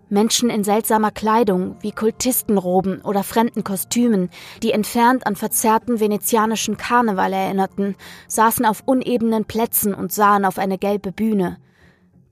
Menschen 0.09 0.51
in 0.51 0.63
seltsamer 0.63 1.09
Kleidung, 1.09 1.77
wie 1.81 1.91
Kultistenroben 1.91 3.01
oder 3.01 3.23
fremden 3.23 3.63
Kostümen, 3.63 4.29
die 4.61 4.73
entfernt 4.73 5.25
an 5.25 5.35
verzerrten 5.35 5.99
venezianischen 5.99 6.77
Karneval 6.77 7.33
erinnerten, 7.33 7.95
saßen 8.27 8.67
auf 8.67 8.83
unebenen 8.85 9.45
Plätzen 9.45 9.95
und 9.95 10.11
sahen 10.11 10.45
auf 10.45 10.59
eine 10.59 10.77
gelbe 10.77 11.11
Bühne. 11.11 11.57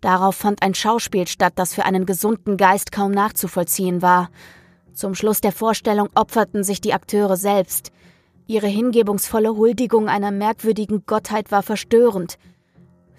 Darauf 0.01 0.35
fand 0.35 0.61
ein 0.61 0.73
Schauspiel 0.73 1.27
statt, 1.27 1.53
das 1.55 1.73
für 1.73 1.85
einen 1.85 2.05
gesunden 2.05 2.57
Geist 2.57 2.91
kaum 2.91 3.11
nachzuvollziehen 3.11 4.01
war. 4.01 4.29
Zum 4.93 5.15
Schluss 5.15 5.41
der 5.41 5.51
Vorstellung 5.51 6.09
opferten 6.15 6.63
sich 6.63 6.81
die 6.81 6.93
Akteure 6.93 7.37
selbst. 7.37 7.91
Ihre 8.45 8.67
hingebungsvolle 8.67 9.55
Huldigung 9.55 10.07
einer 10.07 10.31
merkwürdigen 10.31 11.03
Gottheit 11.05 11.51
war 11.51 11.63
verstörend, 11.63 12.37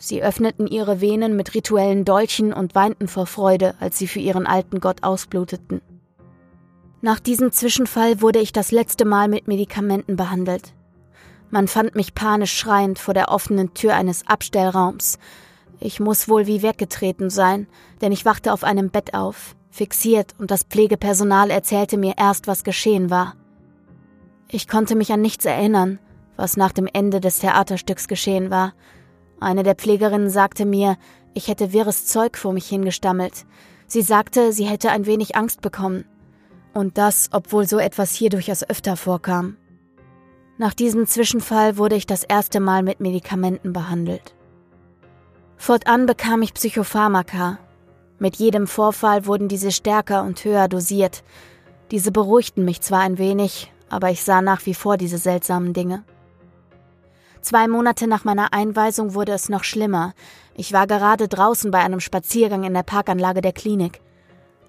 Sie 0.01 0.23
öffneten 0.23 0.69
ihre 0.69 1.01
Venen 1.01 1.35
mit 1.35 1.55
rituellen 1.55 2.05
Dolchen 2.05 2.53
und 2.53 2.77
weinten 2.77 3.09
vor 3.09 3.27
Freude, 3.27 3.75
als 3.81 3.99
sie 3.99 4.07
für 4.07 4.21
ihren 4.21 4.47
alten 4.47 4.79
Gott 4.79 5.03
ausbluteten. 5.03 5.83
Nach 7.01 7.19
diesem 7.19 7.51
Zwischenfall 7.51 8.21
wurde 8.21 8.39
ich 8.39 8.53
das 8.53 8.71
letzte 8.71 9.05
Mal 9.05 9.29
mit 9.29 9.49
Medikamenten 9.49 10.17
behandelt. 10.17 10.73
Man 11.51 11.67
fand 11.67 11.97
mich 11.97 12.15
panisch 12.15 12.57
schreiend 12.57 12.99
vor 12.99 13.13
der 13.13 13.31
offenen 13.31 13.75
Tür 13.75 13.95
eines 13.95 14.27
Abstellraums. 14.27 15.19
Ich 15.81 16.01
muss 16.01 16.29
wohl 16.29 16.47
wie 16.47 16.63
weggetreten 16.63 17.31
sein, 17.31 17.67
denn 18.01 18.13
ich 18.13 18.25
wachte 18.25 18.53
auf 18.53 18.65
einem 18.65 18.91
Bett 18.91 19.15
auf, 19.15 19.55
fixiert, 19.71 20.35
und 20.39 20.51
das 20.51 20.65
Pflegepersonal 20.65 21.51
erzählte 21.51 21.97
mir 21.97 22.15
erst, 22.17 22.47
was 22.47 22.65
geschehen 22.65 23.11
war. 23.11 23.35
Ich 24.49 24.67
konnte 24.67 24.97
mich 24.97 25.13
an 25.13 25.21
nichts 25.21 25.45
erinnern, 25.45 25.99
was 26.37 26.57
nach 26.57 26.73
dem 26.73 26.89
Ende 26.93 27.21
des 27.21 27.39
Theaterstücks 27.39 28.09
geschehen 28.09 28.51
war, 28.51 28.73
eine 29.41 29.63
der 29.63 29.75
Pflegerinnen 29.75 30.31
sagte 30.31 30.65
mir, 30.65 30.97
ich 31.35 31.49
hätte 31.49 31.73
wirres 31.73 32.07
Zeug 32.07 32.37
vor 32.37 32.53
mich 32.53 32.67
hingestammelt. 32.67 33.47
Sie 33.87 34.03
sagte, 34.03 34.53
sie 34.53 34.65
hätte 34.65 34.91
ein 34.91 35.07
wenig 35.07 35.37
Angst 35.37 35.61
bekommen. 35.61 36.05
Und 36.75 36.99
das, 36.99 37.29
obwohl 37.33 37.67
so 37.67 37.79
etwas 37.79 38.13
hier 38.13 38.31
durchaus 38.31 38.69
öfter 38.69 38.97
vorkam. 38.97 39.57
Nach 40.59 40.75
diesem 40.75 41.07
Zwischenfall 41.07 41.77
wurde 41.77 41.95
ich 41.95 42.07
das 42.07 42.25
erste 42.25 42.59
Mal 42.59 42.83
mit 42.83 43.01
Medikamenten 43.01 43.73
behandelt. 43.73 44.35
Fortan 45.59 46.07
bekam 46.07 46.41
ich 46.41 46.55
Psychopharmaka. 46.55 47.59
Mit 48.19 48.37
jedem 48.37 48.67
Vorfall 48.67 49.27
wurden 49.27 49.49
diese 49.49 49.71
stärker 49.71 50.23
und 50.23 50.43
höher 50.45 50.69
dosiert. 50.69 51.25
Diese 51.91 52.13
beruhigten 52.13 52.65
mich 52.65 52.81
zwar 52.81 53.01
ein 53.01 53.19
wenig, 53.19 53.71
aber 53.91 54.11
ich 54.11 54.23
sah 54.23 54.41
nach 54.41 54.65
wie 54.67 54.75
vor 54.75 54.97
diese 54.97 55.19
seltsamen 55.19 55.73
Dinge. 55.73 56.05
Zwei 57.43 57.69
Monate 57.69 58.07
nach 58.07 58.25
meiner 58.25 58.53
Einweisung 58.53 59.15
wurde 59.15 59.33
es 59.33 59.49
noch 59.49 59.65
schlimmer. 59.65 60.15
Ich 60.55 60.73
war 60.73 60.87
gerade 60.87 61.29
draußen 61.29 61.71
bei 61.71 61.79
einem 61.79 62.01
Spaziergang 62.01 62.65
in 62.65 62.75
der 62.75 62.83
Parkanlage 62.83 63.41
der 63.41 63.53
Klinik. 63.53 64.01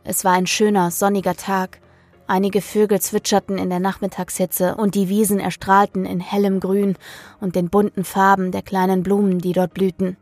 Es 0.03 0.25
war 0.25 0.33
ein 0.33 0.47
schöner, 0.47 0.91
sonniger 0.91 1.35
Tag. 1.35 1.79
Einige 2.27 2.61
Vögel 2.61 2.99
zwitscherten 2.99 3.57
in 3.57 3.69
der 3.69 3.79
Nachmittagshitze 3.79 4.75
und 4.75 4.95
die 4.95 5.09
Wiesen 5.09 5.39
erstrahlten 5.39 6.05
in 6.05 6.19
hellem 6.19 6.59
Grün 6.59 6.95
und 7.39 7.55
den 7.55 7.69
bunten 7.69 8.03
Farben 8.03 8.51
der 8.51 8.61
kleinen 8.61 9.03
Blumen, 9.03 9.39
die 9.39 9.53
dort 9.53 9.73
blühten. 9.73 10.17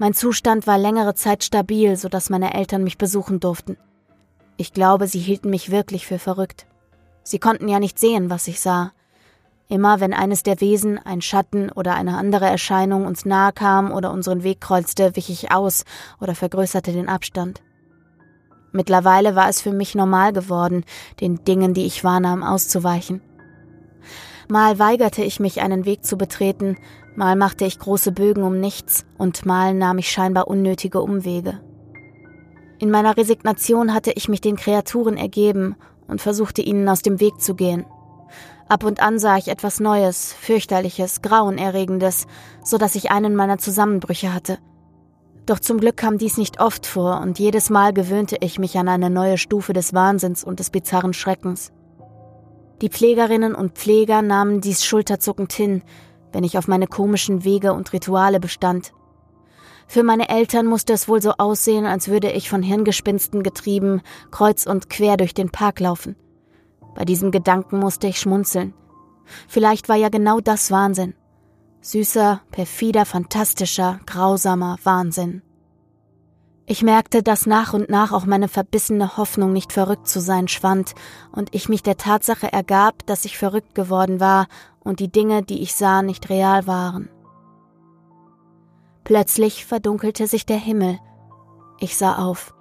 Mein 0.00 0.14
Zustand 0.14 0.68
war 0.68 0.78
längere 0.78 1.14
Zeit 1.14 1.42
stabil, 1.42 1.96
so 1.96 2.08
dass 2.08 2.30
meine 2.30 2.54
Eltern 2.54 2.84
mich 2.84 2.98
besuchen 2.98 3.40
durften. 3.40 3.76
Ich 4.56 4.72
glaube, 4.72 5.08
sie 5.08 5.18
hielten 5.18 5.50
mich 5.50 5.72
wirklich 5.72 6.06
für 6.06 6.20
verrückt. 6.20 6.66
Sie 7.24 7.40
konnten 7.40 7.68
ja 7.68 7.80
nicht 7.80 7.98
sehen, 7.98 8.30
was 8.30 8.46
ich 8.46 8.60
sah. 8.60 8.92
Immer 9.68 10.00
wenn 10.00 10.14
eines 10.14 10.44
der 10.44 10.60
Wesen, 10.60 10.98
ein 10.98 11.20
Schatten 11.20 11.70
oder 11.70 11.94
eine 11.94 12.16
andere 12.16 12.46
Erscheinung 12.46 13.06
uns 13.06 13.24
nahe 13.24 13.52
kam 13.52 13.90
oder 13.92 14.12
unseren 14.12 14.44
Weg 14.44 14.60
kreuzte, 14.60 15.16
wich 15.16 15.30
ich 15.30 15.50
aus 15.50 15.84
oder 16.20 16.36
vergrößerte 16.36 16.92
den 16.92 17.08
Abstand. 17.08 17.60
Mittlerweile 18.70 19.34
war 19.34 19.48
es 19.48 19.60
für 19.60 19.72
mich 19.72 19.94
normal 19.94 20.32
geworden, 20.32 20.84
den 21.20 21.44
Dingen, 21.44 21.74
die 21.74 21.86
ich 21.86 22.04
wahrnahm, 22.04 22.44
auszuweichen. 22.44 23.20
Mal 24.48 24.78
weigerte 24.78 25.22
ich 25.22 25.40
mich, 25.40 25.60
einen 25.60 25.84
Weg 25.84 26.04
zu 26.04 26.16
betreten, 26.16 26.78
mal 27.18 27.36
machte 27.36 27.66
ich 27.66 27.78
große 27.78 28.12
Bögen 28.12 28.42
um 28.44 28.58
nichts 28.60 29.04
und 29.18 29.44
mal 29.44 29.74
nahm 29.74 29.98
ich 29.98 30.10
scheinbar 30.10 30.48
unnötige 30.48 31.02
Umwege. 31.02 31.60
In 32.78 32.90
meiner 32.90 33.16
Resignation 33.16 33.92
hatte 33.92 34.12
ich 34.12 34.28
mich 34.28 34.40
den 34.40 34.56
Kreaturen 34.56 35.16
ergeben 35.16 35.74
und 36.06 36.22
versuchte 36.22 36.62
ihnen 36.62 36.88
aus 36.88 37.02
dem 37.02 37.20
Weg 37.20 37.40
zu 37.40 37.54
gehen. 37.54 37.84
Ab 38.68 38.84
und 38.84 39.02
an 39.02 39.18
sah 39.18 39.36
ich 39.36 39.48
etwas 39.48 39.80
Neues, 39.80 40.32
fürchterliches, 40.32 41.20
grauenerregendes, 41.20 42.26
so 42.62 42.78
dass 42.78 42.94
ich 42.94 43.10
einen 43.10 43.34
meiner 43.34 43.58
Zusammenbrüche 43.58 44.32
hatte. 44.32 44.58
Doch 45.44 45.58
zum 45.58 45.80
Glück 45.80 45.96
kam 45.96 46.18
dies 46.18 46.36
nicht 46.36 46.60
oft 46.60 46.86
vor 46.86 47.20
und 47.20 47.38
jedes 47.38 47.68
Mal 47.68 47.92
gewöhnte 47.92 48.36
ich 48.40 48.58
mich 48.58 48.78
an 48.78 48.88
eine 48.88 49.10
neue 49.10 49.38
Stufe 49.38 49.72
des 49.72 49.92
Wahnsinns 49.92 50.44
und 50.44 50.60
des 50.60 50.70
bizarren 50.70 51.14
Schreckens. 51.14 51.72
Die 52.80 52.90
Pflegerinnen 52.90 53.56
und 53.56 53.72
Pfleger 53.72 54.22
nahmen 54.22 54.60
dies 54.60 54.84
schulterzuckend 54.84 55.52
hin, 55.52 55.82
wenn 56.32 56.44
ich 56.44 56.58
auf 56.58 56.68
meine 56.68 56.86
komischen 56.86 57.44
Wege 57.44 57.72
und 57.72 57.92
Rituale 57.92 58.40
bestand. 58.40 58.92
Für 59.86 60.02
meine 60.02 60.28
Eltern 60.28 60.66
musste 60.66 60.92
es 60.92 61.08
wohl 61.08 61.22
so 61.22 61.32
aussehen, 61.38 61.86
als 61.86 62.08
würde 62.08 62.30
ich 62.30 62.50
von 62.50 62.62
Hirngespinsten 62.62 63.42
getrieben 63.42 64.02
kreuz 64.30 64.66
und 64.66 64.90
quer 64.90 65.16
durch 65.16 65.32
den 65.32 65.50
Park 65.50 65.80
laufen. 65.80 66.16
Bei 66.94 67.04
diesem 67.04 67.30
Gedanken 67.30 67.78
musste 67.78 68.06
ich 68.06 68.20
schmunzeln. 68.20 68.74
Vielleicht 69.46 69.88
war 69.88 69.96
ja 69.96 70.10
genau 70.10 70.40
das 70.40 70.70
Wahnsinn. 70.70 71.14
Süßer, 71.80 72.42
perfider, 72.50 73.06
fantastischer, 73.06 74.00
grausamer 74.04 74.76
Wahnsinn. 74.82 75.42
Ich 76.66 76.82
merkte, 76.82 77.22
dass 77.22 77.46
nach 77.46 77.72
und 77.72 77.88
nach 77.88 78.12
auch 78.12 78.26
meine 78.26 78.48
verbissene 78.48 79.16
Hoffnung, 79.16 79.54
nicht 79.54 79.72
verrückt 79.72 80.06
zu 80.06 80.20
sein, 80.20 80.48
schwand 80.48 80.94
und 81.32 81.54
ich 81.54 81.70
mich 81.70 81.82
der 81.82 81.96
Tatsache 81.96 82.52
ergab, 82.52 83.06
dass 83.06 83.24
ich 83.24 83.38
verrückt 83.38 83.74
geworden 83.74 84.20
war 84.20 84.48
und 84.88 85.00
die 85.00 85.12
Dinge, 85.12 85.42
die 85.42 85.60
ich 85.62 85.74
sah, 85.74 86.00
nicht 86.00 86.30
real 86.30 86.66
waren. 86.66 87.10
Plötzlich 89.04 89.66
verdunkelte 89.66 90.26
sich 90.26 90.46
der 90.46 90.56
Himmel. 90.56 90.98
Ich 91.78 91.98
sah 91.98 92.16
auf. 92.16 92.54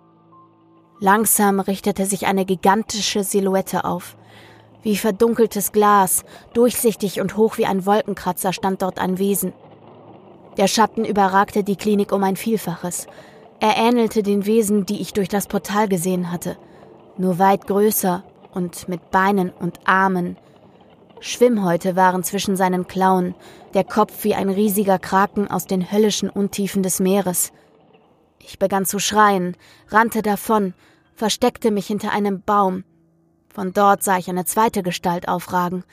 Langsam 1.00 1.62
richtete 1.62 2.06
sich 2.06 2.28
eine 2.28 2.44
gigantische 2.44 3.24
Silhouette 3.24 3.86
auf. 3.86 4.18
Wie 4.84 4.98
verdunkeltes 4.98 5.72
Glas, 5.72 6.26
durchsichtig 6.54 7.22
und 7.22 7.38
hoch 7.38 7.58
wie 7.58 7.66
ein 7.66 7.86
Wolkenkratzer 7.86 8.52
stand 8.52 8.82
dort 8.82 9.00
ein 9.00 9.20
Wesen. 9.20 9.54
Der 10.58 10.68
Schatten 10.68 11.06
überragte 11.06 11.64
die 11.64 11.78
Klinik 11.78 12.12
um 12.12 12.24
ein 12.24 12.36
Vielfaches. 12.36 13.08
Er 13.62 13.78
ähnelte 13.78 14.22
den 14.22 14.46
Wesen, 14.46 14.86
die 14.86 15.00
ich 15.00 15.14
durch 15.14 15.30
das 15.30 15.48
Portal 15.48 15.88
gesehen 15.88 16.30
hatte, 16.30 16.58
nur 17.18 17.40
weit 17.40 17.68
größer 17.68 18.24
und 18.54 18.90
mit 18.90 19.12
Beinen 19.12 19.52
und 19.52 19.80
Armen. 19.86 20.36
Schwimmhäute 21.20 21.96
waren 21.96 22.24
zwischen 22.24 22.56
seinen 22.56 22.88
Klauen, 22.88 23.36
der 23.74 23.84
Kopf 23.84 24.24
wie 24.24 24.36
ein 24.36 24.50
riesiger 24.50 25.00
Kraken 25.00 25.50
aus 25.50 25.66
den 25.66 25.92
höllischen 25.92 26.30
Untiefen 26.30 26.84
des 26.84 27.00
Meeres. 27.00 27.52
Ich 28.40 28.60
begann 28.60 28.86
zu 28.86 29.00
schreien, 29.00 29.58
rannte 29.90 30.22
davon, 30.22 30.74
versteckte 31.16 31.72
mich 31.72 31.88
hinter 31.88 32.12
einem 32.12 32.42
Baum, 32.42 32.84
von 33.58 33.74
dort 33.74 34.04
sah 34.04 34.20
ich 34.20 34.30
eine 34.30 34.46
zweite 34.46 34.84
Gestalt 34.84 35.28
aufragen. 35.28 35.84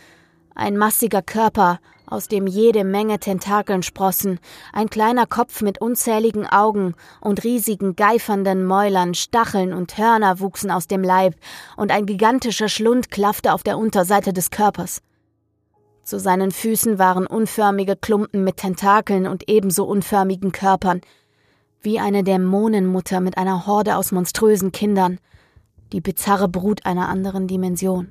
Ein 0.54 0.76
massiger 0.76 1.22
Körper, 1.22 1.80
aus 2.06 2.28
dem 2.28 2.46
jede 2.46 2.84
Menge 2.84 3.18
Tentakeln 3.18 3.82
sprossen, 3.82 4.38
ein 4.72 4.90
kleiner 4.90 5.26
Kopf 5.26 5.62
mit 5.62 5.80
unzähligen 5.80 6.46
Augen 6.46 6.94
und 7.22 7.42
riesigen 7.42 7.96
geifernden 7.96 8.66
Mäulern, 8.66 9.14
Stacheln 9.14 9.72
und 9.72 9.96
Hörner 9.96 10.40
wuchsen 10.40 10.70
aus 10.70 10.86
dem 10.86 11.02
Leib, 11.02 11.34
und 11.78 11.90
ein 11.90 12.04
gigantischer 12.04 12.68
Schlund 12.68 13.10
klaffte 13.10 13.54
auf 13.54 13.62
der 13.62 13.78
Unterseite 13.78 14.34
des 14.34 14.50
Körpers. 14.50 15.00
Zu 16.04 16.20
seinen 16.20 16.50
Füßen 16.50 16.98
waren 16.98 17.26
unförmige 17.26 17.96
Klumpen 17.96 18.44
mit 18.44 18.58
Tentakeln 18.58 19.26
und 19.26 19.48
ebenso 19.48 19.84
unförmigen 19.84 20.52
Körpern, 20.52 21.00
wie 21.80 21.98
eine 21.98 22.22
Dämonenmutter 22.22 23.20
mit 23.20 23.38
einer 23.38 23.66
Horde 23.66 23.96
aus 23.96 24.12
monströsen 24.12 24.70
Kindern, 24.70 25.18
die 25.92 26.02
bizarre 26.02 26.48
Brut 26.48 26.84
einer 26.84 27.08
anderen 27.08 27.46
Dimension. 27.46 28.08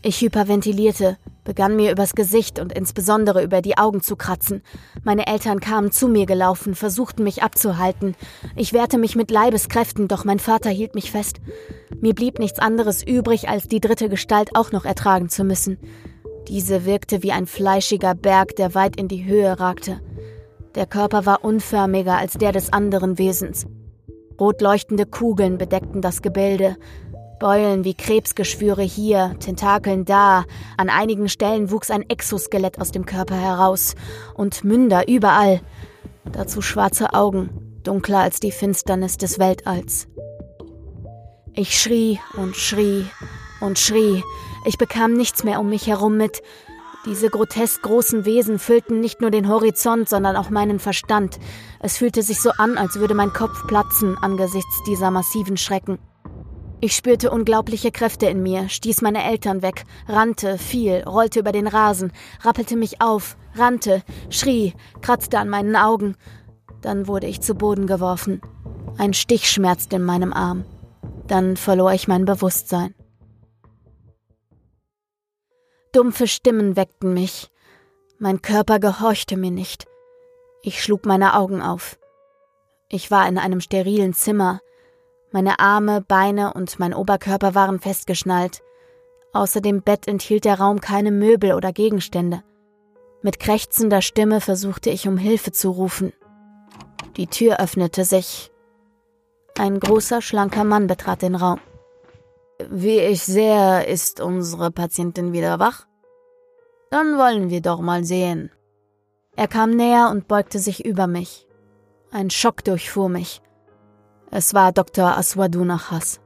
Ich 0.00 0.22
hyperventilierte, 0.22 1.18
begann 1.44 1.76
mir 1.76 1.92
übers 1.92 2.14
Gesicht 2.14 2.58
und 2.58 2.72
insbesondere 2.72 3.42
über 3.42 3.60
die 3.60 3.76
Augen 3.76 4.00
zu 4.00 4.16
kratzen. 4.16 4.62
Meine 5.04 5.26
Eltern 5.26 5.60
kamen 5.60 5.92
zu 5.92 6.08
mir 6.08 6.24
gelaufen, 6.24 6.74
versuchten 6.74 7.24
mich 7.24 7.42
abzuhalten. 7.42 8.14
Ich 8.54 8.72
wehrte 8.72 8.96
mich 8.96 9.16
mit 9.16 9.30
Leibeskräften, 9.30 10.08
doch 10.08 10.24
mein 10.24 10.38
Vater 10.38 10.70
hielt 10.70 10.94
mich 10.94 11.10
fest. 11.10 11.40
Mir 12.00 12.14
blieb 12.14 12.38
nichts 12.38 12.58
anderes 12.58 13.06
übrig, 13.06 13.50
als 13.50 13.68
die 13.68 13.80
dritte 13.80 14.08
Gestalt 14.08 14.56
auch 14.56 14.72
noch 14.72 14.86
ertragen 14.86 15.28
zu 15.28 15.44
müssen. 15.44 15.78
Diese 16.48 16.84
wirkte 16.84 17.22
wie 17.22 17.32
ein 17.32 17.46
fleischiger 17.46 18.14
Berg, 18.14 18.56
der 18.56 18.74
weit 18.74 18.96
in 18.96 19.08
die 19.08 19.24
Höhe 19.24 19.58
ragte. 19.58 20.00
Der 20.74 20.86
Körper 20.86 21.26
war 21.26 21.44
unförmiger 21.44 22.16
als 22.16 22.34
der 22.34 22.52
des 22.52 22.72
anderen 22.72 23.18
Wesens. 23.18 23.66
Rot 24.38 24.60
leuchtende 24.60 25.06
Kugeln 25.06 25.58
bedeckten 25.58 26.02
das 26.02 26.22
Gebilde, 26.22 26.76
Beulen 27.38 27.84
wie 27.84 27.94
Krebsgeschwüre 27.94 28.82
hier, 28.82 29.34
Tentakeln 29.40 30.04
da, 30.04 30.44
an 30.76 30.88
einigen 30.88 31.28
Stellen 31.28 31.70
wuchs 31.70 31.90
ein 31.90 32.08
Exoskelett 32.08 32.80
aus 32.80 32.92
dem 32.92 33.04
Körper 33.04 33.36
heraus 33.36 33.94
und 34.34 34.64
Münder 34.64 35.06
überall. 35.08 35.60
Dazu 36.32 36.62
schwarze 36.62 37.12
Augen, 37.12 37.80
dunkler 37.82 38.20
als 38.20 38.40
die 38.40 38.52
Finsternis 38.52 39.18
des 39.18 39.38
Weltalls. 39.38 40.08
Ich 41.54 41.78
schrie 41.78 42.20
und 42.36 42.56
schrie 42.56 43.06
und 43.60 43.78
schrie. 43.78 44.22
Ich 44.66 44.78
bekam 44.78 45.12
nichts 45.12 45.44
mehr 45.44 45.60
um 45.60 45.68
mich 45.68 45.86
herum 45.86 46.16
mit. 46.16 46.42
Diese 47.06 47.30
grotesk 47.30 47.82
großen 47.82 48.24
Wesen 48.24 48.58
füllten 48.58 48.98
nicht 48.98 49.20
nur 49.20 49.30
den 49.30 49.48
Horizont, 49.48 50.08
sondern 50.08 50.34
auch 50.34 50.50
meinen 50.50 50.80
Verstand. 50.80 51.38
Es 51.78 51.98
fühlte 51.98 52.20
sich 52.20 52.40
so 52.40 52.50
an, 52.58 52.76
als 52.76 52.98
würde 52.98 53.14
mein 53.14 53.32
Kopf 53.32 53.64
platzen 53.68 54.18
angesichts 54.20 54.82
dieser 54.88 55.12
massiven 55.12 55.56
Schrecken. 55.56 56.00
Ich 56.80 56.96
spürte 56.96 57.30
unglaubliche 57.30 57.92
Kräfte 57.92 58.26
in 58.26 58.42
mir, 58.42 58.68
stieß 58.68 59.02
meine 59.02 59.22
Eltern 59.22 59.62
weg, 59.62 59.84
rannte, 60.08 60.58
fiel, 60.58 61.04
rollte 61.06 61.38
über 61.38 61.52
den 61.52 61.68
Rasen, 61.68 62.12
rappelte 62.42 62.76
mich 62.76 63.00
auf, 63.00 63.36
rannte, 63.54 64.02
schrie, 64.30 64.74
kratzte 65.00 65.38
an 65.38 65.48
meinen 65.48 65.76
Augen. 65.76 66.16
Dann 66.82 67.06
wurde 67.06 67.28
ich 67.28 67.40
zu 67.40 67.54
Boden 67.54 67.86
geworfen. 67.86 68.40
Ein 68.98 69.14
Stich 69.14 69.48
schmerzte 69.48 69.96
in 69.96 70.04
meinem 70.04 70.32
Arm. 70.32 70.64
Dann 71.28 71.56
verlor 71.56 71.92
ich 71.92 72.08
mein 72.08 72.24
Bewusstsein. 72.24 72.94
Dumpfe 75.96 76.26
Stimmen 76.26 76.76
weckten 76.76 77.14
mich. 77.14 77.48
Mein 78.18 78.42
Körper 78.42 78.78
gehorchte 78.80 79.38
mir 79.38 79.50
nicht. 79.50 79.86
Ich 80.62 80.82
schlug 80.82 81.06
meine 81.06 81.32
Augen 81.32 81.62
auf. 81.62 81.98
Ich 82.90 83.10
war 83.10 83.26
in 83.26 83.38
einem 83.38 83.62
sterilen 83.62 84.12
Zimmer, 84.12 84.60
meine 85.32 85.58
Arme, 85.58 86.02
Beine 86.02 86.52
und 86.52 86.78
mein 86.78 86.92
Oberkörper 86.92 87.54
waren 87.54 87.80
festgeschnallt. 87.80 88.62
Außer 89.32 89.62
dem 89.62 89.80
Bett 89.80 90.06
enthielt 90.06 90.44
der 90.44 90.60
Raum 90.60 90.82
keine 90.82 91.10
Möbel 91.10 91.54
oder 91.54 91.72
Gegenstände. 91.72 92.42
Mit 93.22 93.40
krächzender 93.40 94.02
Stimme 94.02 94.42
versuchte 94.42 94.90
ich 94.90 95.08
um 95.08 95.16
Hilfe 95.16 95.52
zu 95.52 95.70
rufen. 95.70 96.12
Die 97.16 97.26
Tür 97.26 97.58
öffnete 97.58 98.04
sich. 98.04 98.52
Ein 99.58 99.80
großer, 99.80 100.20
schlanker 100.20 100.64
Mann 100.64 100.88
betrat 100.88 101.22
den 101.22 101.36
Raum. 101.36 101.58
Wie 102.68 102.98
ich 102.98 103.22
sehe, 103.22 103.86
ist 103.86 104.20
unsere 104.20 104.70
Patientin 104.70 105.32
wieder 105.32 105.58
wach. 105.58 105.85
Dann 106.90 107.18
wollen 107.18 107.50
wir 107.50 107.60
doch 107.60 107.80
mal 107.80 108.04
sehen. 108.04 108.50
Er 109.34 109.48
kam 109.48 109.70
näher 109.70 110.08
und 110.10 110.28
beugte 110.28 110.58
sich 110.58 110.84
über 110.84 111.06
mich. 111.06 111.46
Ein 112.10 112.30
Schock 112.30 112.64
durchfuhr 112.64 113.08
mich. 113.08 113.42
Es 114.30 114.54
war 114.54 114.72
Dr. 114.72 115.16
Aswadunachas. 115.16 116.20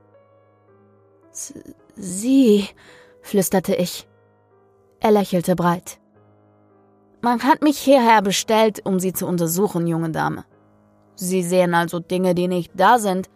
Sie, 1.97 2.69
flüsterte 3.23 3.75
ich. 3.75 4.09
Er 5.01 5.11
lächelte 5.11 5.57
breit. 5.57 5.99
Man 7.23 7.43
hat 7.43 7.63
mich 7.63 7.79
hierher 7.79 8.23
bestellt, 8.23 8.81
um 8.85 8.99
Sie 8.99 9.13
zu 9.13 9.27
untersuchen, 9.27 9.87
junge 9.87 10.11
Dame. 10.11 10.45
Sie 11.15 11.43
sehen 11.43 11.75
also 11.75 12.01
Dinge, 12.01 12.35
die 12.35 12.49
nicht 12.49 12.73
da 12.75 12.99
sind. 12.99 13.29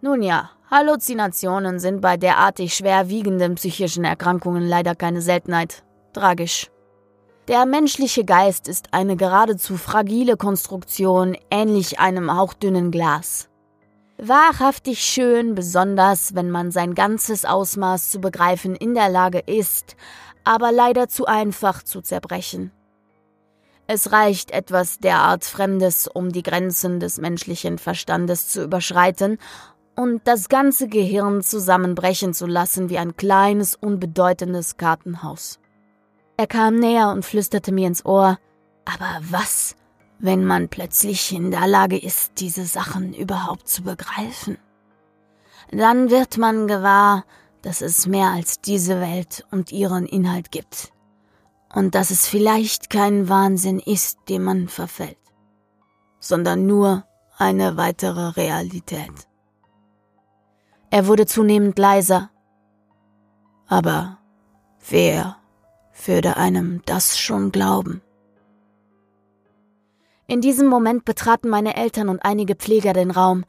Nun 0.00 0.22
ja, 0.22 0.50
Halluzinationen 0.70 1.78
sind 1.78 2.00
bei 2.00 2.16
derartig 2.16 2.74
schwerwiegenden 2.74 3.54
psychischen 3.54 4.04
Erkrankungen 4.04 4.66
leider 4.66 4.96
keine 4.96 5.20
Seltenheit. 5.20 5.84
Tragisch. 6.16 6.70
Der 7.46 7.66
menschliche 7.66 8.24
Geist 8.24 8.68
ist 8.68 8.94
eine 8.94 9.16
geradezu 9.16 9.76
fragile 9.76 10.38
Konstruktion, 10.38 11.36
ähnlich 11.50 12.00
einem 12.00 12.34
hauchdünnen 12.34 12.90
Glas. 12.90 13.50
Wahrhaftig 14.16 15.02
schön, 15.02 15.54
besonders 15.54 16.34
wenn 16.34 16.48
man 16.48 16.70
sein 16.70 16.94
ganzes 16.94 17.44
Ausmaß 17.44 18.10
zu 18.10 18.18
begreifen 18.18 18.74
in 18.74 18.94
der 18.94 19.10
Lage 19.10 19.40
ist, 19.40 19.94
aber 20.42 20.72
leider 20.72 21.08
zu 21.08 21.26
einfach 21.26 21.82
zu 21.82 22.00
zerbrechen. 22.00 22.72
Es 23.86 24.10
reicht 24.10 24.52
etwas 24.52 24.98
derart 24.98 25.44
Fremdes, 25.44 26.08
um 26.08 26.32
die 26.32 26.42
Grenzen 26.42 26.98
des 26.98 27.18
menschlichen 27.18 27.76
Verstandes 27.76 28.48
zu 28.48 28.64
überschreiten 28.64 29.36
und 29.94 30.22
das 30.24 30.48
ganze 30.48 30.88
Gehirn 30.88 31.42
zusammenbrechen 31.42 32.32
zu 32.32 32.46
lassen 32.46 32.88
wie 32.88 32.96
ein 32.96 33.18
kleines, 33.18 33.76
unbedeutendes 33.76 34.78
Kartenhaus. 34.78 35.60
Er 36.36 36.46
kam 36.46 36.78
näher 36.78 37.10
und 37.10 37.24
flüsterte 37.24 37.72
mir 37.72 37.86
ins 37.86 38.04
Ohr, 38.04 38.38
aber 38.84 39.20
was 39.30 39.76
wenn 40.18 40.44
man 40.44 40.68
plötzlich 40.68 41.32
in 41.32 41.50
der 41.50 41.66
Lage 41.66 41.98
ist, 41.98 42.40
diese 42.40 42.64
Sachen 42.64 43.12
überhaupt 43.12 43.68
zu 43.68 43.82
begreifen. 43.82 44.58
Dann 45.70 46.10
wird 46.10 46.38
man 46.38 46.68
gewahr, 46.68 47.24
dass 47.62 47.80
es 47.80 48.06
mehr 48.06 48.30
als 48.30 48.60
diese 48.60 49.00
Welt 49.00 49.44
und 49.50 49.72
ihren 49.72 50.06
Inhalt 50.06 50.50
gibt. 50.50 50.92
Und 51.74 51.94
dass 51.94 52.10
es 52.10 52.26
vielleicht 52.26 52.90
kein 52.90 53.28
Wahnsinn 53.28 53.80
ist, 53.80 54.18
dem 54.28 54.44
man 54.44 54.68
verfällt, 54.68 55.18
sondern 56.20 56.66
nur 56.66 57.04
eine 57.36 57.76
weitere 57.76 58.28
Realität. 58.28 59.28
Er 60.90 61.06
wurde 61.06 61.26
zunehmend 61.26 61.78
leiser. 61.78 62.30
Aber 63.66 64.18
wer 64.88 65.36
würde 66.04 66.36
einem 66.36 66.82
das 66.86 67.18
schon 67.18 67.52
glauben? 67.52 68.02
In 70.26 70.40
diesem 70.40 70.66
Moment 70.66 71.04
betraten 71.04 71.48
meine 71.48 71.76
Eltern 71.76 72.08
und 72.08 72.24
einige 72.24 72.56
Pfleger 72.56 72.92
den 72.92 73.10
Raum. 73.10 73.44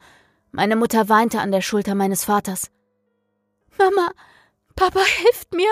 Meine 0.52 0.76
Mutter 0.76 1.08
weinte 1.08 1.40
an 1.40 1.50
der 1.50 1.60
Schulter 1.60 1.94
meines 1.94 2.24
Vaters. 2.24 2.70
Mama, 3.78 4.12
Papa 4.76 5.00
hilft 5.00 5.54
mir. 5.54 5.70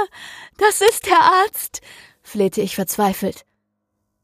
Das 0.58 0.80
ist 0.80 1.06
der 1.06 1.20
Arzt, 1.20 1.80
flehte 2.22 2.60
ich 2.60 2.74
verzweifelt. 2.74 3.46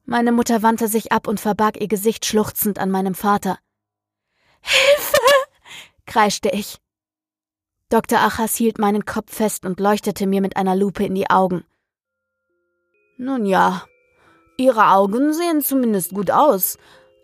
Meine 0.05 0.33
Mutter 0.33 0.63
wandte 0.63 0.89
sich 0.89 1.13
ab 1.13 1.29
und 1.29 1.39
verbarg 1.39 1.81
ihr 1.81 1.87
Gesicht 1.89 2.27
schluchzend 2.27 2.79
an 2.79 2.91
meinem 2.91 3.15
Vater. 3.15 3.59
Hilfe! 4.61 5.19
kreischte 6.07 6.51
ich. 6.51 6.79
Dr. 7.89 8.19
Achas 8.19 8.57
hielt 8.57 8.79
meinen 8.79 9.05
Kopf 9.05 9.33
fest 9.35 9.65
und 9.65 9.79
leuchtete 9.79 10.27
mir 10.27 10.41
mit 10.41 10.57
einer 10.57 10.75
Lupe 10.75 11.05
in 11.05 11.15
die 11.15 11.31
Augen. 11.31 11.65
Nun 13.17 13.47
ja, 13.47 13.83
Ihre 14.57 14.93
Augen 14.93 15.33
sehen 15.33 15.61
zumindest 15.61 16.13
gut 16.13 16.31
aus. 16.31 16.79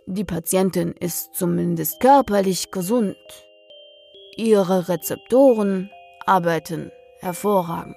Die 0.07 0.24
Patientin 0.24 0.93
ist 0.93 1.34
zumindest 1.34 2.01
körperlich 2.01 2.70
gesund. 2.70 3.16
Ihre 4.36 4.89
Rezeptoren 4.89 5.91
arbeiten 6.26 6.91
hervorragend. 7.20 7.97